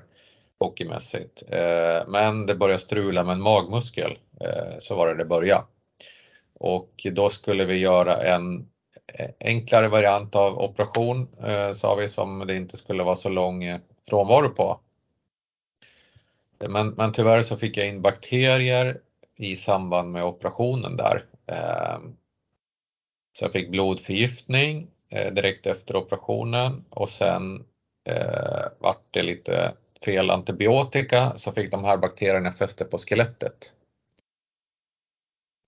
[0.59, 1.43] hockeymässigt.
[1.47, 5.63] Eh, men det började strula med en magmuskel, eh, så var det det började.
[6.53, 8.69] Och då skulle vi göra en
[9.39, 13.79] enklare variant av operation, eh, sa vi, som det inte skulle vara så lång eh,
[14.09, 14.79] frånvaro på.
[16.67, 19.01] Men, men tyvärr så fick jag in bakterier
[19.35, 21.25] i samband med operationen där.
[21.47, 21.99] Eh,
[23.33, 27.65] så jag fick blodförgiftning eh, direkt efter operationen och sen
[28.09, 29.73] eh, vart det lite
[30.05, 33.73] fel antibiotika så fick de här bakterierna fäste på skelettet.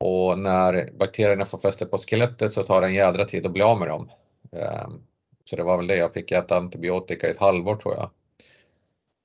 [0.03, 3.63] Och när bakterierna får fäste på skelettet så tar det en jädra tid att bli
[3.63, 4.11] av med dem.
[4.51, 5.03] Ehm,
[5.43, 8.09] så det var väl det, jag fick äta antibiotika i ett halvår tror jag.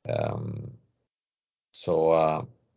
[0.08, 0.72] Ehm,
[1.70, 2.14] så,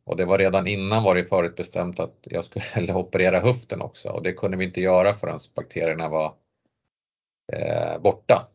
[0.03, 4.23] och det var redan innan var det förutbestämt att jag skulle operera höften också och
[4.23, 6.33] det kunde vi inte göra förrän bakterierna var
[7.53, 8.47] eh, borta.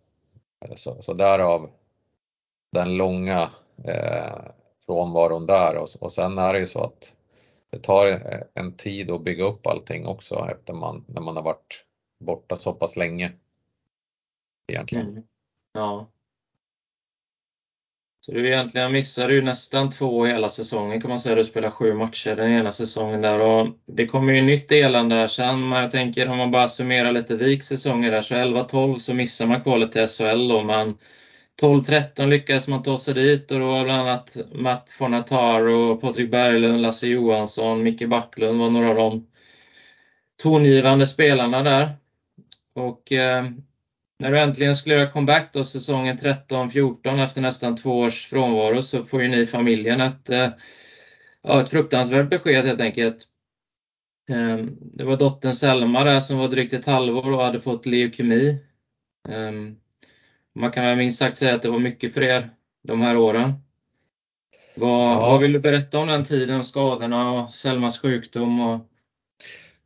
[0.74, 1.70] Så, så därav
[2.72, 3.50] den långa
[3.84, 4.38] eh,
[4.86, 7.12] frånvaron där och, och sen är det ju så att
[7.70, 11.42] det tar eh, en tid att bygga upp allting också efter man, när man har
[11.42, 11.84] varit
[12.20, 13.32] borta så pass länge.
[14.72, 15.08] Egentligen.
[15.08, 15.22] Mm.
[15.72, 16.08] Ja.
[18.26, 21.34] Så du egentligen missade ju nästan två hela säsongen kan man säga.
[21.34, 25.26] Du spelade sju matcher den ena säsongen där och det kommer ju nytt elände här
[25.26, 25.68] sen.
[25.68, 29.46] Men jag tänker om man bara summerar lite Viks säsonger där så 11-12 så missar
[29.46, 30.62] man kvalet till SHL då.
[30.62, 30.94] Men
[31.62, 36.82] 12-13 lyckades man ta sig dit och då var bland annat Matt Fornataro, Patrik Berglund,
[36.82, 39.26] Lasse Johansson, Micke Backlund var några av de
[40.42, 41.88] tongivande spelarna där.
[42.74, 43.44] Och eh,
[44.18, 49.04] när du äntligen skulle göra comeback då säsongen 13-14 efter nästan två års frånvaro så
[49.04, 50.48] får ju ni familjen ett, eh,
[51.42, 53.28] ja, ett fruktansvärt besked helt enkelt.
[54.30, 58.58] Eh, det var dottern Selma där som var drygt ett halvår och hade fått leukemi.
[59.28, 59.52] Eh,
[60.54, 62.50] man kan väl minst sagt säga att det var mycket för er
[62.82, 63.52] de här åren.
[64.76, 65.20] Vad, ja.
[65.20, 68.60] vad vill du berätta om den tiden, skadorna och Selmas sjukdom?
[68.60, 68.80] Och...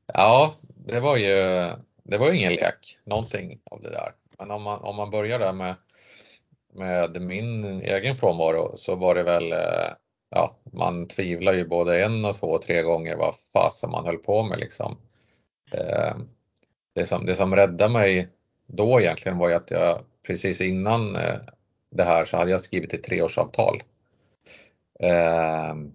[0.06, 0.54] Ja,
[0.86, 1.70] det var ju
[2.08, 4.12] det var ingen lek, någonting av det där.
[4.38, 5.74] Men om man, om man börjar där med,
[6.72, 9.90] med min egen frånvaro så var det väl, eh,
[10.30, 14.16] ja, man tvivlar ju både en och två och tre gånger vad fasen man höll
[14.16, 14.98] på med liksom.
[15.70, 16.16] Det,
[16.94, 18.28] det, som, det som räddade mig
[18.66, 21.38] då egentligen var ju att jag precis innan eh,
[21.90, 23.82] det här så hade jag skrivit ett treårsavtal.
[25.00, 25.92] Ehm,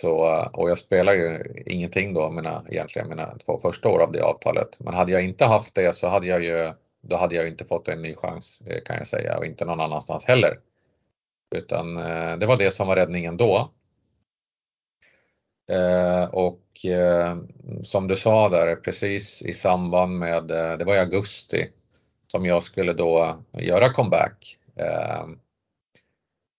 [0.00, 0.18] så,
[0.52, 4.80] och jag spelar ju ingenting då, mina, egentligen mina två första år av det avtalet.
[4.80, 7.88] Men hade jag inte haft det så hade jag ju, då hade jag inte fått
[7.88, 10.60] en ny chans eh, kan jag säga och inte någon annanstans heller.
[11.54, 13.72] Utan eh, det var det som var räddningen då.
[16.30, 16.62] Och
[17.82, 20.44] som du sa där precis i samband med,
[20.78, 21.70] det var i augusti,
[22.26, 24.58] som jag skulle då göra comeback.
[24.76, 25.38] Ehm,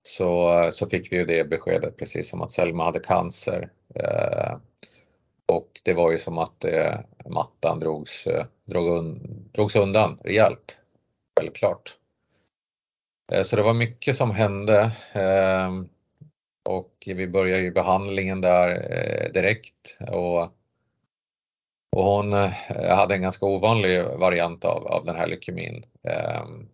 [0.08, 3.70] så, så fick vi ju det beskedet precis som att Selma hade cancer.
[3.96, 4.60] Ehm,
[5.46, 9.18] och det var ju som att eh, mattan drogs, eh, drog,
[9.52, 10.80] drogs undan rejält,
[11.40, 11.98] självklart.
[13.32, 14.92] Ehm, så det var mycket som hände
[16.68, 20.57] och vi började ju behandlingen där eh, direkt och,
[21.98, 22.52] och hon eh,
[22.96, 26.70] hade en ganska ovanlig variant av, av den här leukemin ehm,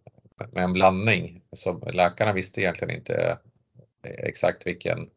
[0.51, 1.41] med en blandning.
[1.53, 3.37] Så läkarna visste egentligen inte
[4.03, 5.09] eh, exakt vilken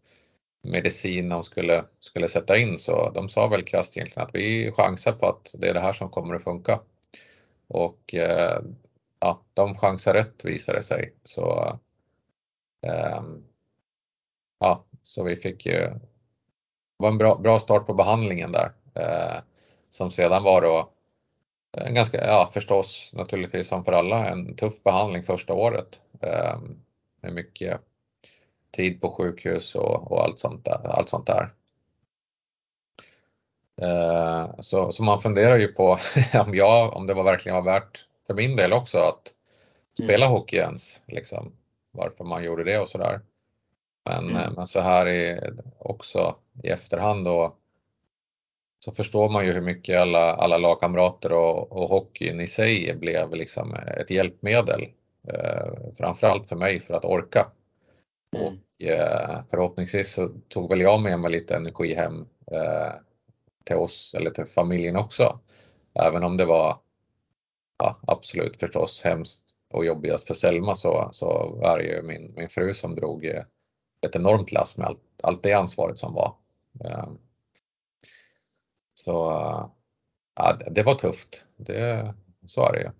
[0.62, 5.12] medicin de skulle, skulle sätta in så de sa väl krasst egentligen att vi chansar
[5.12, 6.81] på att det är det här som kommer att funka.
[7.69, 8.62] Och eh,
[9.20, 11.15] ja, de chansar rätt visade det sig.
[11.24, 11.78] Så,
[12.87, 13.45] ehm,
[14.61, 16.01] ja, så vi fick ju, det
[16.97, 18.73] var en bra, bra start på behandlingen där
[19.90, 20.90] som sedan var då
[21.72, 26.00] en ganska, ja förstås naturligtvis som för alla, en tuff behandling första året
[27.20, 27.80] med mycket
[28.70, 30.88] tid på sjukhus och, och allt sånt där.
[30.88, 31.52] Allt sånt där.
[34.58, 35.98] Så, så man funderar ju på
[36.46, 39.34] om jag, om det var verkligen var värt för min del också att
[40.04, 41.52] spela hockey ens, liksom
[41.92, 43.20] varför man gjorde det och sådär.
[44.04, 45.40] Men, men så här i,
[45.78, 47.56] också i efterhand då
[48.78, 53.35] så förstår man ju hur mycket alla, alla lagkamrater och, och hockeyn i sig blev
[53.35, 54.89] liksom ett hjälpmedel.
[55.98, 57.47] Framförallt för mig för att orka.
[58.36, 58.53] Och
[59.51, 62.27] förhoppningsvis så tog väl jag med mig lite energi hem
[63.65, 65.39] till oss eller till familjen också.
[65.94, 66.78] Även om det var,
[67.78, 72.48] ja absolut förstås hemskt och jobbigast för Selma så, så var det ju min, min
[72.48, 73.24] fru som drog
[74.01, 76.35] ett enormt lass med allt, allt det ansvaret som var.
[79.07, 79.12] Så
[80.35, 82.15] ja, det var tufft, det,
[82.47, 82.91] så är det ju.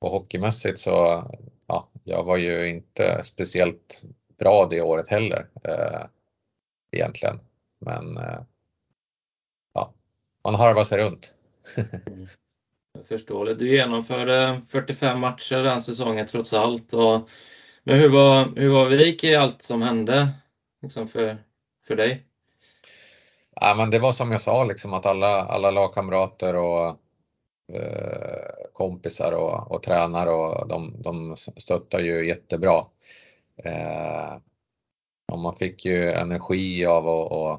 [0.00, 1.24] Och hockeymässigt så,
[1.66, 4.04] ja, jag var ju inte speciellt
[4.38, 6.06] bra det året heller eh,
[6.92, 7.40] egentligen.
[7.78, 8.40] Men eh,
[9.74, 9.94] ja,
[10.44, 11.34] man harvar sig runt.
[12.06, 12.28] Mm.
[13.04, 13.58] Förståeligt.
[13.58, 16.92] Du genomförde 45 matcher den säsongen trots allt.
[16.92, 17.28] Och,
[17.84, 20.28] men hur var, hur var Vik i allt som hände
[20.82, 21.36] liksom för,
[21.86, 22.26] för dig?
[23.60, 26.88] Ja, men det var som jag sa, liksom att alla, alla lagkamrater och
[27.72, 32.86] eh, kompisar och, och tränare och de, de stöttar ju jättebra.
[33.64, 34.36] Eh,
[35.32, 37.50] och man fick ju energi av att, och,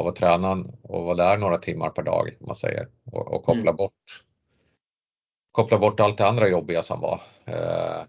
[0.00, 3.44] av att träna och vara där några timmar per dag, om man säger, och, och
[3.44, 3.76] koppla mm.
[3.76, 4.24] bort
[5.54, 7.20] koppla bort allt det andra jobbiga som var.
[7.44, 8.04] Eh,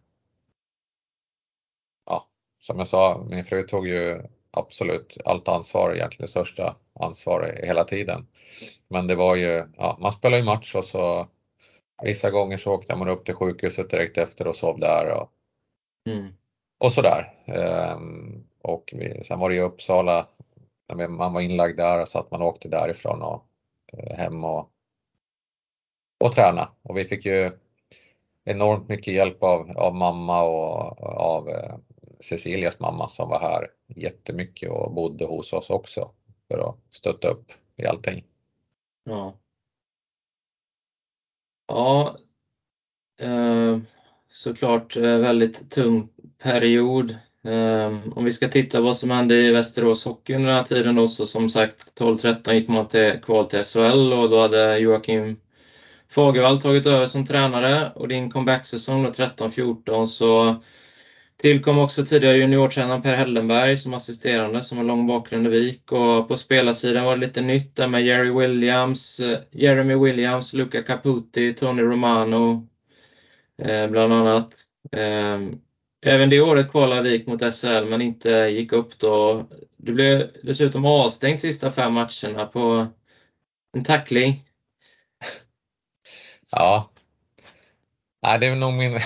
[2.06, 2.30] ja,
[2.60, 4.22] som jag sa, min fru tog ju
[4.57, 8.27] absolut allt ansvar, egentligen det största ansvaret hela tiden.
[8.88, 11.27] Men det var ju, ja, man spelade ju match och så
[12.03, 15.32] vissa gånger så åkte man upp till sjukhuset direkt efter och sov där och,
[16.10, 16.34] mm.
[16.77, 17.34] och sådär.
[17.45, 20.27] Ehm, och vi, sen var det ju Uppsala,
[21.10, 23.45] man var inlagd där så att man åkte därifrån och
[23.94, 24.69] eh, hem och,
[26.19, 26.69] och träna.
[26.82, 27.52] Och vi fick ju
[28.45, 31.76] enormt mycket hjälp av, av mamma och av eh,
[32.20, 36.12] Cecilias mamma som var här jättemycket och bodde hos oss också
[36.48, 38.24] för att stötta upp i allting.
[39.04, 39.40] Ja.
[41.68, 42.18] Ja,
[43.20, 43.78] eh,
[44.30, 46.10] såklart eh, väldigt tung
[46.44, 47.16] period.
[47.44, 50.96] Eh, om vi ska titta vad som hände i Västerås Hockey under den här tiden
[50.96, 55.36] då, så som sagt 12-13 gick man till kval till SHL och då hade Joakim
[56.10, 60.56] Fagervall tagit över som tränare och din comeback-säsong då 13-14 så
[61.46, 66.28] Tillkom också tidigare juniortränaren Per Hellenberg som assisterande som har lång bakgrund i Vik och
[66.28, 71.54] på spelarsidan var det lite nytt där med Jerry Williams, eh, Jeremy Williams, Luca Caputi,
[71.54, 72.68] Tony Romano
[73.62, 74.54] eh, bland annat.
[74.92, 75.40] Eh,
[76.06, 79.46] även det året kvalade Vik mot SHL men inte gick upp då.
[79.78, 82.88] Du blev dessutom avstängd sista fem matcherna på
[83.78, 84.44] en tackling.
[86.52, 86.92] Ja.
[88.24, 89.00] Nej, det är nog min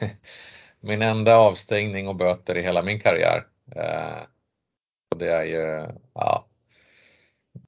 [0.82, 3.46] min enda avstängning och böter i hela min karriär.
[3.76, 4.22] Eh,
[5.10, 6.46] och det är ju, ja,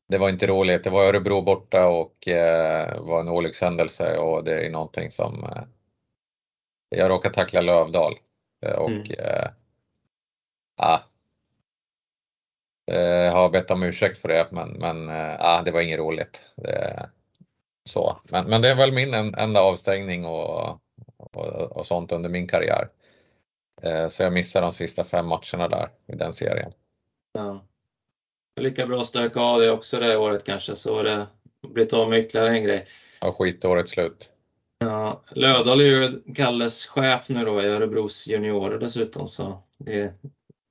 [0.09, 0.85] det var inte roligt.
[0.85, 5.62] Det var Örebro borta och eh, var en olyckshändelse och det är någonting som eh,
[6.89, 8.15] jag råkade tackla Lövdal
[8.78, 9.53] och mm.
[10.77, 11.03] ja,
[12.93, 16.47] eh, har bett om ursäkt för det, men, men eh, det var inget roligt.
[16.57, 17.11] Det,
[17.85, 18.20] så.
[18.24, 20.81] Men, men det är väl min enda avstängning och,
[21.16, 21.47] och,
[21.77, 22.89] och sånt under min karriär.
[23.83, 26.73] Eh, så jag missade de sista fem matcherna där i den serien.
[27.33, 27.65] Ja.
[28.61, 31.27] Lika bra att stöka av det också det året kanske, så det
[31.69, 32.87] blir av med ytterligare en grej.
[33.21, 34.31] Ja, skitåret slut.
[34.79, 40.15] Ja, Lödahl är ju Kalles chef nu då i Örebros juniorer dessutom, så det är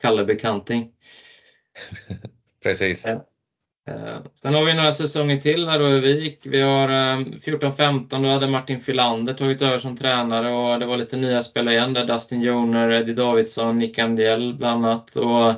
[0.02, 0.92] Kalle bekanting.
[2.64, 3.06] Precis.
[3.06, 3.26] Ja.
[3.88, 6.40] Eh, sen har vi några säsonger till här då i Vik.
[6.44, 10.98] Vi har eh, 14-15, då hade Martin Filander tagit över som tränare och det var
[10.98, 12.06] lite nya spelare igen där.
[12.06, 15.16] Dustin Joner, Eddie Davidsson, Nick Andiel bland annat.
[15.16, 15.54] Och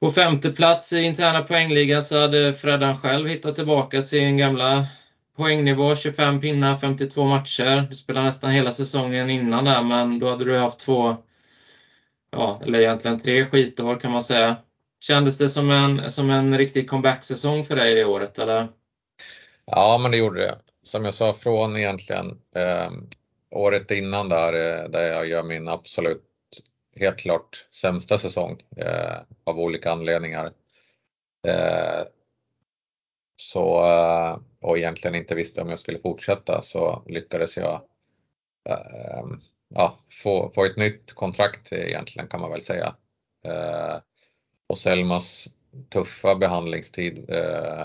[0.00, 4.86] på femte plats i interna poängligan så hade Freddan själv hittat tillbaka sin gamla
[5.36, 7.86] poängnivå, 25 pinnar, 52 matcher.
[7.90, 11.16] Du spelade nästan hela säsongen innan där, men då hade du haft två,
[12.30, 14.56] ja, eller egentligen tre skitår kan man säga.
[15.06, 18.68] Kändes det som en, som en riktig comeback-säsong för dig det året, eller?
[19.64, 20.58] Ja, men det gjorde det.
[20.82, 22.90] Som jag sa, från egentligen eh,
[23.50, 26.22] året innan där, eh, där jag gör min absolut,
[26.96, 30.52] helt klart sämsta säsong eh, av olika anledningar.
[31.46, 32.02] Eh,
[33.36, 37.82] så, eh, och egentligen inte visste om jag skulle fortsätta så lyckades jag
[38.68, 39.24] eh,
[39.68, 42.96] ja, få, få ett nytt kontrakt egentligen kan man väl säga.
[43.44, 43.96] Eh,
[44.66, 45.48] och Selmas
[45.88, 47.82] tuffa behandlingstid eh,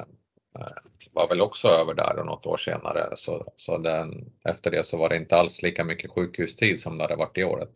[0.60, 0.78] eh,
[1.14, 3.14] var väl också över där och något år senare.
[3.16, 7.04] Så, så den, efter det så var det inte alls lika mycket sjukhustid som det
[7.04, 7.72] hade varit i året.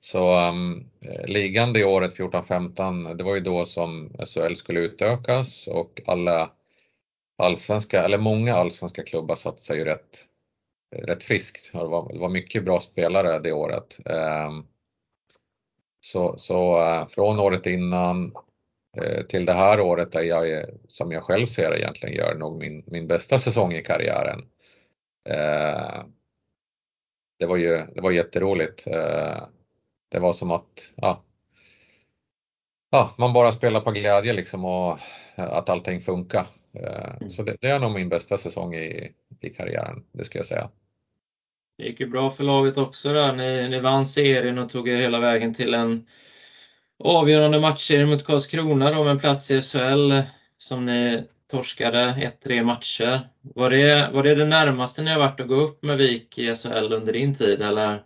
[0.00, 0.90] Så ehm, um,
[1.26, 6.50] ligan det året 14-15, det var ju då som SHL skulle utökas och alla
[7.38, 10.24] allsvenska, eller många allsvenska klubbar satte sig ju rätt,
[10.96, 11.72] rätt friskt.
[11.72, 13.98] Det var, det var mycket bra spelare det året.
[14.04, 14.66] Um,
[16.04, 18.34] så, så uh, från året innan
[19.02, 22.84] uh, till det här året där jag, som jag själv ser egentligen, gör nog min,
[22.86, 24.38] min bästa säsong i karriären.
[25.30, 26.04] Uh,
[27.38, 28.84] det var ju det var jätteroligt.
[30.10, 31.24] det var som att ja,
[32.90, 34.98] ja, man bara spelar på glädje liksom och
[35.36, 36.46] att allting funkar.
[36.74, 37.30] Mm.
[37.30, 40.70] Så det, det, är nog min bästa säsong i, i karriären, det ska jag säga.
[41.82, 43.32] Det gick ju bra för laget också där.
[43.32, 46.06] Ni, ni vann serien och tog er hela vägen till en
[47.04, 50.12] avgörande matchserie mot Karlskrona då med en plats i SHL
[50.58, 53.28] som ni torskade 1-3 matcher.
[53.40, 56.54] Var det, var det det närmaste ni har varit att gå upp med Vik i
[56.54, 58.02] SHL under din tid eller?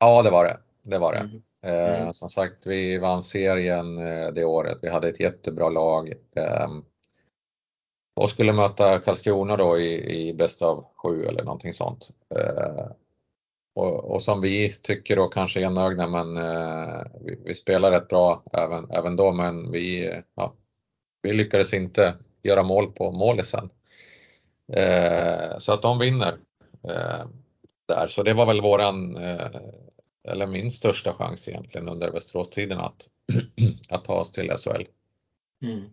[0.00, 0.58] Ja, det var det.
[0.84, 1.18] Det var det.
[1.18, 1.42] Mm.
[1.62, 2.12] Eh, mm.
[2.12, 4.78] som sagt, vi vann serien eh, det året.
[4.82, 6.12] Vi hade ett jättebra lag.
[6.36, 6.68] Eh,
[8.18, 12.10] och skulle möta Karlskrona då i, i bäst av sju eller någonting sånt.
[12.34, 12.86] Eh,
[13.74, 18.42] och, och, som vi tycker då kanske enögda men eh, vi, vi, spelar rätt bra
[18.52, 20.54] även, även då men vi, ja,
[21.22, 23.70] vi lyckades inte göra mål på målisen.
[24.72, 26.38] Eh, så att de vinner
[26.82, 27.26] eh,
[27.86, 28.06] där.
[28.06, 29.60] Så det var väl våran, eh,
[30.28, 33.08] eller min största chans egentligen under Västeråstiden att,
[33.90, 34.84] att ta oss till SHL.
[35.62, 35.84] Mm.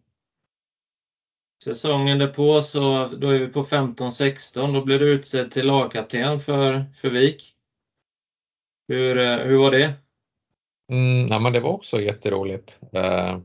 [1.64, 4.74] Säsongen därpå så då är vi på 15-16.
[4.74, 7.56] Då blir du utsedd till lagkapten för, för Vik.
[8.88, 9.94] Hur, eh, hur var det?
[10.92, 12.80] Mm, ja, men det var också jätteroligt.
[12.94, 13.40] Eh,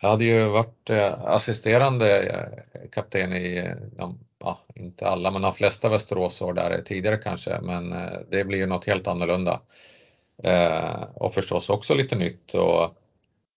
[0.00, 2.40] jag hade ju varit eh, assisterande
[2.92, 3.74] kapten i,
[4.38, 7.90] ja, inte alla, men de flesta Västeråsår där tidigare kanske, men
[8.30, 9.60] det blir ju något helt annorlunda.
[11.14, 12.54] Och förstås också lite nytt.
[12.54, 12.98] Och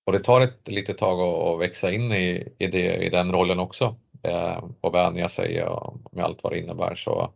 [0.07, 3.59] och det tar ett litet tag att växa in i, i, det, i den rollen
[3.59, 6.95] också eh, och vänja sig och med allt vad det innebär.
[6.95, 7.33] Så,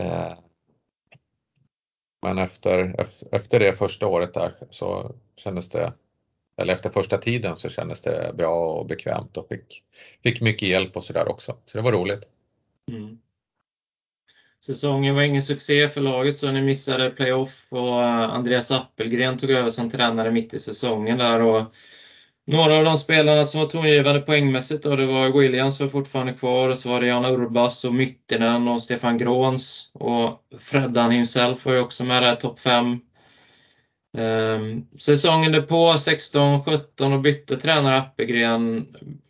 [0.00, 0.32] eh,
[2.22, 5.92] men efter, efter det första året där så kändes det,
[6.56, 9.82] eller efter första tiden så kändes det bra och bekvämt och fick,
[10.22, 11.56] fick mycket hjälp och sådär också.
[11.66, 12.28] Så det var roligt.
[12.90, 13.18] Mm.
[14.66, 19.50] Säsongen var ingen succé för laget så ni missade playoff och eh, Andreas Appelgren tog
[19.50, 21.74] över som tränare mitt i säsongen där och
[22.46, 26.68] några av de spelarna som var tongivande poängmässigt då, det var Williams var fortfarande kvar
[26.68, 31.72] och så var det Jan Urbas och Myttinen och Stefan Gråns och Freddan himself var
[31.72, 32.98] ju också med där, topp 5.
[34.18, 38.86] Ehm, säsongen därpå, 16-17, och bytte tränare Appelgren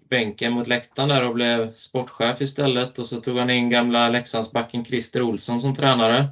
[0.09, 4.85] bänken mot läktaren där och blev sportchef istället och så tog han in gamla Leksandsbacken
[4.85, 6.29] Christer Olsson som tränare.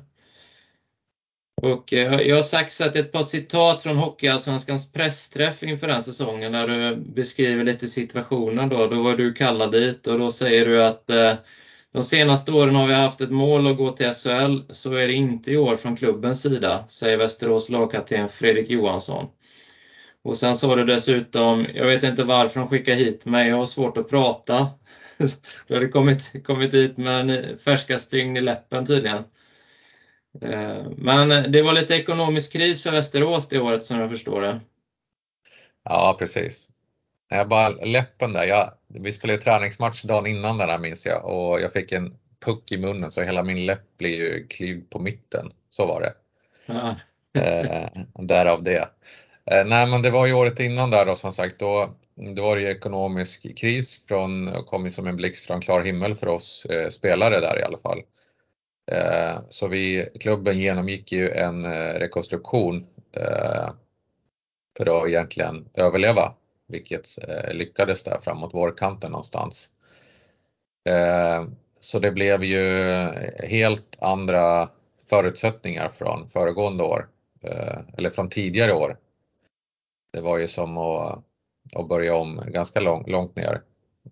[1.62, 6.69] Och eh, jag har saxat ett par citat från Hockeyallsvenskans pressträff inför den säsongen där
[6.69, 8.86] du beskriver lite situationen då.
[8.86, 11.35] Då var du kallad dit och då säger du att eh,
[11.93, 15.12] de senaste åren har vi haft ett mål att gå till SHL, så är det
[15.12, 19.27] inte i år från klubbens sida, säger Västerås lagkapten Fredrik Johansson.
[20.27, 23.57] Och sen så var det dessutom, jag vet inte varför de skickade hit mig, jag
[23.57, 24.69] har svårt att prata.
[25.66, 29.24] Då hade kommit, kommit hit med färska stygn i läppen tydligen.
[30.43, 34.61] Eh, men det var lite ekonomisk kris för Västerås det året som jag förstår det.
[35.85, 36.69] Ja, precis.
[37.28, 41.61] Jag bara läppen där, jag, vi spelade träningsmatch dagen innan den här minns jag och
[41.61, 45.51] jag fick en puck i munnen så hela min läpp blir ju klyvd på mitten.
[45.70, 46.12] Så var det.
[46.66, 46.97] Ja.
[47.40, 48.89] eh, därav det.
[49.51, 51.90] Eh, nej men det var ju året innan där då som sagt, då,
[52.35, 56.14] då var det ju ekonomisk kris från, kom ju som en blixt från klar himmel
[56.14, 58.02] för oss eh, spelare där i alla fall.
[58.90, 63.70] Eh, så vi, klubben genomgick ju en eh, rekonstruktion eh,
[64.77, 66.35] för att egentligen överleva,
[66.68, 69.68] vilket eh, lyckades där framåt vårkanten någonstans.
[70.89, 71.44] Eh,
[71.81, 72.62] så det blev ju
[73.39, 74.68] helt andra
[75.10, 77.09] förutsättningar från föregående år,
[77.43, 78.97] eh, eller från tidigare år
[80.16, 81.24] det var ju som att,
[81.74, 83.62] att börja om ganska lång, långt ner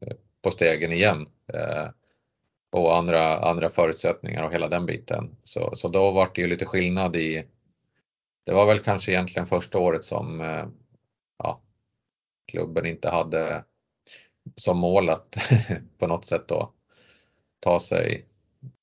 [0.01, 1.29] eh, på stegen igen.
[1.53, 1.89] Eh,
[2.73, 5.37] och andra, andra förutsättningar och hela den biten.
[5.43, 7.45] Så, så då var det ju lite skillnad i,
[8.45, 10.67] det var väl kanske egentligen första året som eh,
[11.39, 11.61] ja,
[12.53, 13.65] klubben inte hade
[14.57, 15.37] som mål att
[15.99, 16.73] på något sätt då
[17.61, 18.27] ta sig,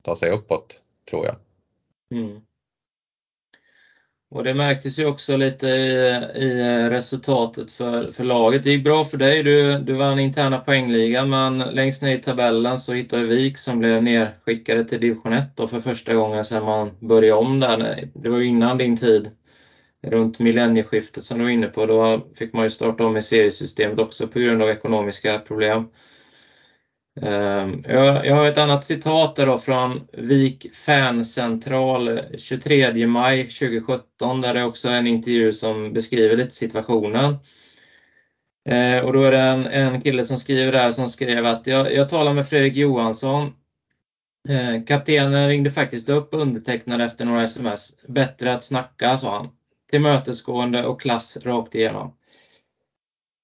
[0.02, 1.35] ta sig uppåt, tror jag.
[2.19, 2.41] Mm.
[4.32, 5.91] Och det märktes ju också lite i,
[6.36, 8.64] i resultatet för, för laget.
[8.64, 12.80] Det gick bra för dig, du, du vann interna poängligan men längst ner i tabellen
[12.80, 16.98] så hittade Vik som blev nerskickade till division 1 då för första gången sedan man
[16.99, 18.10] började om där.
[18.14, 19.32] Det var ju innan din tid,
[20.08, 21.86] runt millennieskiftet som du var inne på.
[21.86, 25.86] Då fick man ju starta om i seriesystemet också på grund av ekonomiska problem.
[27.16, 34.54] Ehm, jag har ett annat citat där då från Vik Fancentral 23 maj 2017 där
[34.54, 37.36] det också är en intervju som beskriver lite situationen.
[38.70, 41.94] Ehm, och då är det en, en kille som skriver där som skrev att jag,
[41.94, 43.54] jag talar med Fredrik Johansson.
[44.50, 48.04] Ehm, kaptenen ringde faktiskt upp undertecknade efter några sms.
[48.08, 49.50] Bättre att snacka, sa han.
[49.92, 52.14] Tillmötesgående och klass rakt igenom.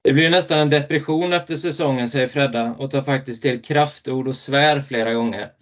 [0.08, 4.36] Det blir nästan en depression efter säsongen, säger Fredda och tar faktiskt till kraftord och
[4.36, 5.50] svär flera gånger.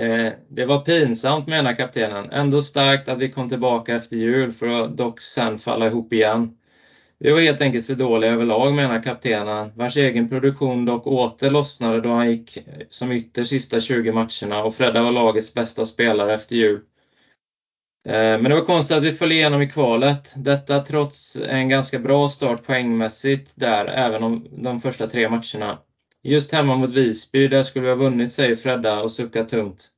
[0.00, 2.30] Eh, det var pinsamt, menar kaptenen.
[2.30, 6.56] Ändå starkt att vi kom tillbaka efter jul för att dock sen falla ihop igen.
[7.18, 12.00] Vi var helt enkelt för dåliga överlag, menar kaptenen, vars egen produktion dock åter lossnade
[12.00, 12.58] då han gick
[12.90, 16.80] som ytter sista 20 matcherna och Fredda var lagets bästa spelare efter jul.
[18.06, 20.32] Eh, men det var konstigt att vi föll igenom i kvalet.
[20.36, 25.78] Detta trots en ganska bra start poängmässigt där, även om de första tre matcherna.
[26.22, 29.88] Just hemma mot Visby, där skulle vi ha vunnit, säger Fredda och suckar tungt.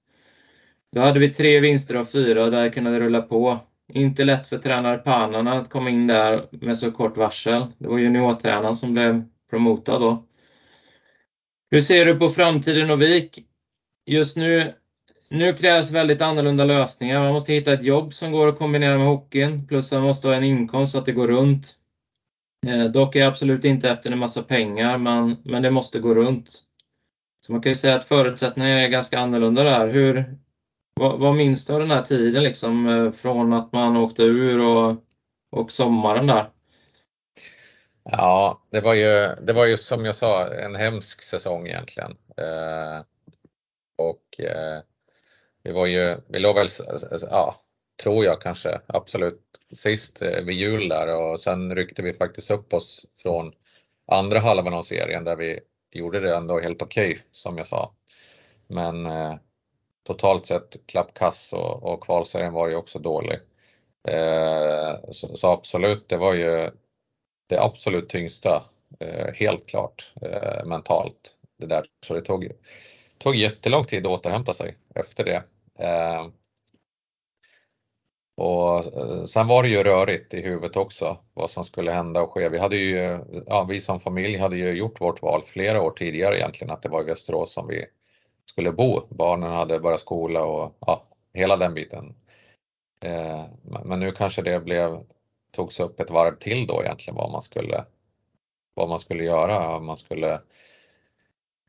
[0.93, 3.59] Då hade vi tre vinster av fyra och där kunde det rulla på.
[3.93, 7.67] Inte lätt för tränare Panarna att komma in där med så kort varsel.
[7.79, 10.25] Det var juniortränaren som blev promotad då.
[11.71, 13.45] Hur ser du på framtiden och Vik?
[14.07, 14.73] Just nu
[15.31, 17.21] nu krävs väldigt annorlunda lösningar.
[17.21, 20.35] Man måste hitta ett jobb som går att kombinera med hockeyn, plus man måste ha
[20.35, 21.75] en inkomst så att det går runt.
[22.67, 26.15] Eh, dock är jag absolut inte efter en massa pengar, men, men det måste gå
[26.15, 26.63] runt.
[27.47, 29.89] Så man kan ju säga att förutsättningarna är ganska annorlunda där.
[29.89, 30.39] Hur,
[30.95, 34.61] vad, vad minns du av den här tiden liksom, eh, från att man åkte ur
[34.61, 35.05] och,
[35.51, 36.51] och sommaren där?
[38.11, 42.11] Ja, det var, ju, det var ju som jag sa en hemsk säsong egentligen.
[42.37, 43.05] Eh,
[43.99, 44.83] och eh,
[45.69, 46.69] vi var ju, vi låg väl,
[47.31, 47.55] ja,
[48.03, 49.41] tror jag kanske, absolut
[49.73, 53.53] sist eh, vid jul där och sen ryckte vi faktiskt upp oss från
[54.07, 57.95] andra halvan av serien där vi gjorde det ändå helt okej okay, som jag sa.
[58.67, 59.35] Men eh,
[60.07, 63.39] totalt sett klappkass och, och kvalserien var ju också dålig.
[64.09, 66.71] Eh, så, så, absolut, det var ju
[67.49, 68.65] det absolut tyngsta,
[69.01, 71.37] eh, helt klart, eh, mentalt.
[71.59, 71.85] Det där.
[72.07, 72.49] Så det tog,
[73.19, 75.43] tog jättelång tid att återhämta sig efter det.
[75.79, 76.29] Eh,
[78.37, 82.33] och eh, sen var det ju rörigt i huvudet också vad som skulle hända och
[82.33, 82.49] ske.
[82.49, 86.37] Vi, hade ju, ja, vi som familj hade ju gjort vårt val flera år tidigare
[86.37, 87.85] egentligen att det var i Västerås som vi
[88.45, 89.07] skulle bo.
[89.11, 91.03] Barnen hade börjat skola och ja,
[91.35, 92.15] hela den biten.
[93.05, 93.45] Eh,
[93.85, 95.05] men nu kanske det blev,
[95.53, 97.85] togs upp ett varv till då egentligen vad man skulle,
[98.75, 99.77] vad man skulle göra.
[99.77, 100.41] Om man skulle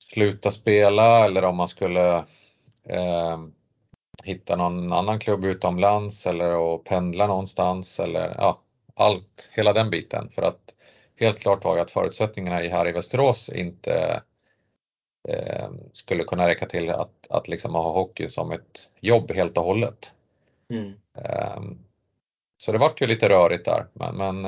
[0.03, 2.17] sluta spela eller om man skulle
[2.83, 3.37] eh,
[4.23, 8.61] hitta någon annan klubb utomlands eller att pendla någonstans eller ja,
[8.95, 10.29] allt, hela den biten.
[10.35, 10.73] För att
[11.19, 14.21] helt klart var ju att förutsättningarna här i Västerås inte
[15.29, 19.63] eh, skulle kunna räcka till att, att liksom ha hockey som ett jobb helt och
[19.63, 20.13] hållet.
[20.69, 20.93] Mm.
[21.17, 21.61] Eh,
[22.57, 24.45] så det vart ju lite rörigt där, men, men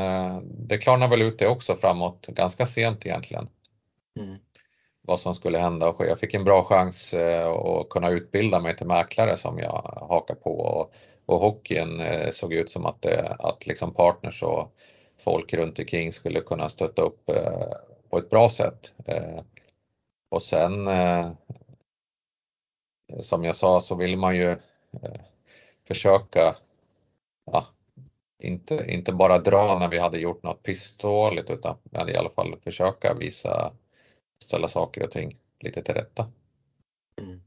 [0.67, 3.49] det klarnar väl ut det också framåt ganska sent egentligen.
[4.19, 4.37] Mm.
[5.01, 6.05] Vad som skulle hända och.
[6.05, 10.35] Jag fick en bra chans eh, att kunna utbilda mig till mäklare som jag hakar
[10.35, 10.93] på och,
[11.25, 14.71] och hockeyn eh, såg ut som att, det, att liksom partners och
[15.17, 17.25] folk runt omkring skulle kunna stötta upp
[18.09, 18.93] på ett bra sätt.
[20.29, 20.89] Och sen
[23.19, 24.57] som jag sa så vill man ju
[25.87, 26.55] försöka
[27.51, 27.65] ja,
[28.39, 33.13] inte, inte bara dra när vi hade gjort något pissdåligt utan i alla fall försöka
[33.13, 33.73] visa,
[34.43, 36.27] ställa saker och ting lite till rätta.
[37.21, 37.41] Mm.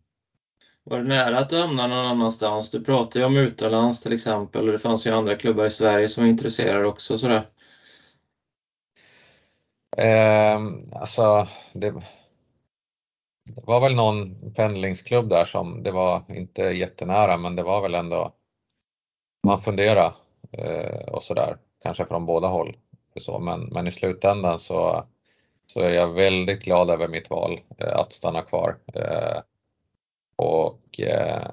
[0.85, 2.71] Var det nära att du hamnade någon annanstans?
[2.71, 6.09] Du pratade ju om utomlands till exempel och det fanns ju andra klubbar i Sverige
[6.09, 7.49] som var intresserade också sådär.
[9.97, 10.61] Eh,
[10.93, 11.91] alltså, det,
[13.45, 17.95] det var väl någon pendlingsklubb där som det var inte jättenära men det var väl
[17.95, 18.35] ändå
[19.47, 20.15] man funderar
[20.53, 22.77] eh, och sådär, kanske från båda håll.
[23.17, 25.05] Så, men, men i slutändan så,
[25.67, 28.77] så är jag väldigt glad över mitt val eh, att stanna kvar.
[28.95, 29.41] Eh,
[30.37, 31.53] och eh,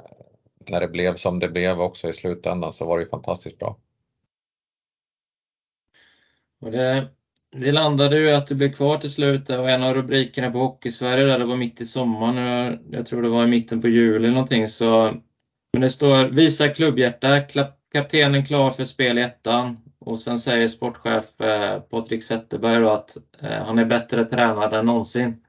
[0.68, 3.78] när det blev som det blev också i slutändan så var det fantastiskt bra.
[6.62, 7.08] Och det,
[7.52, 11.26] det landade ju att du blev kvar till slut och en av rubrikerna på Hockeysverige
[11.26, 14.68] där det var mitt i sommaren, jag tror det var i mitten på juli någonting
[14.68, 15.14] så
[15.74, 17.40] men det står visa klubbhjärta,
[17.92, 23.66] kaptenen klar för spel i ettan och sen säger sportchef eh, Patrik Zetterberg att eh,
[23.66, 25.44] han är bättre tränad än någonsin.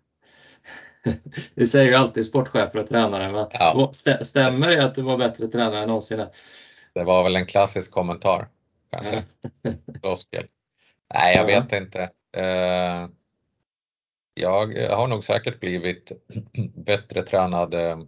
[1.55, 3.91] det säger ju alltid sportchefer och tränare, men ja.
[4.23, 6.27] stämmer det att du var bättre tränare än någonsin?
[6.95, 8.49] Det var väl en klassisk kommentar,
[8.91, 9.25] kanske.
[10.01, 10.47] Floskel.
[11.15, 12.11] Nej, jag vet inte.
[12.37, 13.09] Eh,
[14.35, 16.13] jag har nog säkert blivit
[16.75, 17.99] bättre tränad eh,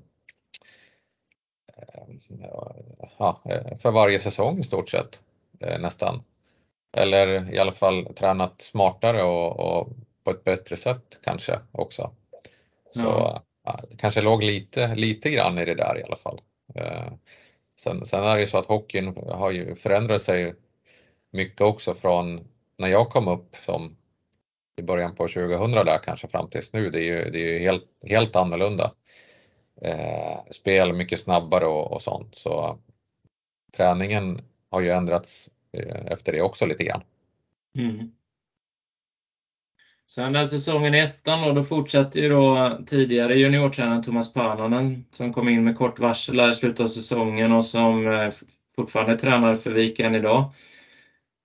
[3.19, 3.43] ja,
[3.81, 5.21] för varje säsong i stort sett
[5.61, 6.23] eh, nästan.
[6.97, 9.93] Eller i alla fall tränat smartare och, och
[10.25, 12.11] på ett bättre sätt kanske också.
[12.91, 13.43] Så ja.
[13.91, 16.41] Det kanske låg lite, lite grann i det där i alla fall.
[17.81, 20.55] Sen, sen är det ju så att hockeyn har ju förändrat sig
[21.31, 23.97] mycket också från när jag kom upp som
[24.77, 27.59] i början på 2000 där kanske fram tills nu, det är ju, det är ju
[27.59, 28.93] helt, helt annorlunda.
[29.83, 32.79] Eh, spel mycket snabbare och, och, sånt så
[33.77, 34.41] träningen
[34.71, 37.03] har ju ändrats eh, Eh, efter det också lite grann.
[37.79, 38.11] Mm.
[40.07, 45.33] Sen den säsongen i ettan då, då fortsatte ju då tidigare juniortränaren Thomas Pananen som
[45.33, 48.31] kom in med kort varsel i slutet av säsongen och som eh,
[48.77, 50.53] fortfarande tränar för Vik än idag.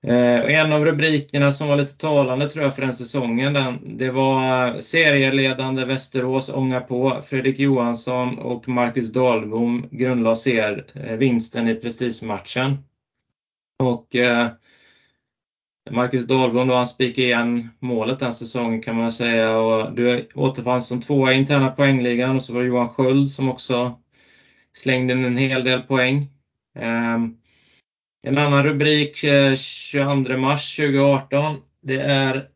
[0.04, 4.12] Eh, en av rubrikerna som var lite talande tror jag för den säsongen, den, det
[4.12, 7.22] var eh, serieledande Västerås ånga på.
[7.24, 12.78] Fredrik Johansson och Marcus Dahlbom grundlade ser eh, vinsten i prestigematchen.
[13.84, 14.52] Och eh,
[15.92, 19.60] Marcus Dahlbom då, han spikade igen målet den säsongen kan man säga.
[19.60, 23.50] Och du återfanns som tvåa i interna poängligan och så var det Johan Sköld som
[23.50, 24.00] också
[24.74, 26.28] slängde in en hel del poäng.
[26.80, 27.18] Eh,
[28.24, 31.58] en annan rubrik eh, 22 mars 2018.
[31.82, 32.50] Det är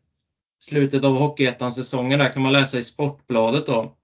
[0.60, 2.18] slutet av Hockeyettan-säsongen.
[2.18, 3.96] Där kan man läsa i Sportbladet då.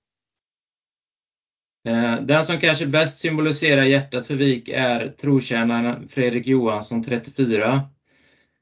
[1.89, 7.81] Eh, den som kanske bäst symboliserar hjärtat för Vik är trotjänaren Fredrik Johansson, 34.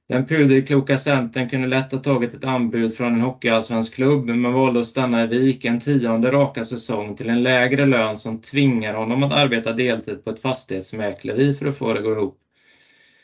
[0.08, 4.80] Den pudelkloka centern kunde lätt ha tagit ett anbud från en hockeyallsvensk klubb men valde
[4.80, 9.22] att stanna i Vik en tionde raka säsong till en lägre lön som tvingar honom
[9.22, 12.38] att arbeta deltid på ett fastighetsmäkleri för att få det att gå ihop.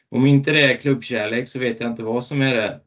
[0.08, 2.80] Om inte det är klubbkärlek så vet jag inte vad som är det.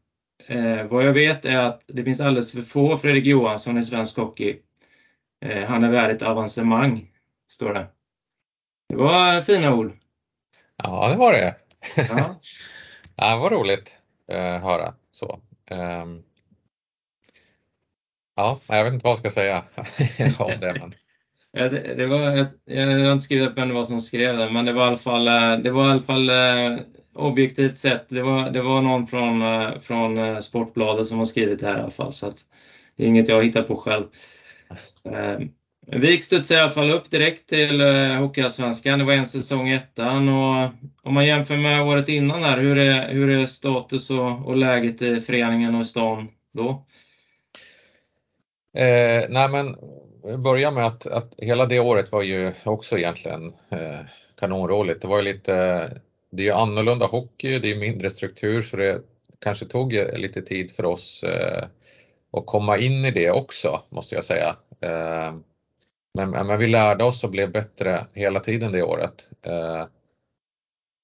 [0.48, 4.18] Eh, vad jag vet är att det finns alldeles för få Fredrik Johansson i svensk
[4.18, 4.56] hockey.
[5.46, 7.12] Eh, han är värd ett avancemang,
[7.48, 7.88] står det.
[8.90, 9.98] Det var fina ord.
[10.84, 11.56] Ja, det var det.
[11.96, 12.40] Ja.
[13.16, 13.94] ja, det var roligt
[14.28, 15.40] att eh, höra så.
[15.72, 16.24] Um,
[18.36, 19.64] ja, jag vet inte vad jag ska säga
[20.40, 20.78] om det.
[20.80, 20.94] Men...
[21.52, 24.66] Ja, det, det, var, jag, har inte skrivit upp ännu vad som skrev det, men
[24.66, 26.32] det var i alla fall, eh, det var i alla fall
[27.14, 29.42] objektivt sett, det var, det var någon från,
[29.82, 32.14] från Sportbladet som har skrivit det här i alla fall.
[32.14, 32.34] Så
[32.96, 34.06] det är inget jag hittar på själv.
[35.14, 35.40] Eh,
[36.00, 39.00] Vik studsade i alla fall upp direkt till eh, Hockeyallsvenskan.
[39.00, 40.30] Det var en säsong i ettan.
[40.30, 40.70] Och
[41.04, 45.02] om man jämför med året innan här, hur är, hur är status och, och läget
[45.02, 46.86] i föreningen och i stan då?
[48.78, 49.76] Eh, nej men,
[50.44, 54.00] börja med att, att hela det året var ju också egentligen eh,
[54.40, 55.02] kanonroligt.
[55.02, 55.92] Det var ju lite
[56.30, 59.02] det är ju annorlunda hockey, det är mindre struktur så det
[59.40, 61.68] kanske tog eh, lite tid för oss eh,
[62.38, 64.56] och komma in i det också måste jag säga.
[64.82, 65.36] Eh,
[66.14, 69.30] men, men, vi lärde oss och blev bättre hela tiden det året.
[69.42, 69.86] Eh,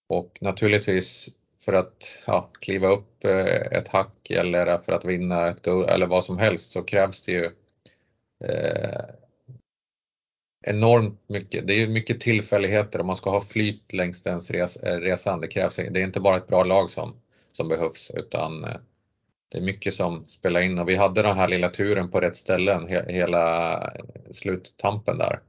[0.10, 1.30] och naturligtvis
[1.66, 6.06] för att ja, kliva upp eh, ett hack eller för att vinna ett guld eller
[6.06, 7.52] vad som helst så krävs det ju
[8.44, 9.06] eh,
[10.64, 11.68] enormt mycket.
[11.68, 15.40] Det är mycket tillfälligheter och man ska ha flyt längs den res, resan.
[15.40, 18.76] Det krävs, det är inte bara ett bra lag som, som behövs utan eh,
[19.54, 22.36] det är mycket som spelar in och vi hade den här lilla turen på rätt
[22.36, 23.94] ställen hela
[24.32, 25.40] sluttampen där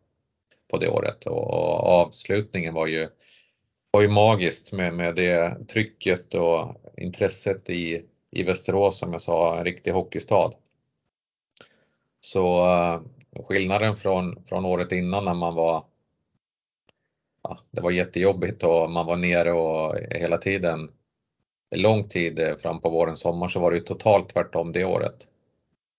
[0.71, 1.51] på det året och
[1.87, 3.09] avslutningen var ju,
[3.91, 9.59] var ju magiskt med, med det trycket och intresset i, i Västerås som jag sa,
[9.59, 10.53] en riktig hockeystad.
[12.21, 13.01] Så eh,
[13.45, 15.85] skillnaden från, från året innan när man var
[17.43, 20.91] ja, det var jättejobbigt och man var nere och hela tiden
[21.77, 25.27] lång tid fram på våren, sommar så var det ju totalt tvärtom det året.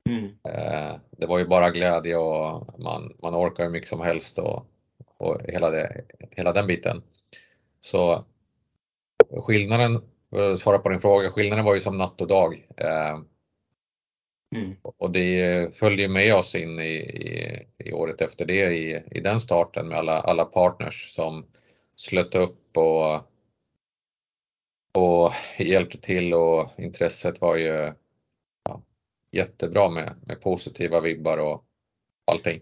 [0.10, 0.26] Mm.
[0.26, 4.66] Eh, det var ju bara glädje och man, man orkar hur mycket som helst och,
[5.18, 7.02] och hela, det, hela den biten.
[7.82, 8.26] Så
[9.44, 12.68] skillnaden, för att svara på din fråga, skillnaden var ju som natt och dag.
[12.78, 13.20] Eh,
[14.56, 14.76] mm.
[14.82, 19.40] Och det följde med oss in i, i, i, året efter det i, i den
[19.40, 21.46] starten med alla, alla partners som
[21.96, 23.35] slöt upp och,
[24.96, 27.94] och hjälpte till och intresset var ju
[29.32, 31.64] jättebra med, med positiva vibbar och
[32.26, 32.60] allting.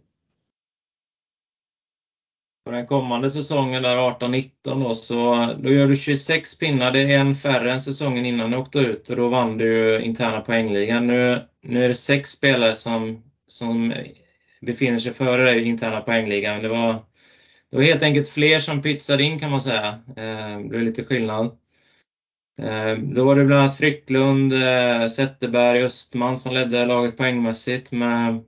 [2.66, 6.92] På den kommande säsongen där 18-19 då, så då gör du 26 pinnar.
[6.92, 10.42] Det är en färre än säsongen innan du åkte ut och då vann du interna
[10.42, 11.08] poängligan.
[11.08, 13.94] Nu, nu är det sex spelare som, som
[14.62, 16.62] befinner sig före dig i interna poängligan.
[16.62, 16.94] Det var,
[17.70, 20.00] det var helt enkelt fler som pytsade in kan man säga.
[20.18, 21.58] Eh, det blev lite skillnad.
[22.62, 28.44] Eh, då var det bland annat Frycklund, eh, Zetterberg, Östman som ledde laget poängmässigt med,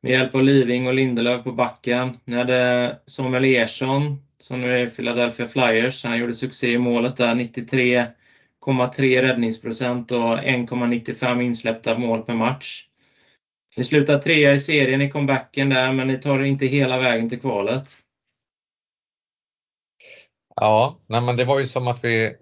[0.00, 2.18] med hjälp av Living och Lindelöf på backen.
[2.24, 6.04] Ni hade Samuel Ersson som nu är Philadelphia Flyers.
[6.04, 12.86] Han gjorde succé i målet där, 93,3 räddningsprocent och 1,95 insläppta mål per match.
[13.76, 17.40] Ni slutar trea i serien i comebacken där, men ni tar inte hela vägen till
[17.40, 17.88] kvalet.
[20.56, 22.36] Ja, nej men det var ju som att vi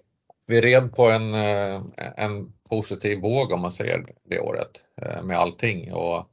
[0.50, 1.82] vi red på en, eh,
[2.16, 6.30] en positiv våg om man säger det året eh, med allting och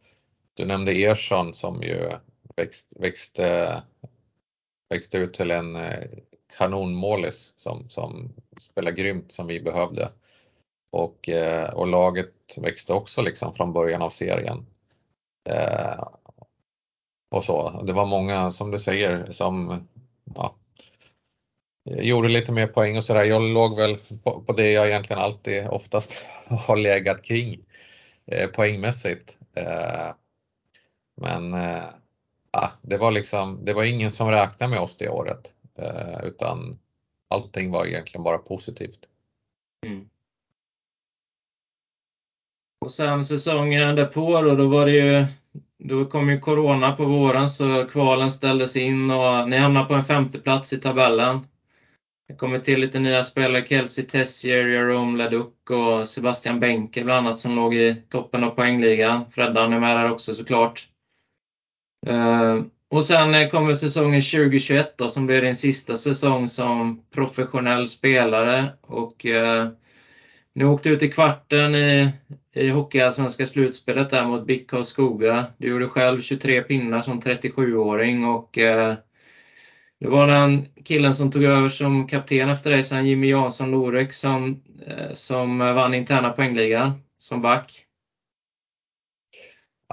[0.54, 2.12] du nämnde Ersson som ju
[2.56, 3.82] växt, växte,
[4.90, 6.10] växte ut till en eh,
[6.58, 10.12] kanonmålis som, som spelar grymt som vi behövde.
[10.92, 11.30] Och,
[11.74, 14.66] och laget växte också liksom från början av serien.
[17.32, 17.82] och så.
[17.84, 19.88] Det var många, som du säger, som
[20.36, 20.56] ja,
[21.88, 23.24] gjorde lite mer poäng och sådär.
[23.24, 26.26] Jag låg väl på, på, det jag egentligen alltid oftast
[26.68, 27.60] har legat kring
[28.26, 29.38] eh, poängmässigt.
[29.54, 30.14] Eh,
[31.22, 31.84] men eh,
[32.82, 36.80] det var liksom, det var ingen som räknade med oss det året eh, utan
[37.30, 39.00] allting var egentligen bara positivt.
[39.86, 40.10] Mm.
[42.86, 45.26] Och sen säsongen därpå då, då var det ju
[45.78, 50.04] då kom ju Corona på våren så kvalen ställdes in och ni hamnade på en
[50.04, 51.48] femte plats i tabellen.
[52.28, 57.40] Det kommer till lite nya spelare, Kelsey Tessier, Jerome Leduc och Sebastian Benke bland annat
[57.40, 59.32] som låg i toppen av poängligan.
[59.32, 60.88] Freddan är med där också såklart.
[62.08, 68.66] Eh, och sen kommer säsongen 2021 då, som blir din sista säsong som professionell spelare.
[68.82, 69.70] Och eh,
[70.56, 72.10] ni åkte ut i kvarten i,
[72.54, 75.46] i Hockeyallsvenska slutspelet där mot BIK Skoga.
[75.58, 78.96] Du gjorde själv 23 pinnar som 37-åring och eh,
[80.00, 84.14] det var den killen som tog över som kapten efter dig sen, Jimmy Jansson Lorek,
[84.14, 87.84] som, eh, som eh, vann interna poängligan som back.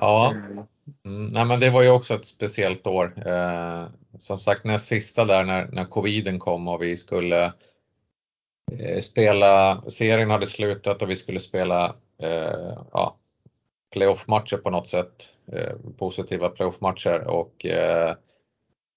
[0.01, 0.35] Ja,
[1.05, 3.28] mm, nej men det var ju också ett speciellt år.
[3.28, 3.86] Eh,
[4.18, 7.44] som sagt näst sista där när, när coviden kom och vi skulle
[8.81, 13.16] eh, spela, serien hade slutat och vi skulle spela eh, ja,
[13.93, 18.14] playoff-matcher på något sätt, eh, positiva playoff-matcher och eh,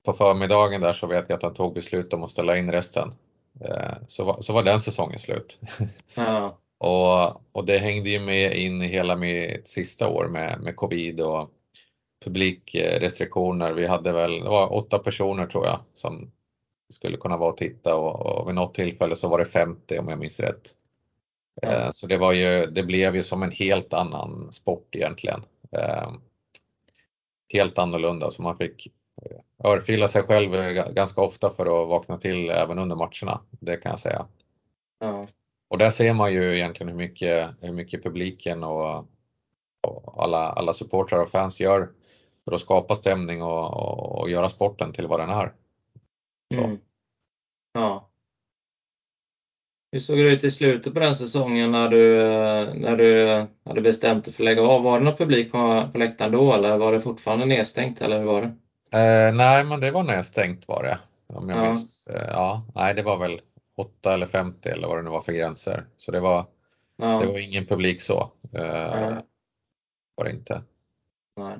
[0.07, 3.13] på förmiddagen där så vet jag att han tog beslut om att ställa in resten.
[3.61, 5.59] Eh, så var, så var den säsongen slut.
[6.15, 6.57] Ja.
[6.77, 11.21] och, och det hängde ju med in i hela mitt sista år med, med covid
[11.21, 11.49] och
[12.23, 13.73] publikrestriktioner.
[13.73, 16.31] Vi hade väl, det var åtta personer tror jag som
[16.89, 20.09] skulle kunna vara och titta och, och vid något tillfälle så var det 50 om
[20.09, 20.69] jag minns rätt.
[21.61, 21.67] Ja.
[21.67, 25.41] Eh, så det var ju, det blev ju som en helt annan sport egentligen.
[25.71, 26.11] Eh,
[27.49, 28.87] helt annorlunda så man fick
[29.63, 30.51] örfila sig själv
[30.93, 34.27] ganska ofta för att vakna till även under matcherna, det kan jag säga.
[34.99, 35.27] Ja.
[35.69, 38.97] Och där ser man ju egentligen hur mycket, hur mycket publiken och,
[39.87, 41.89] och alla, alla supportrar och fans gör
[42.45, 45.53] för att skapa stämning och, och, och göra sporten till vad den är.
[46.55, 46.77] Mm.
[47.73, 48.09] Ja.
[49.91, 52.17] Hur såg det ut i slutet på den säsongen när du,
[52.79, 53.27] när du
[53.63, 54.83] hade bestämt dig för att lägga av?
[54.83, 58.25] Var det någon publik på, på läktaren då eller var det fortfarande nedstängt eller hur
[58.25, 58.55] var det?
[58.91, 60.99] Eh, nej, men det var nedstängt var det.
[61.27, 61.63] Om jag Ja.
[61.69, 62.07] minns.
[62.07, 63.41] Eh, ja, nej, det var väl
[63.77, 65.85] 8 eller 50 eller vad det nu var för gränser.
[65.97, 66.45] Så det var,
[66.97, 68.31] Ja, det var ingen publik så.
[68.53, 69.17] Eh,
[70.15, 70.61] var det inte.
[71.37, 71.55] nej.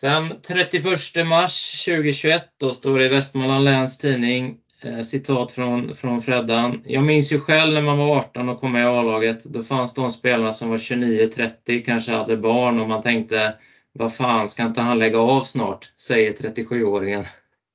[0.00, 6.20] Sen 31 mars 2021 då står det i Västmanland Läns Tidning eh, citat från, från
[6.20, 6.82] Freddan.
[6.84, 9.44] Jag minns ju själv när man var 18 och kom med i A-laget.
[9.44, 13.54] Då fanns de spelarna som var 29-30, kanske hade barn och man tänkte
[13.98, 15.92] vad fan, ska inte han lägga av snart?
[15.96, 17.24] Säger 37-åringen.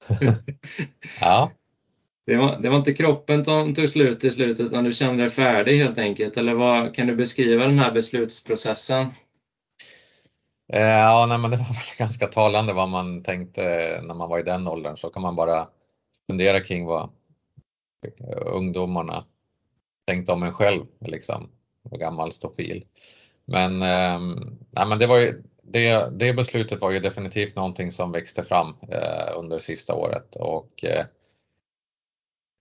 [1.21, 1.51] Ja,
[2.25, 5.29] Det var, det var inte kroppen som tog slut till slut utan du kände dig
[5.29, 6.37] färdig helt enkelt.
[6.37, 9.07] Eller vad, kan du beskriva den här beslutsprocessen?
[10.73, 13.61] Eh, Ja, nej, men det var ganska talande vad man tänkte
[14.03, 14.97] när man var i den åldern.
[14.97, 15.67] Så kan man bara
[16.27, 17.09] fundera kring vad
[18.45, 19.25] ungdomarna
[20.07, 21.49] tänkte om en själv, liksom,
[21.91, 22.85] gammal stofil.
[23.45, 24.19] Men, eh,
[24.71, 28.75] nej, men det, var ju, det, det beslutet var ju definitivt någonting som växte fram
[28.91, 31.05] eh, under sista året och eh,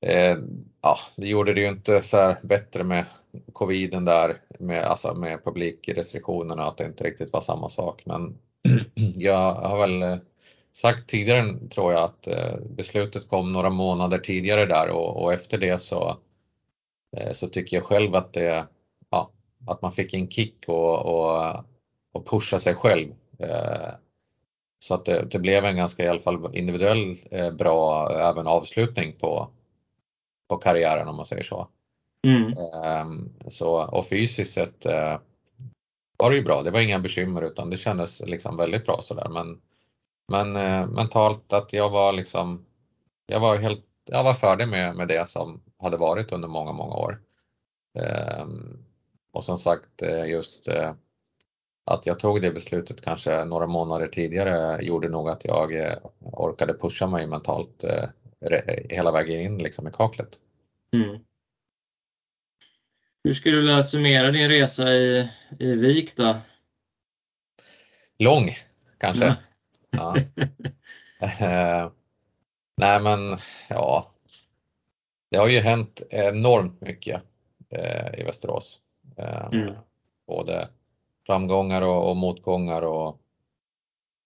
[0.07, 0.39] eh,
[0.83, 3.05] ja, det gjorde det ju inte så här bättre med
[3.53, 8.03] coviden där, med, alltså med publikrestriktionerna, att det inte riktigt var samma sak.
[8.07, 8.39] Men
[9.15, 10.19] jag har väl eh,
[10.73, 15.59] sagt tidigare, tror jag, att eh, beslutet kom några månader tidigare där och, och efter
[15.59, 16.19] det så,
[17.17, 18.67] eh, så tycker jag själv att det,
[19.11, 19.31] ja,
[19.67, 21.65] att man fick en kick och, och,
[22.13, 23.15] och pusha sig själv.
[23.39, 23.91] Eh,
[24.85, 29.13] Så att det, det blev en ganska i alla fall individuell eh, bra även avslutning
[29.19, 29.51] på,
[30.49, 31.69] på karriären om man säger så.
[32.27, 32.53] Mm.
[32.85, 35.19] Ehm, Så, och fysiskt sett eh,
[36.19, 39.29] var det ju bra, det var inga bekymmer utan det kändes liksom väldigt bra sådär.
[39.29, 39.61] Men,
[40.33, 40.53] men
[40.93, 42.67] mentalt att jag var liksom,
[43.27, 46.95] jag var helt, jag var färdig med, med det som hade varit under många, många
[46.95, 47.21] år.
[47.99, 48.85] Ehm,
[49.33, 50.69] Och som sagt just
[51.89, 56.75] att jag tog det beslutet kanske några månader tidigare gjorde nog att jag eh, orkade
[56.75, 58.09] pusha mig mentalt eh,
[58.91, 60.29] hela vägen in liksom i kaklet.
[60.93, 61.19] Mm.
[63.25, 66.37] Hur skulle du vilja summera din resa i, i Vik då?
[68.19, 68.55] Lång
[68.99, 69.37] kanske.
[69.91, 70.17] Ja.
[71.21, 71.91] Eh,
[72.77, 73.39] nej men
[73.69, 74.13] ja,
[75.31, 77.23] det har ju hänt enormt mycket
[77.71, 78.81] eh, i Västerås.
[79.17, 79.75] Eh, Mm.
[80.27, 80.69] Både
[81.29, 83.19] framgångar och, och motgångar och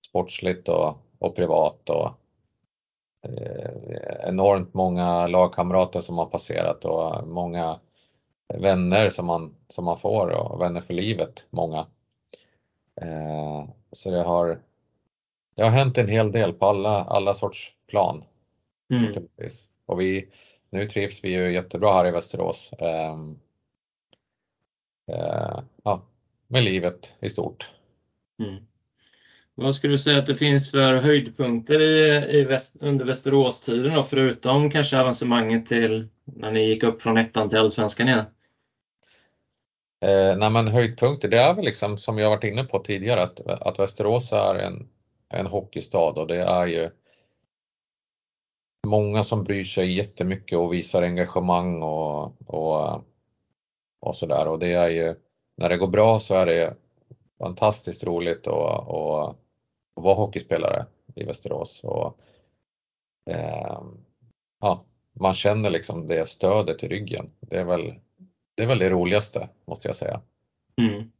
[0.09, 2.11] sportsligt och, och privat och
[3.23, 7.81] eh, enormt många lagkamrater som har passerat och många
[8.55, 11.87] vänner som man, som man får och vänner för livet, många.
[13.01, 14.63] Eh, så det har,
[15.55, 18.25] det har hänt en hel del på alla, alla sorts plan
[18.93, 19.29] Mm.
[19.87, 20.29] Och vi,
[20.71, 22.73] nu trivs vi ju jättebra här i Västerås.
[22.79, 23.39] ehm,
[25.13, 26.03] eh, ja,
[26.53, 27.71] med livet i stort.
[28.43, 28.63] Mm.
[29.55, 34.03] Vad skulle du säga att det finns för höjdpunkter i, i väst, under Västeråstiden då,
[34.03, 38.25] förutom kanske avancemanget till när ni gick upp från ettan till allsvenskan igen?
[40.05, 43.41] Eh, nej men höjdpunkter, det är väl liksom som jag varit inne på tidigare att,
[43.41, 44.89] att Västerås är en,
[45.29, 46.91] en hockeystad och det är ju
[48.87, 53.05] många som bryr sig jättemycket och visar engagemang och, och,
[54.01, 55.15] och sådär och det är ju,
[55.57, 56.75] när det går bra så är det
[57.39, 59.37] fantastiskt roligt att att,
[59.95, 61.81] vara hockeyspelare i Västerås.
[61.85, 62.19] Och,
[63.31, 63.83] eh,
[64.61, 64.85] ja,
[65.21, 67.31] man känner liksom det stödet i ryggen.
[67.41, 67.95] Det är väl
[68.57, 70.21] det, är väl det roligaste måste jag säga.
[70.81, 71.11] Mm.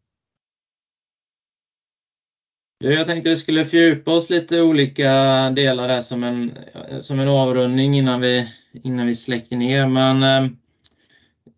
[2.85, 5.11] Jag tänkte vi skulle fördjupa oss lite i olika
[5.51, 6.59] delar där som en,
[7.01, 9.87] som en avrundning innan vi, innan vi släcker ner.
[9.87, 10.51] Men eh,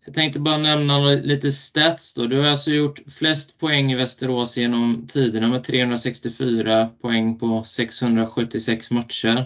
[0.05, 2.25] jag tänkte bara nämna lite stats då.
[2.25, 8.91] Du har alltså gjort flest poäng i Västerås genom tiderna med 364 poäng på 676
[8.91, 9.45] matcher.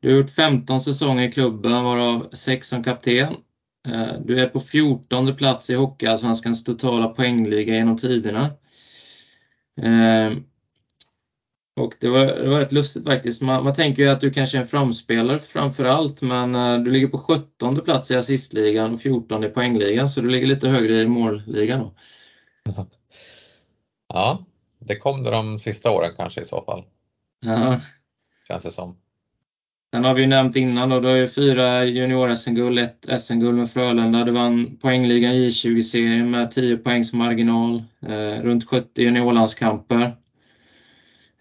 [0.00, 3.34] Du har gjort 15 säsonger i klubben varav 6 som kapten.
[3.88, 8.50] Eh, du är på 14 plats i Hockeyallsvenskans totala poängliga genom tiderna.
[9.82, 10.32] Eh,
[11.76, 13.42] och det var, det var rätt lustigt faktiskt.
[13.42, 16.90] Man, man tänker ju att du kanske är en framspelare framför allt, men eh, du
[16.90, 21.00] ligger på 17 plats i assistligan och 14 i poängligan, så du ligger lite högre
[21.00, 21.80] i målligan.
[21.80, 21.94] Då.
[24.08, 24.44] Ja,
[24.78, 26.84] det kom det de sista åren kanske i så fall,
[27.40, 27.80] Ja.
[28.48, 28.96] känns det som.
[29.94, 33.70] Sen har vi ju nämnt innan då, du har ju fyra junior-SM-guld, ett SM-guld med
[33.70, 34.24] Frölunda.
[34.24, 40.16] Du vann poängligan J20-serien med 10 poängs marginal, eh, runt 70 juniorlandskamper.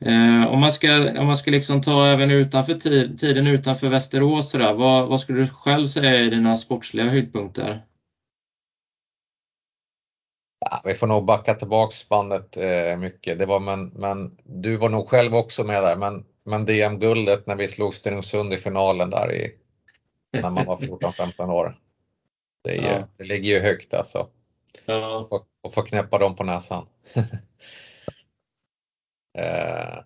[0.06, 4.50] Eh, om man ska, om man ska liksom ta även utanför tid, tiden utanför Västerås,
[4.50, 7.82] så där, vad, vad skulle du själv säga är dina sportsliga höjdpunkter?
[10.60, 13.40] Ja, vi får nog backa tillbaks bandet eh, mycket.
[13.40, 15.96] Det var, men, men du var nog själv också med där.
[15.96, 19.52] Men, men DM-guldet när vi slog Stenungsund i finalen där i,
[20.42, 21.80] när man var 14-15 år.
[22.64, 23.08] Det, är Ja.
[23.18, 24.28] det ligger ju högt alltså.
[24.86, 26.88] Ja, Och få, och få knäppa dem på näsan.
[29.34, 30.04] eh,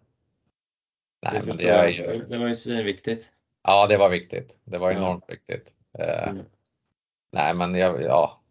[1.22, 3.32] nej, men det är ju, Det var ju svinviktigt.
[3.64, 4.58] ja det var viktigt.
[4.64, 4.98] Det var Ja.
[4.98, 5.74] enormt viktigt.
[6.00, 6.46] Eh, Mm.
[7.32, 8.42] Nej men jag, ja.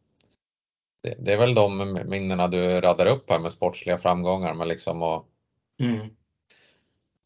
[1.03, 5.03] Det, det är väl de minnena du radar upp här med sportsliga framgångar men liksom
[5.03, 5.28] och
[5.81, 6.01] Mm.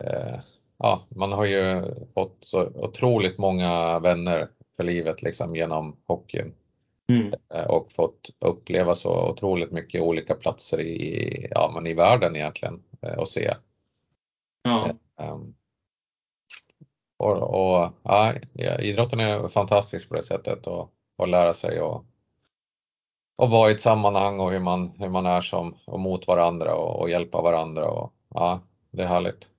[0.04, 0.40] eh,
[0.78, 1.82] ja, man har ju
[2.14, 6.54] fått så otroligt många vänner för livet liksom genom hockeyn
[7.10, 7.34] Mm.
[7.54, 12.82] eh, och fått uppleva så otroligt mycket olika platser i, ja, men i världen egentligen
[13.02, 13.54] eh, och se.
[14.62, 14.90] Ja.
[15.20, 15.54] Ehm,
[17.16, 18.34] och, och ja,
[18.80, 22.04] idrotten är fantastisk på det sättet och, och lära sig och,
[23.36, 26.74] och vara i ett sammanhang och hur man, hur man är som och mot varandra
[26.74, 28.60] och, och hjälpa varandra och ja,
[28.90, 29.50] det är härligt.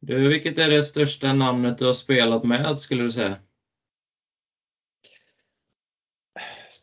[0.00, 3.36] Du, vilket är det största namnet du har spelat med, skulle du säga?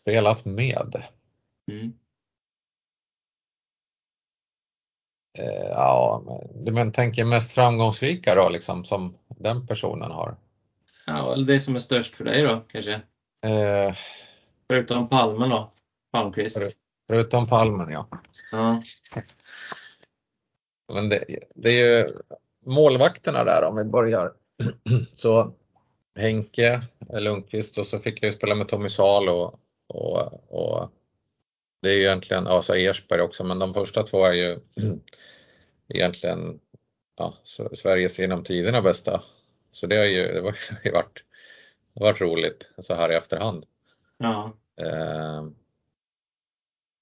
[0.08, 1.04] Spelat med?
[1.72, 1.94] Mm.
[5.38, 6.24] Eh, ja,
[6.66, 10.38] men- men, tänker mest framgångsrika då liksom som den personen har?
[11.06, 12.94] Ja, eller det som är störst för dig då, kanske?
[13.46, 13.96] Eh,
[14.70, 15.72] Förutom Palmen då?
[16.12, 16.64] Palmqvist?
[16.64, 16.72] För-
[17.08, 18.08] förutom Palmen ja.
[18.52, 18.84] Ja.
[20.94, 21.26] Men det,
[21.56, 22.14] det är ju
[22.66, 24.34] målvakterna där om vi börjar.
[25.14, 25.54] Så
[26.20, 26.82] Henke
[27.14, 30.92] Lundqvist och så fick jag ju spela med Tommy Salo och, och,
[31.82, 34.60] det är ju egentligen, ja så Ersberg också, men de första två är ju
[35.88, 36.60] egentligen
[37.18, 37.34] ja,
[37.74, 39.22] Sveriges genom tiderna bästa.
[39.72, 41.24] Så det har ju, det var, det varit,
[41.94, 43.66] det varit roligt så här i efterhand.
[44.18, 44.54] Ja.
[44.82, 45.46] Eh,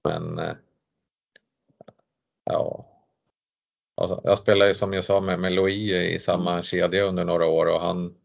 [0.03, 0.56] men eh,
[2.44, 2.88] ja,
[3.95, 7.45] alltså, jag spelade ju som jag sa med, med Louis i samma kedja under några
[7.45, 8.16] år och han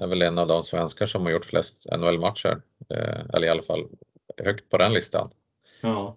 [0.00, 2.60] är väl en av de svenskar som har gjort flest NHL-matcher.
[2.90, 3.86] Eh, eller i alla fall
[4.44, 5.30] högt på den listan.
[5.80, 6.16] Ja.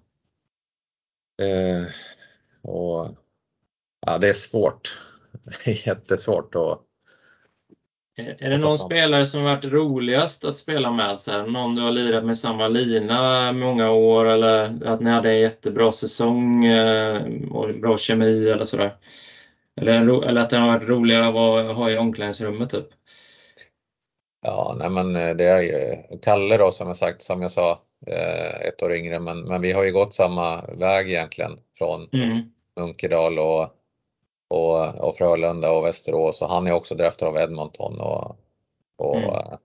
[1.42, 1.86] Eh,
[2.62, 3.08] och
[4.06, 5.00] ja, det är svårt.
[5.86, 6.82] Jättesvårt och
[8.18, 11.20] Är det någon spelare som har varit roligast att spela med?
[11.20, 15.30] Så här, någon du har lirat med samma lina många år eller att ni hade
[15.30, 18.96] en jättebra säsong eh, och bra kemi eller sådär?
[19.76, 22.88] Eller, eller att det har varit roligare att ha i omklädningsrummet typ?
[24.42, 27.82] Ja, nej men eh, det är ju Kalle då som jag sagt, som jag sa,
[28.08, 32.42] eh, ett år yngre, men, men vi har ju gått samma väg egentligen från Mm.
[32.80, 33.62] Munkedal och,
[34.50, 38.36] och, och Frölunda och Västerås och han är också draftad av Edmonton och,
[38.98, 39.30] och Mm.
[39.30, 39.58] eh,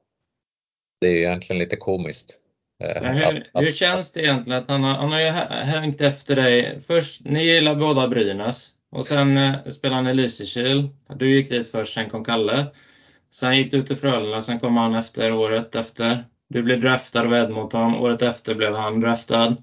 [1.00, 2.38] det är ju egentligen lite komiskt.
[2.78, 6.80] hur, hur känns det egentligen att han har, han har ju hä- hängt efter dig?
[6.80, 10.88] Först, ni gillar båda Brynäs och sen spelade han i Lysekil.
[11.16, 12.66] Du gick dit först, sen kom Kalle.
[13.30, 16.24] Sen gick du till Frölunda, sen kom han efter året efter.
[16.48, 19.56] Du blev draftad av Edmonton, året efter blev han draftad.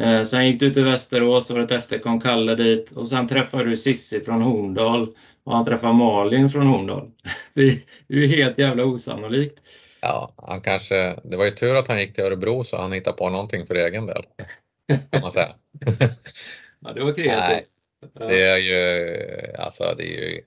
[0.00, 3.76] Eh, sen gick du till Västerås, året efter kom Kalle dit och sen träffade du
[3.76, 5.08] Sissi från Horndal
[5.44, 7.10] och han träffade Malin från Horndal.
[7.54, 7.78] Det är
[8.08, 9.62] ju helt jävla osannolikt.
[10.00, 13.16] Ja, han kanske, det var ju tur att han gick till Örebro så han hittade
[13.16, 14.22] på någonting för egen del.
[15.10, 15.54] Kan man säga.
[16.82, 17.68] Ja, det var kreativt.
[18.14, 18.26] Ja.
[18.26, 20.40] Det är ju, alltså det är ju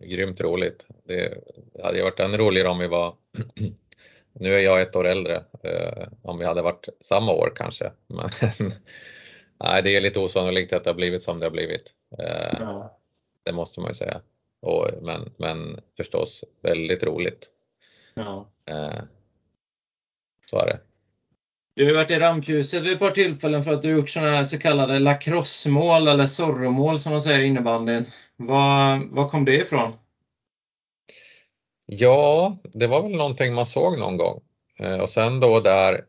[0.00, 0.86] grymt roligt.
[1.04, 1.38] Det,
[1.82, 3.14] hade varit ännu roligare om vi var,
[4.32, 7.92] nu är jag ett år äldre, eh, om vi hade varit samma år kanske.
[8.06, 8.28] Men
[9.60, 11.92] nej, det är lite osannolikt att det har blivit som det har blivit.
[12.18, 12.98] Eh, Ja.
[13.42, 14.20] det måste man ju säga.
[14.62, 17.50] Och, men, men förstås väldigt roligt.
[18.14, 18.50] Ja.
[18.66, 19.02] Eh,
[20.50, 20.80] så är det.
[21.74, 24.30] Du har varit i rampljuset vid ett par tillfällen för att du har gjort sådana
[24.30, 28.04] här så kallade lacrossemål eller zorromål som man säger i innebandyn.
[28.42, 29.92] Var, var kom det ifrån?
[31.86, 34.40] Ja, det var väl någonting man såg någon gång.
[34.78, 36.04] Eh, och sen då där,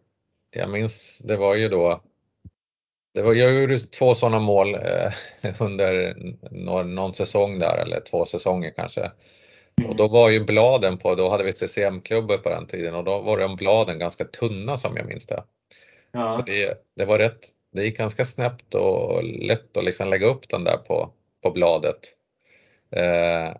[0.52, 2.02] jag minns, det var ju då,
[3.14, 5.14] det var, jag gjorde två sådana mål eh,
[5.62, 6.16] under
[6.52, 9.12] någon, någon säsong där, eller två säsonger kanske.
[9.88, 13.22] Och då var ju bladen på, då hade vi CCM-klubbar på den tiden och då
[13.22, 15.44] var de bladen ganska tunna som jag minns det.
[16.12, 16.44] Så Ja.
[16.46, 20.64] det, det var rätt, det gick ganska snabbt och lätt att liksom lägga upp den
[20.64, 21.14] där på,
[21.44, 22.16] på bladet.
[22.92, 23.54] Eh,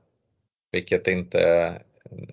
[0.72, 1.82] vilket inte,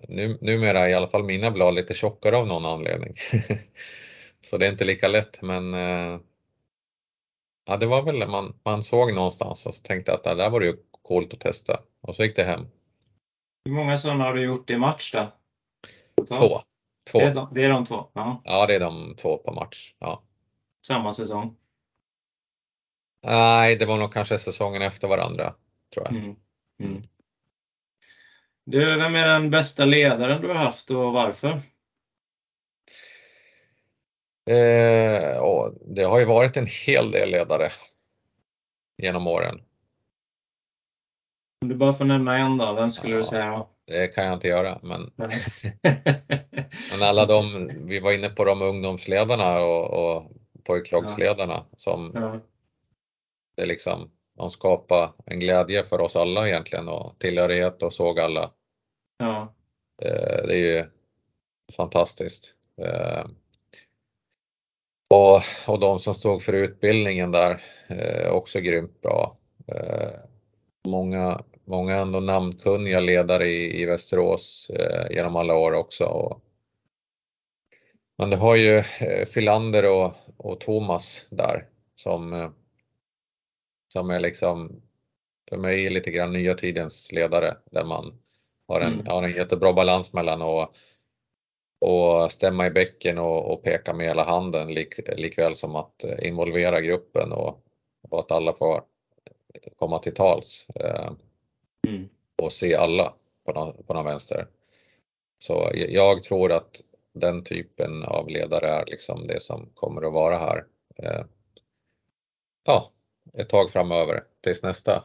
[0.07, 3.15] nu, numera är i alla fall mina blad lite tjockare av någon anledning.
[4.41, 6.19] Så det är inte lika lätt men eh,
[7.65, 10.61] ja, det var väl man, man såg någonstans och så tänkte att det där var
[10.61, 11.79] ju coolt att testa.
[12.01, 12.67] Och så gick det hem.
[13.65, 15.27] Hur många sådana har du gjort i match då?
[16.25, 16.59] Två.
[17.11, 17.19] två.
[17.19, 18.05] Det, är de, det är de två?
[18.13, 18.41] Ja.
[18.45, 19.93] Ja, det är de två på match.
[19.99, 20.23] Ja.
[20.87, 21.55] Samma säsong?
[23.23, 25.53] Nej, det var nog kanske säsongen efter varandra,
[25.93, 26.15] tror jag.
[26.15, 26.35] Mm.
[26.79, 27.03] Mm.
[28.65, 31.61] Du, vem är den bästa ledaren du har haft och varför?
[34.49, 37.71] Eh, och det har ju varit en hel del ledare
[38.97, 39.61] genom åren.
[41.61, 43.17] Om du bara får nämna en då, vem skulle Ja.
[43.17, 43.65] du säga?
[43.85, 45.11] Det kan jag inte göra, men,
[46.91, 50.31] men alla de, vi var inne på de ungdomsledarna och, och
[50.63, 52.39] pojklagsledarna som ja.
[53.55, 58.51] det liksom, de skapade en glädje för oss alla egentligen och tillhörighet och såg alla.
[59.17, 59.53] Ja.
[60.01, 60.85] Eh, Det är ju
[61.77, 62.53] fantastiskt.
[62.81, 63.25] Eh,
[65.13, 69.37] Och, och de som stod för utbildningen där, eh, också grymt bra.
[70.87, 74.71] Många, många ändå namnkunniga ledare i, i Västerås
[75.09, 76.05] genom alla år också.
[76.05, 76.41] Och,
[78.17, 78.83] men det har ju
[79.25, 82.53] Filander och, och Thomas där som,
[83.93, 84.81] som är liksom
[85.49, 88.19] för mig lite grann nya tidens ledare där man
[88.67, 89.07] har en, Mm.
[89.07, 90.75] har en jättebra balans mellan att
[91.81, 96.27] och stämma i bäcken och, och peka med hela handen lik, likväl som att eh,
[96.27, 97.63] involvera gruppen och,
[98.09, 98.83] och att alla får
[99.75, 101.11] komma till tals eh,
[101.87, 102.09] Mm.
[102.41, 103.13] och se alla
[103.45, 104.47] på någon, på någon vänster.
[105.43, 106.81] Så jag tror att
[107.13, 110.65] den typen av ledare är liksom det som kommer att vara här.
[110.95, 111.25] Eh,
[112.65, 112.91] ja,
[113.37, 115.03] ett tag framöver tills nästa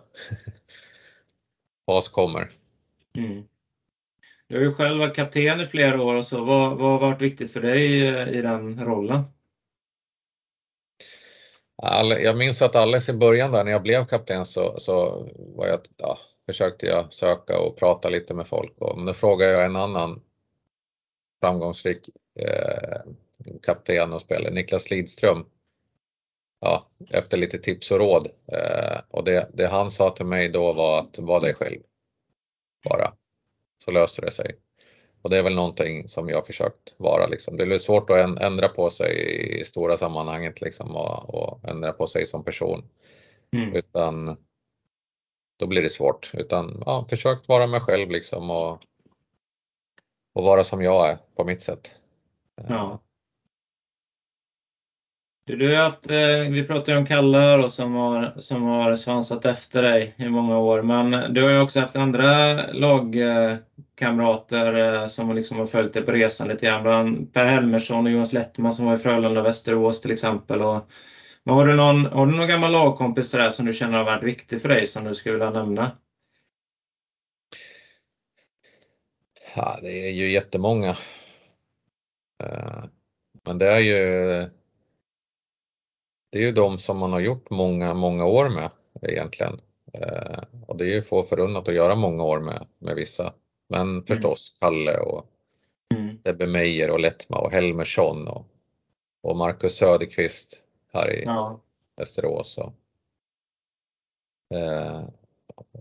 [1.86, 2.50] fas kommer.
[3.18, 3.44] Mm.
[4.48, 6.44] Du har ju själv varit kapten i flera år och så.
[6.44, 9.22] Vad, vad har varit viktigt för dig eh, i den rollen?
[11.76, 15.66] All, jag minns att alldeles i början där när jag blev kapten så, så var
[15.66, 18.72] jag, ja, försökte jag söka och prata lite med folk.
[18.78, 20.22] Och, men då frågade jag en annan
[21.40, 22.08] framgångsrik
[22.40, 23.00] eh,
[23.62, 25.46] kapten och spelare, Niklas Lidström,
[26.60, 28.28] ja, efter lite tips och råd.
[28.52, 31.80] Eh, och det, det han sa till mig då var att var dig själv.
[32.88, 33.12] Bara.
[33.84, 34.56] Så löser det sig.
[35.22, 37.56] Och det är väl någonting som jag försökt vara liksom.
[37.56, 41.92] Det är svårt att änd- ändra på sig i stora sammanhanget liksom och, och ändra
[41.92, 42.88] på sig som person.
[43.52, 43.74] Mm.
[43.74, 44.36] Utan
[45.58, 46.30] då blir det svårt.
[46.34, 48.82] Utan ja, försökt vara mig själv liksom och,
[50.34, 51.94] och vara som jag är på mitt sätt.
[52.68, 53.00] Ja.
[55.46, 58.62] Du, du har haft, eh, vi pratade ju om Kalle här då, som har, som
[58.62, 60.82] har svansat efter dig i många år.
[60.82, 66.12] Men du har ju också haft andra lagkamrater eh, som liksom har följt dig på
[66.12, 66.82] resan lite grann.
[66.82, 70.62] Bland Per Helmersson och Jonas Lettman som var i Frölunda och Västerås till exempel.
[70.62, 70.90] Och,
[71.44, 74.22] men har, du någon, har du någon gammal lagkompis där som du känner har varit
[74.22, 75.90] viktig för dig som du skulle vilja nämna?
[79.56, 80.90] Ja, det är ju jättemånga.
[82.44, 82.84] Eh,
[83.44, 84.00] men det är ju
[86.34, 88.70] det är ju de som man har gjort många, många år med
[89.02, 89.60] egentligen.
[89.92, 93.34] Eh, Och det är ju få förunnat att göra många år med, med vissa.
[93.68, 95.30] Men förstås Kalle och
[95.94, 96.18] Mm.
[96.24, 98.46] Sebbe Meyer och Lettma och Helmersson och,
[99.22, 100.62] och Marcus Söderqvist
[100.92, 101.60] här i Ja.
[101.96, 102.58] Västerås.
[102.58, 102.72] Och,
[104.56, 105.04] eh,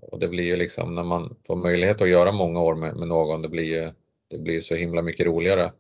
[0.01, 3.07] och det blir ju liksom när man får möjlighet att göra många år med, med
[3.07, 3.91] någon, det blir ju
[4.27, 5.71] det blir så himla mycket roligare.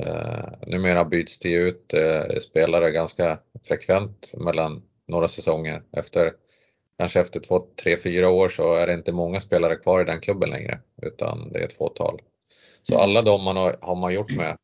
[0.00, 5.82] Eh, numera byts det ut eh, spelare ganska frekvent mellan några säsonger.
[5.92, 6.32] Efter,
[6.98, 10.20] kanske efter två, tre, fyra år så är det inte många spelare kvar i den
[10.20, 12.20] klubben längre utan det är ett fåtal.
[12.82, 13.02] Så Mm.
[13.02, 14.56] alla de man har, har man gjort med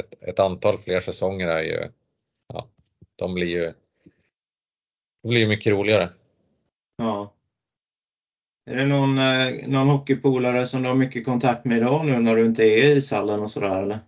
[0.00, 1.88] ett, ett antal fler säsonger är ju,
[2.52, 2.68] ja,
[3.16, 3.72] de blir ju
[5.22, 6.08] det blir mycket roligare.
[6.96, 7.32] Ja.
[8.70, 12.36] Är det någon, eh, någon hockeypolare som du har mycket kontakt med idag nu när
[12.36, 13.98] du inte är i ishallen och sådär eller?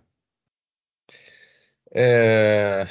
[1.95, 2.87] Eh,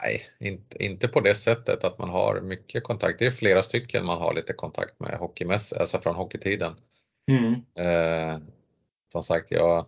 [0.00, 3.18] nej, inte, inte på det sättet att man har mycket kontakt.
[3.18, 6.74] Det är flera stycken man har lite kontakt med hockeymäss, alltså från hockeytiden.
[7.30, 7.52] Mm.
[7.74, 8.38] Eh,
[9.12, 9.86] som sagt, jag har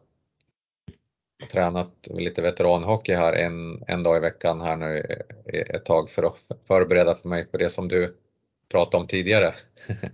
[1.51, 4.99] tränat lite veteranhockey här en, en dag i veckan här nu
[5.47, 8.17] ett tag för att förbereda för mig för det som du
[8.71, 9.55] pratade om tidigare.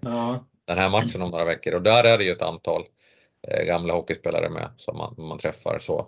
[0.00, 0.44] Ja.
[0.66, 2.84] Den här matchen om några veckor och där är det ju ett antal
[3.66, 6.06] gamla hockeyspelare med som man, man träffar så.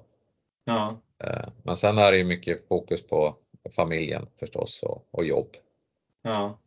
[0.64, 0.96] Ja.
[1.24, 3.36] Eh, Men sen är det ju mycket fokus på
[3.76, 5.48] familjen förstås och, och jobb.
[6.22, 6.58] Ja.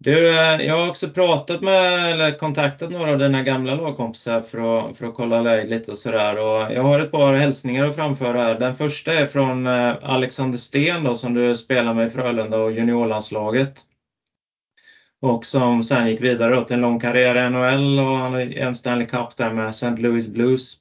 [0.00, 4.78] Du, eh, jag har också pratat med, eller kontaktat några av dina gamla lagkompisar för
[4.78, 6.36] att, för att kolla läget lite och sådär.
[6.36, 8.58] Och jag har ett par hälsningar att framföra här.
[8.58, 12.72] Den första är från eh, Alexander Sten då, som du spelar med i Frölunda och
[12.72, 13.80] juniorlandslaget.
[15.20, 18.74] Och som sen gick vidare till en lång karriär i NHL och han har en
[18.74, 19.96] Stanley Cup där med St.
[19.96, 20.76] Louis Blues.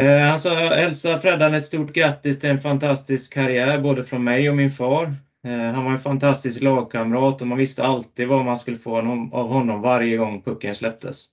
[0.00, 4.50] Eh, han sa hälsa Freddan ett stort grattis till en fantastisk karriär både från mig
[4.50, 5.14] och min far.
[5.46, 8.98] Eh, han var en fantastisk lagkamrat och man visste alltid vad man skulle få
[9.32, 11.28] av honom varje gång pucken släpptes.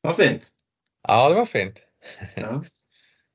[0.00, 0.48] Vad fint!
[1.08, 1.80] Ja, det var fint.
[2.34, 2.64] Ja.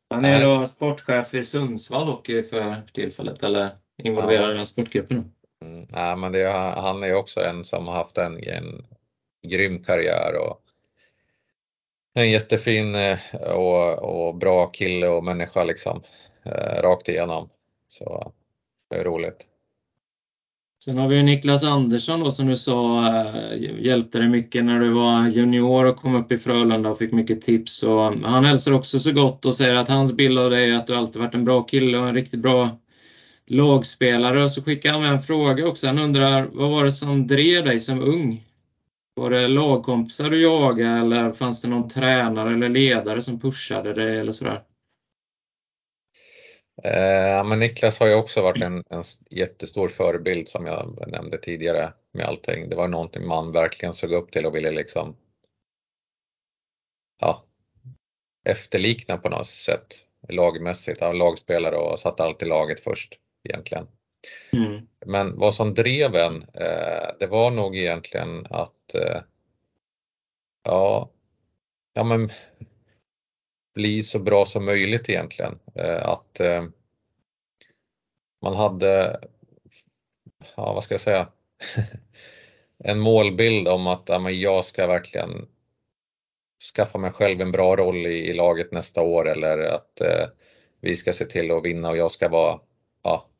[0.09, 5.31] Han är då sportchef i Sundsvall Hockey för tillfället, eller involverad i den sportgruppen.
[5.61, 8.85] Mm, nej, men det, han är också en som har haft en, en
[9.47, 10.61] grym karriär och
[12.13, 13.19] en jättefin eh,
[13.55, 16.03] och, och bra kille och människa liksom,
[16.43, 17.49] eh, rakt igenom.
[17.87, 18.33] Så
[18.89, 19.47] det är roligt.
[20.83, 24.89] Sen har vi Niklas Andersson då, som du sa eh, hjälpte dig mycket när du
[24.89, 27.83] var junior och kom upp i Frölunda och fick mycket tips.
[27.83, 30.87] Och han hälsar också så gott och säger att hans bild av dig är att
[30.87, 32.69] du alltid varit en bra kille och en riktigt bra
[33.51, 34.43] lagspelare.
[34.43, 35.87] Och så skickar han med en fråga också.
[35.87, 38.45] Han undrar, vad var det som drev dig som ung?
[39.13, 44.19] Var det lagkompisar du jagade eller fanns det någon tränare eller ledare som pushade dig
[44.19, 44.63] eller sådär?
[46.83, 51.93] Eh, men Niklas har ju också varit en, en jättestor förebild som jag nämnde tidigare
[52.11, 52.69] med allting.
[52.69, 55.15] Det var någonting man verkligen såg upp till och ville liksom
[57.19, 57.45] ja,
[58.45, 59.87] efterlikna på något sätt
[60.29, 61.01] lagmässigt.
[61.01, 63.87] Han lagspelare och satte alltid laget först egentligen.
[64.53, 64.87] Mm.
[65.05, 69.21] Men vad som drev en, eh, det var nog egentligen att eh,
[70.63, 71.11] ja,
[71.93, 72.31] ja men
[73.73, 75.59] bli så bra som möjligt egentligen.
[75.75, 76.41] Eh, att
[78.41, 79.19] man hade,
[80.55, 81.27] ja vad ska jag säga,
[82.83, 85.47] en målbild om att ja, men jag ska verkligen
[86.75, 90.01] skaffa mig själv en bra roll i, i laget nästa år eller att
[90.81, 92.59] vi ska se till att vinna och jag ska vara,
[93.03, 93.30] ja,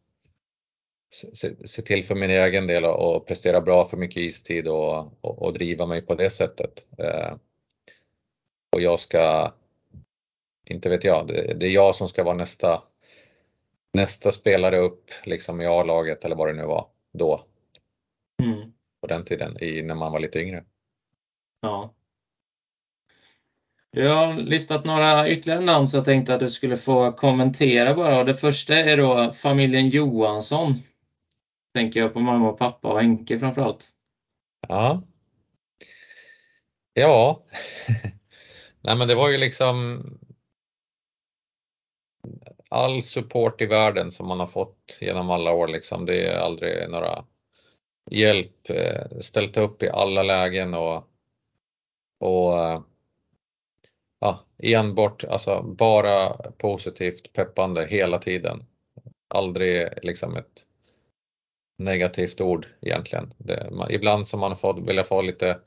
[1.11, 5.41] se, se till för min egen del och, prestera bra för mycket istid och, och,
[5.41, 6.85] och driva mig på det sättet.
[6.97, 7.35] Eh,
[8.75, 9.53] och jag ska
[10.65, 12.83] inte vet jag, det, det är jag som ska vara nästa,
[13.93, 17.45] nästa spelare upp liksom i A-laget eller vad det nu var då.
[18.43, 18.73] Mm.
[19.01, 20.63] På den tiden, i, när man var lite yngre.
[21.61, 21.93] Ja.
[23.91, 28.23] Jag har listat några ytterligare namn så jag tänkte att du skulle få kommentera bara.
[28.23, 30.73] Det första är då familjen Johansson.
[31.73, 33.89] Tänker jag på mamma och pappa och Henke framförallt.
[34.68, 35.03] Ja.
[36.93, 37.45] Ja.
[38.81, 40.03] Nej men det var ju liksom
[42.69, 46.06] all support i världen som man har fått genom alla år liksom.
[46.06, 47.26] Det är aldrig några
[48.11, 51.07] hjälp, eh, ställt upp i alla lägen och,
[52.19, 52.81] och eh,
[54.19, 58.65] ja, enbart, alltså bara positivt peppande hela tiden.
[59.27, 60.65] Aldrig liksom ett
[61.84, 63.34] negativt ord egentligen.
[63.38, 65.60] Det, man, ibland som man får, vill få lite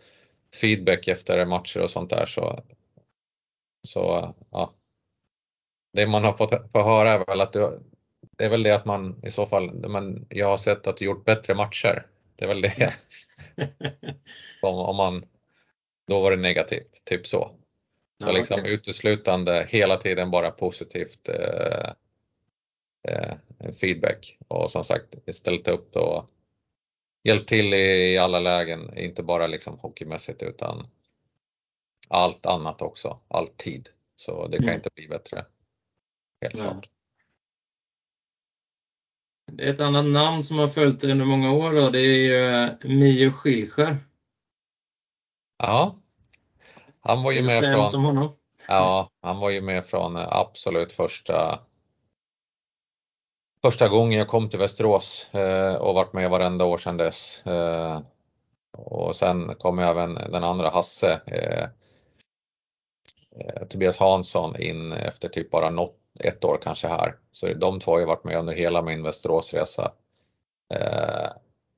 [0.61, 2.63] feedback efter matcher och sånt där så,
[3.87, 4.73] så ja,
[5.93, 7.81] det man har fått, fått höra är väl att du,
[8.39, 11.05] det är väl det att man i så fall, men jag har sett att du
[11.05, 12.07] gjort bättre matcher.
[12.37, 12.95] Det är väl det.
[14.63, 15.25] om, om man,
[16.09, 17.51] då var det negativt, typ så.
[18.23, 18.73] Så ja, liksom okay.
[18.73, 21.93] uteslutande hela tiden bara positivt eh, eh,
[23.81, 26.31] feedback och som sagt ställt upp och
[27.25, 30.89] hjälpt till i, alla lägen, inte bara liksom hockeymässigt utan
[32.09, 33.89] allt annat också, alltid.
[34.17, 34.77] Så det kan mm.
[34.77, 35.47] inte bli bättre.
[36.41, 36.91] Helt klart.
[39.53, 42.19] Det är ett annat namn som har följt dig under många år då, det är
[42.19, 43.97] ju eh, Mio Skilskär.
[45.59, 45.99] Ja.
[47.01, 48.31] Han var ju med från...
[48.69, 51.61] Ja, han var ju med från absolut första
[53.65, 57.47] första gången jag kom till Västerås eh, och varit med varenda år sedan dess.
[57.47, 58.01] Eh,
[58.73, 61.69] och sen kom även den andra Hasse, eh,
[63.41, 67.19] eh, Tobias Hansson in efter typ bara något ett år kanske här.
[67.31, 69.93] Så de två har ju varit med under hela min Västeråsresa.
[70.75, 71.31] Eh,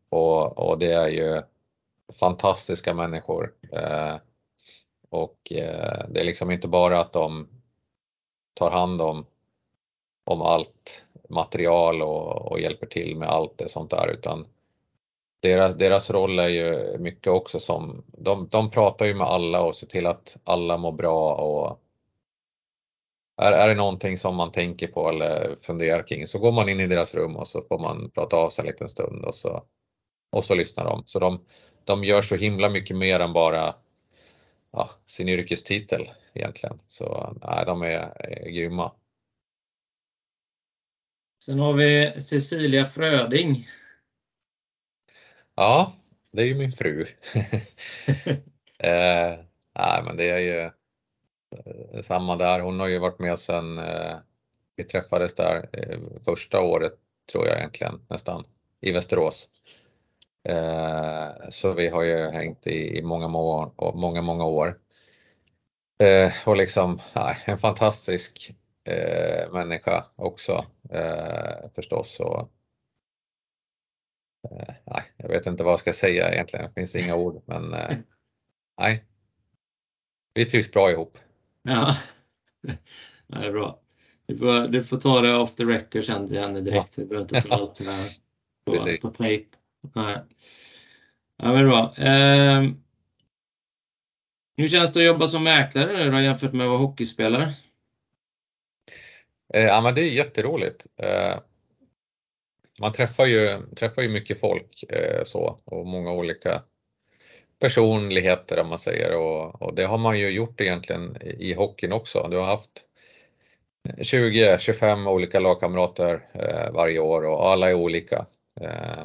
[0.09, 1.43] och, och det är ju
[2.21, 3.55] fantastiska människor.
[3.73, 4.17] Eh,
[5.11, 7.49] och eh, det är liksom inte bara att de
[8.55, 9.27] tar hand om,
[10.25, 14.47] om allt material och, och hjälper till med allt det sånt där utan
[15.41, 19.75] deras, deras roll är ju mycket också som, de, de pratar ju med alla och
[19.75, 21.81] ser till att alla mår bra och
[23.43, 26.81] är, är det någonting som man tänker på eller funderar kring så går man in
[26.81, 29.63] i deras rum och så får man prata av sig en liten stund och så
[30.31, 31.03] och så lyssnar de.
[31.07, 31.45] Så de,
[31.85, 33.75] de gör så himla mycket mer än bara
[34.71, 36.81] ja, sin yrkestitel egentligen.
[36.89, 38.93] Så nej, de är, är grymma.
[41.47, 43.69] Sen har vi Cecilia Fröding.
[45.55, 45.97] Ja,
[46.33, 47.01] det är ju min fru.
[48.79, 49.39] eh,
[49.79, 52.61] nej, men det är ju eh, samma där.
[52.61, 54.17] Hon har ju varit med sedan eh,
[54.77, 56.93] vi träffades där eh, första året
[57.33, 58.45] tror jag egentligen nästan
[58.81, 59.49] i Västerås.
[60.49, 63.29] Eh, så vi har ju hängt i, i många,
[63.95, 64.79] många, många år.
[65.99, 68.55] Eh, och liksom ja, en fantastisk
[68.89, 72.21] eh, människa också eh, förstås.
[72.21, 72.51] Och,
[74.51, 77.75] eh, nej, jag vet inte vad jag ska säga egentligen, det finns inga ord men
[77.75, 77.97] eh,
[78.79, 79.05] nej.
[80.35, 81.19] Vi trivs bra ihop.
[81.63, 81.97] Ja,
[83.27, 83.81] det är bra.
[84.27, 87.35] Du får, du får ta det off the record sen henne direkt, så du behöver
[87.35, 89.57] inte ta allt det på, på tejp.
[89.95, 90.19] Nej.
[91.37, 91.95] Ja, men bra.
[91.97, 92.63] Eh,
[94.57, 97.55] hur känns det att jobba som mäklare nu då jämfört med att vara hockeyspelare?
[99.55, 100.87] Eh, ja, men det är jätteroligt.
[100.97, 101.39] Eh,
[102.81, 106.63] man träffar ju, träffar ju mycket folk eh, så och många olika
[107.61, 112.29] personligheter om man säger och, och, det har man ju gjort egentligen i hockeyn också.
[112.31, 112.71] Du har haft
[113.99, 118.27] 20-25 olika lagkamrater eh, varje år och alla är olika.
[118.61, 119.05] Eh,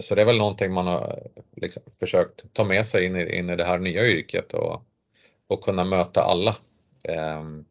[0.00, 1.22] så det är väl någonting man har
[1.56, 4.82] liksom försökt ta med sig in i, in i det här nya yrket och,
[5.46, 6.56] och kunna möta alla.
[7.08, 7.64] Ehm,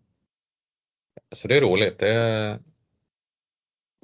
[1.36, 1.99] så det är roligt.
[1.99, 2.60] Det är,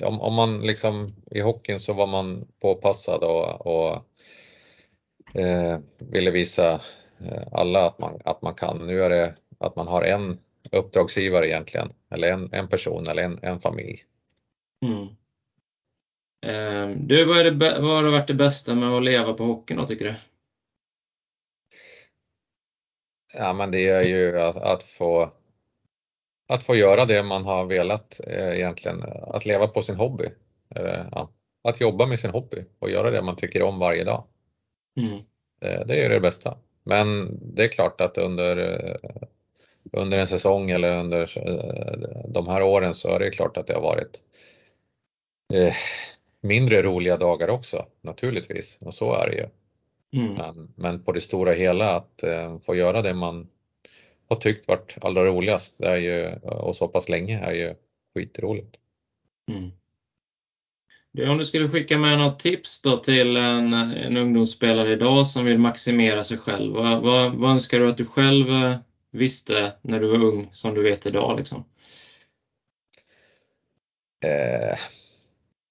[0.03, 4.05] om, om man liksom i hockeyn så var man påpassad och, och
[5.39, 6.81] eh, ville visa
[7.19, 8.87] eh, alla att man, att man kan.
[8.87, 10.39] Nu är det att man har en
[10.71, 14.03] uppdragsgivare egentligen, eller en, en person eller en, en familj.
[14.85, 15.07] Mm.
[16.45, 19.77] Eh, du, vad, är det, vad har varit det bästa med att leva på hockeyn
[19.77, 20.15] då, tycker du?
[23.33, 25.31] Ja, men det är ju att, att få
[26.47, 30.25] att få göra det man har velat eh, egentligen, att leva på sin hobby.
[31.11, 31.29] Ja,
[31.63, 34.23] att jobba med sin hobby och göra det man tycker om varje dag.
[34.97, 35.17] Mm.
[35.61, 36.57] Eh, det är det bästa.
[36.83, 39.27] Men det är klart att under, eh,
[39.91, 41.31] under en säsong eller under
[42.27, 44.21] de här åren så är det klart att det har varit
[46.41, 49.47] mindre roliga dagar också naturligtvis och så är det ju.
[50.21, 50.33] Mm.
[50.33, 52.23] Men, men, på det stora hela att
[52.65, 53.47] få göra det man
[54.29, 57.75] har tyckt varit allra roligast det är ju, och så pass länge är ju
[58.13, 58.79] skitroligt.
[59.51, 59.71] Mm.
[61.11, 65.45] Du, om du skulle skicka med något tips då till en, en ungdomsspelare idag som
[65.45, 66.73] vill maximera sig själv.
[66.73, 68.75] Vad, vad, vad önskar du att du själv eh,
[69.11, 71.37] visste när du var ung som du vet idag?
[71.37, 71.65] Liksom?
[74.25, 74.77] Eh,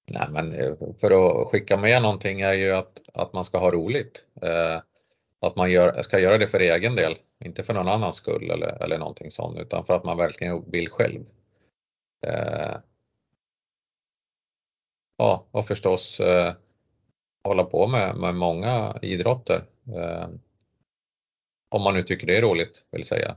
[0.06, 3.70] nej men eh, för att skicka med någonting är ju att, att man ska ha
[3.70, 4.26] roligt.
[4.42, 4.80] Eh,
[5.40, 8.82] att man gör, ska göra det för egen del, inte för någon annans skull eller,
[8.82, 11.24] eller någonting sånt, utan för att man verkligen vill själv.
[12.26, 12.76] Eh,
[15.16, 16.54] ja, och förstås eh,
[17.44, 19.64] hålla på med, med många idrotter.
[19.96, 20.28] Eh,
[21.68, 23.36] om man nu tycker det är roligt, vill säga.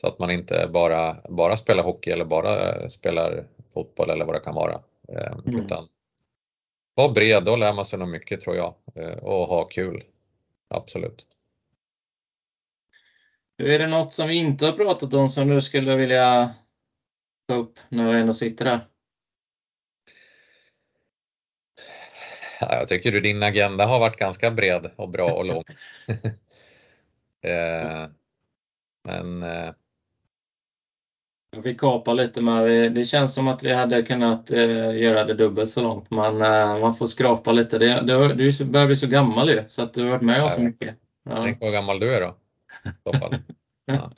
[0.00, 4.40] Så att man inte bara, bara spelar hockey eller bara spelar fotboll eller vad det
[4.40, 4.80] kan vara.
[5.08, 5.60] Eh, mm.
[5.60, 5.88] Utan
[6.94, 10.04] var bred, då lär man sig nog mycket tror jag eh, och ha kul
[10.68, 11.26] absolut.
[13.60, 16.54] Är det något som vi inte har pratat om som du skulle vilja
[17.48, 18.80] ta upp när vi ändå sitter här?
[22.60, 25.64] Ja, jag tycker du din agenda har varit ganska bred och bra och lång.
[27.42, 28.08] eh,
[29.04, 29.72] men eh,
[31.52, 35.34] jag fick kapa lite med, det känns som att vi hade kunnat eh, göra det
[35.34, 36.10] dubbelt så långt.
[36.10, 37.78] Men eh, man får skrapa lite.
[37.78, 40.54] Det, det, du börjar bli så gammal ju, så att du har varit med oss
[40.54, 40.96] så mycket.
[41.24, 41.42] Ja.
[41.44, 42.36] Tänk vad gammal du är då.
[43.84, 44.10] Ja.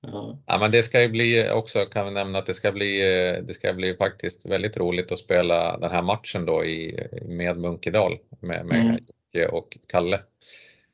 [0.00, 0.38] ja.
[0.46, 0.58] ja.
[0.58, 3.00] men det ska ju bli också, kan vi nämna att det ska bli,
[3.46, 8.18] det ska bli faktiskt väldigt roligt att spela den här matchen då i, med Munkedal
[8.40, 8.98] med, med mm.
[9.34, 10.20] Jocke och Kalle.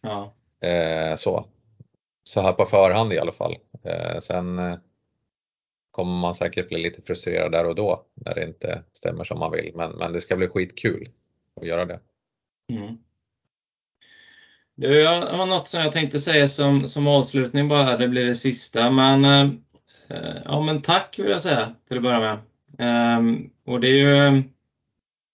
[0.01, 0.35] Ja.
[0.69, 1.47] Eh, så.
[2.23, 3.57] så här på förhand i alla fall.
[3.85, 4.79] Eh, sen eh,
[5.91, 9.53] kommer man säkert bli lite frustrerad där och då när det inte stämmer som man
[9.53, 9.73] vill.
[9.75, 11.09] Men, men det ska bli skitkul
[11.57, 12.01] att göra det.
[12.69, 12.99] Mm.
[14.81, 18.35] Du, jag har något som jag tänkte säga som, som avslutning bara, det blir det
[18.35, 18.91] sista.
[18.91, 19.55] Men, eh,
[20.09, 22.39] eh, ja, men tack vill jag säga till att börja med.
[22.79, 24.43] Eh, och det är ju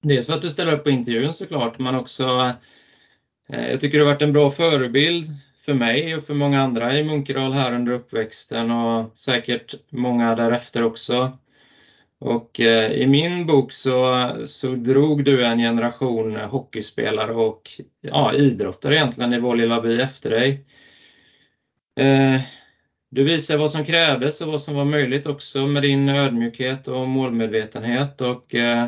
[0.03, 2.53] dels för att du ställer upp på intervjun såklart, men också
[3.49, 5.27] eh, jag tycker du har varit en bra förebild
[5.61, 10.83] för mig och för många andra i Munkedal här under uppväxten och säkert många därefter
[10.83, 11.39] också.
[12.21, 17.71] Och eh, i min bok så, så drog du en generation hockeyspelare och
[18.01, 20.67] ja, idrottare egentligen i vår lilla by efter dig.
[22.01, 22.41] Eh,
[23.11, 27.09] du visade vad som krävdes och vad som var möjligt också med din ödmjukhet och
[27.09, 28.21] målmedvetenhet.
[28.21, 28.87] Och, eh,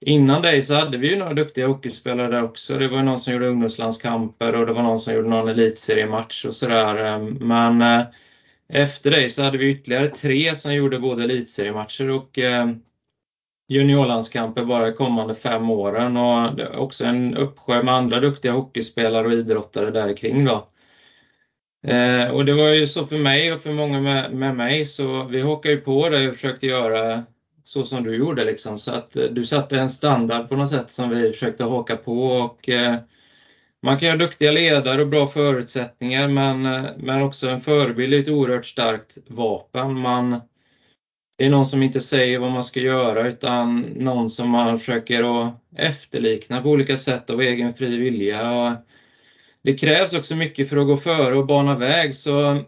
[0.00, 2.78] innan dig så hade vi ju några duktiga hockeyspelare där också.
[2.78, 6.54] Det var någon som gjorde ungdomslandskamper och det var någon som gjorde någon elitseriematch och
[6.54, 7.04] sådär.
[7.04, 8.06] Eh, men eh,
[8.72, 12.70] efter dig så hade vi ytterligare tre som gjorde både elitseriematcher och eh,
[13.68, 19.32] juniorlandskamper bara de kommande fem åren och också en uppsjö med andra duktiga hockeyspelare och
[19.32, 20.68] idrottare där kring då.
[21.86, 25.24] Eh, och det var ju så för mig och för många med, med mig så
[25.24, 27.22] vi hockade ju på det och försökte göra
[27.64, 28.78] så som du gjorde liksom.
[28.78, 32.26] Så att eh, du satte en standard på något sätt som vi försökte haka på
[32.26, 32.96] och eh,
[33.82, 38.18] man kan ha duktiga ledare och bra förutsättningar men, eh, men också en förebild är
[38.18, 39.98] ett oerhört starkt vapen.
[39.98, 40.40] Man,
[41.38, 45.46] det är någon som inte säger vad man ska göra utan någon som man försöker
[45.46, 48.52] att efterlikna på olika sätt av egen fri vilja.
[48.52, 48.72] Och
[49.62, 52.64] det krävs också mycket för att gå före och bana väg så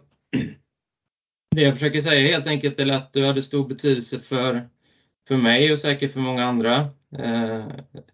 [1.55, 4.61] det jag försöker säga helt enkelt är att du hade stor betydelse för,
[5.27, 6.75] för mig och säkert för många andra
[7.17, 7.65] eh,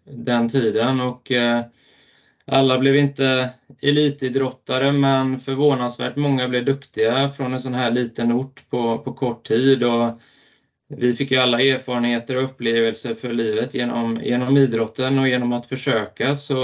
[0.04, 1.64] den tiden och eh,
[2.52, 3.50] alla blev inte
[3.82, 9.44] elitidrottare men förvånansvärt många blev duktiga från en sån här liten ort på, på kort
[9.44, 9.84] tid.
[9.84, 10.20] Och
[10.96, 15.66] vi fick ju alla erfarenheter och upplevelser för livet genom, genom idrotten och genom att
[15.66, 16.34] försöka.
[16.34, 16.56] Så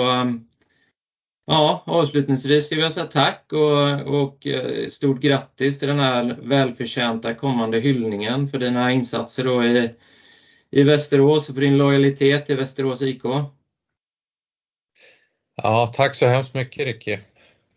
[1.47, 7.35] ja, avslutningsvis ska jag säga tack och, och eh, stort grattis till den här välförtjänta
[7.35, 9.90] kommande hyllningen för dina insatser då i,
[10.70, 13.23] i Västerås och för din lojalitet till Västerås IK.
[15.62, 17.18] Ja, tack så hemskt mycket Ricky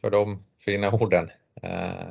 [0.02, 1.32] för de fina orden.
[1.62, 2.08] Eh,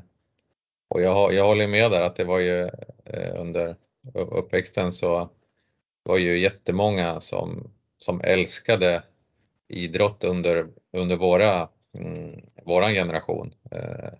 [0.88, 2.62] och jag, jag håller med där att det var ju
[3.04, 3.76] eh, under
[4.14, 5.30] uppväxten så
[6.02, 9.02] var ju jättemånga som, som älskade
[9.68, 13.54] idrott under, under våra, mm, våran generation.
[13.70, 14.10] Eh,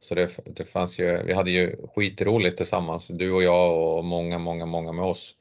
[0.00, 4.38] så det, det fanns ju, vi hade ju skitroligt tillsammans, du och jag och många,
[4.38, 5.36] många, många med oss.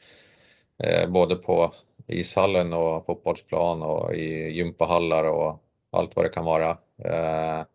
[0.84, 1.73] Eh, både på
[2.08, 6.78] ishallen och fotbollsplan och i gympahallar och allt vad det kan vara.
[6.98, 7.66] Eh,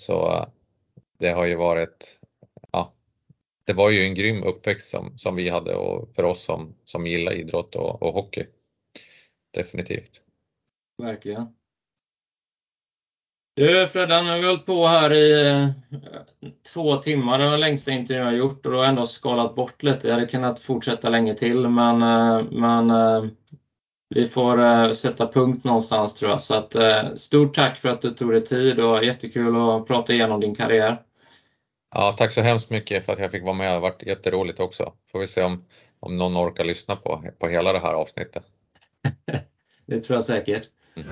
[0.00, 0.46] så
[1.18, 2.18] det har ju varit,
[2.72, 2.92] ja,
[3.64, 7.06] det var ju en grym uppväxt som, som vi hade och för oss som, som
[7.06, 8.46] gillar idrott och, och hockey.
[9.50, 10.22] Definitivt.
[10.98, 11.54] Verkligen.
[13.54, 15.68] Du Freddan, nu har vi hållit på här i eh,
[16.72, 19.82] två timmar, det var längsta intervjun jag gjort och då har jag ändå skalat bort
[19.82, 20.08] lite.
[20.08, 22.92] Jag hade kunnat fortsätta länge till men, eh, men
[24.14, 26.40] vi får sätta punkt någonstans tror jag.
[26.40, 26.76] Så att,
[27.18, 31.02] stort tack för att du tog dig tid och jättekul att prata igenom din karriär.
[31.94, 33.66] Ja, tack så hemskt mycket för att jag fick vara med.
[33.66, 34.92] Det har varit jätteroligt också.
[35.12, 35.64] Får vi se om,
[36.00, 38.44] om någon orkar lyssna på, på hela det här avsnittet.
[39.86, 40.68] det tror jag säkert.
[40.96, 41.08] Mm.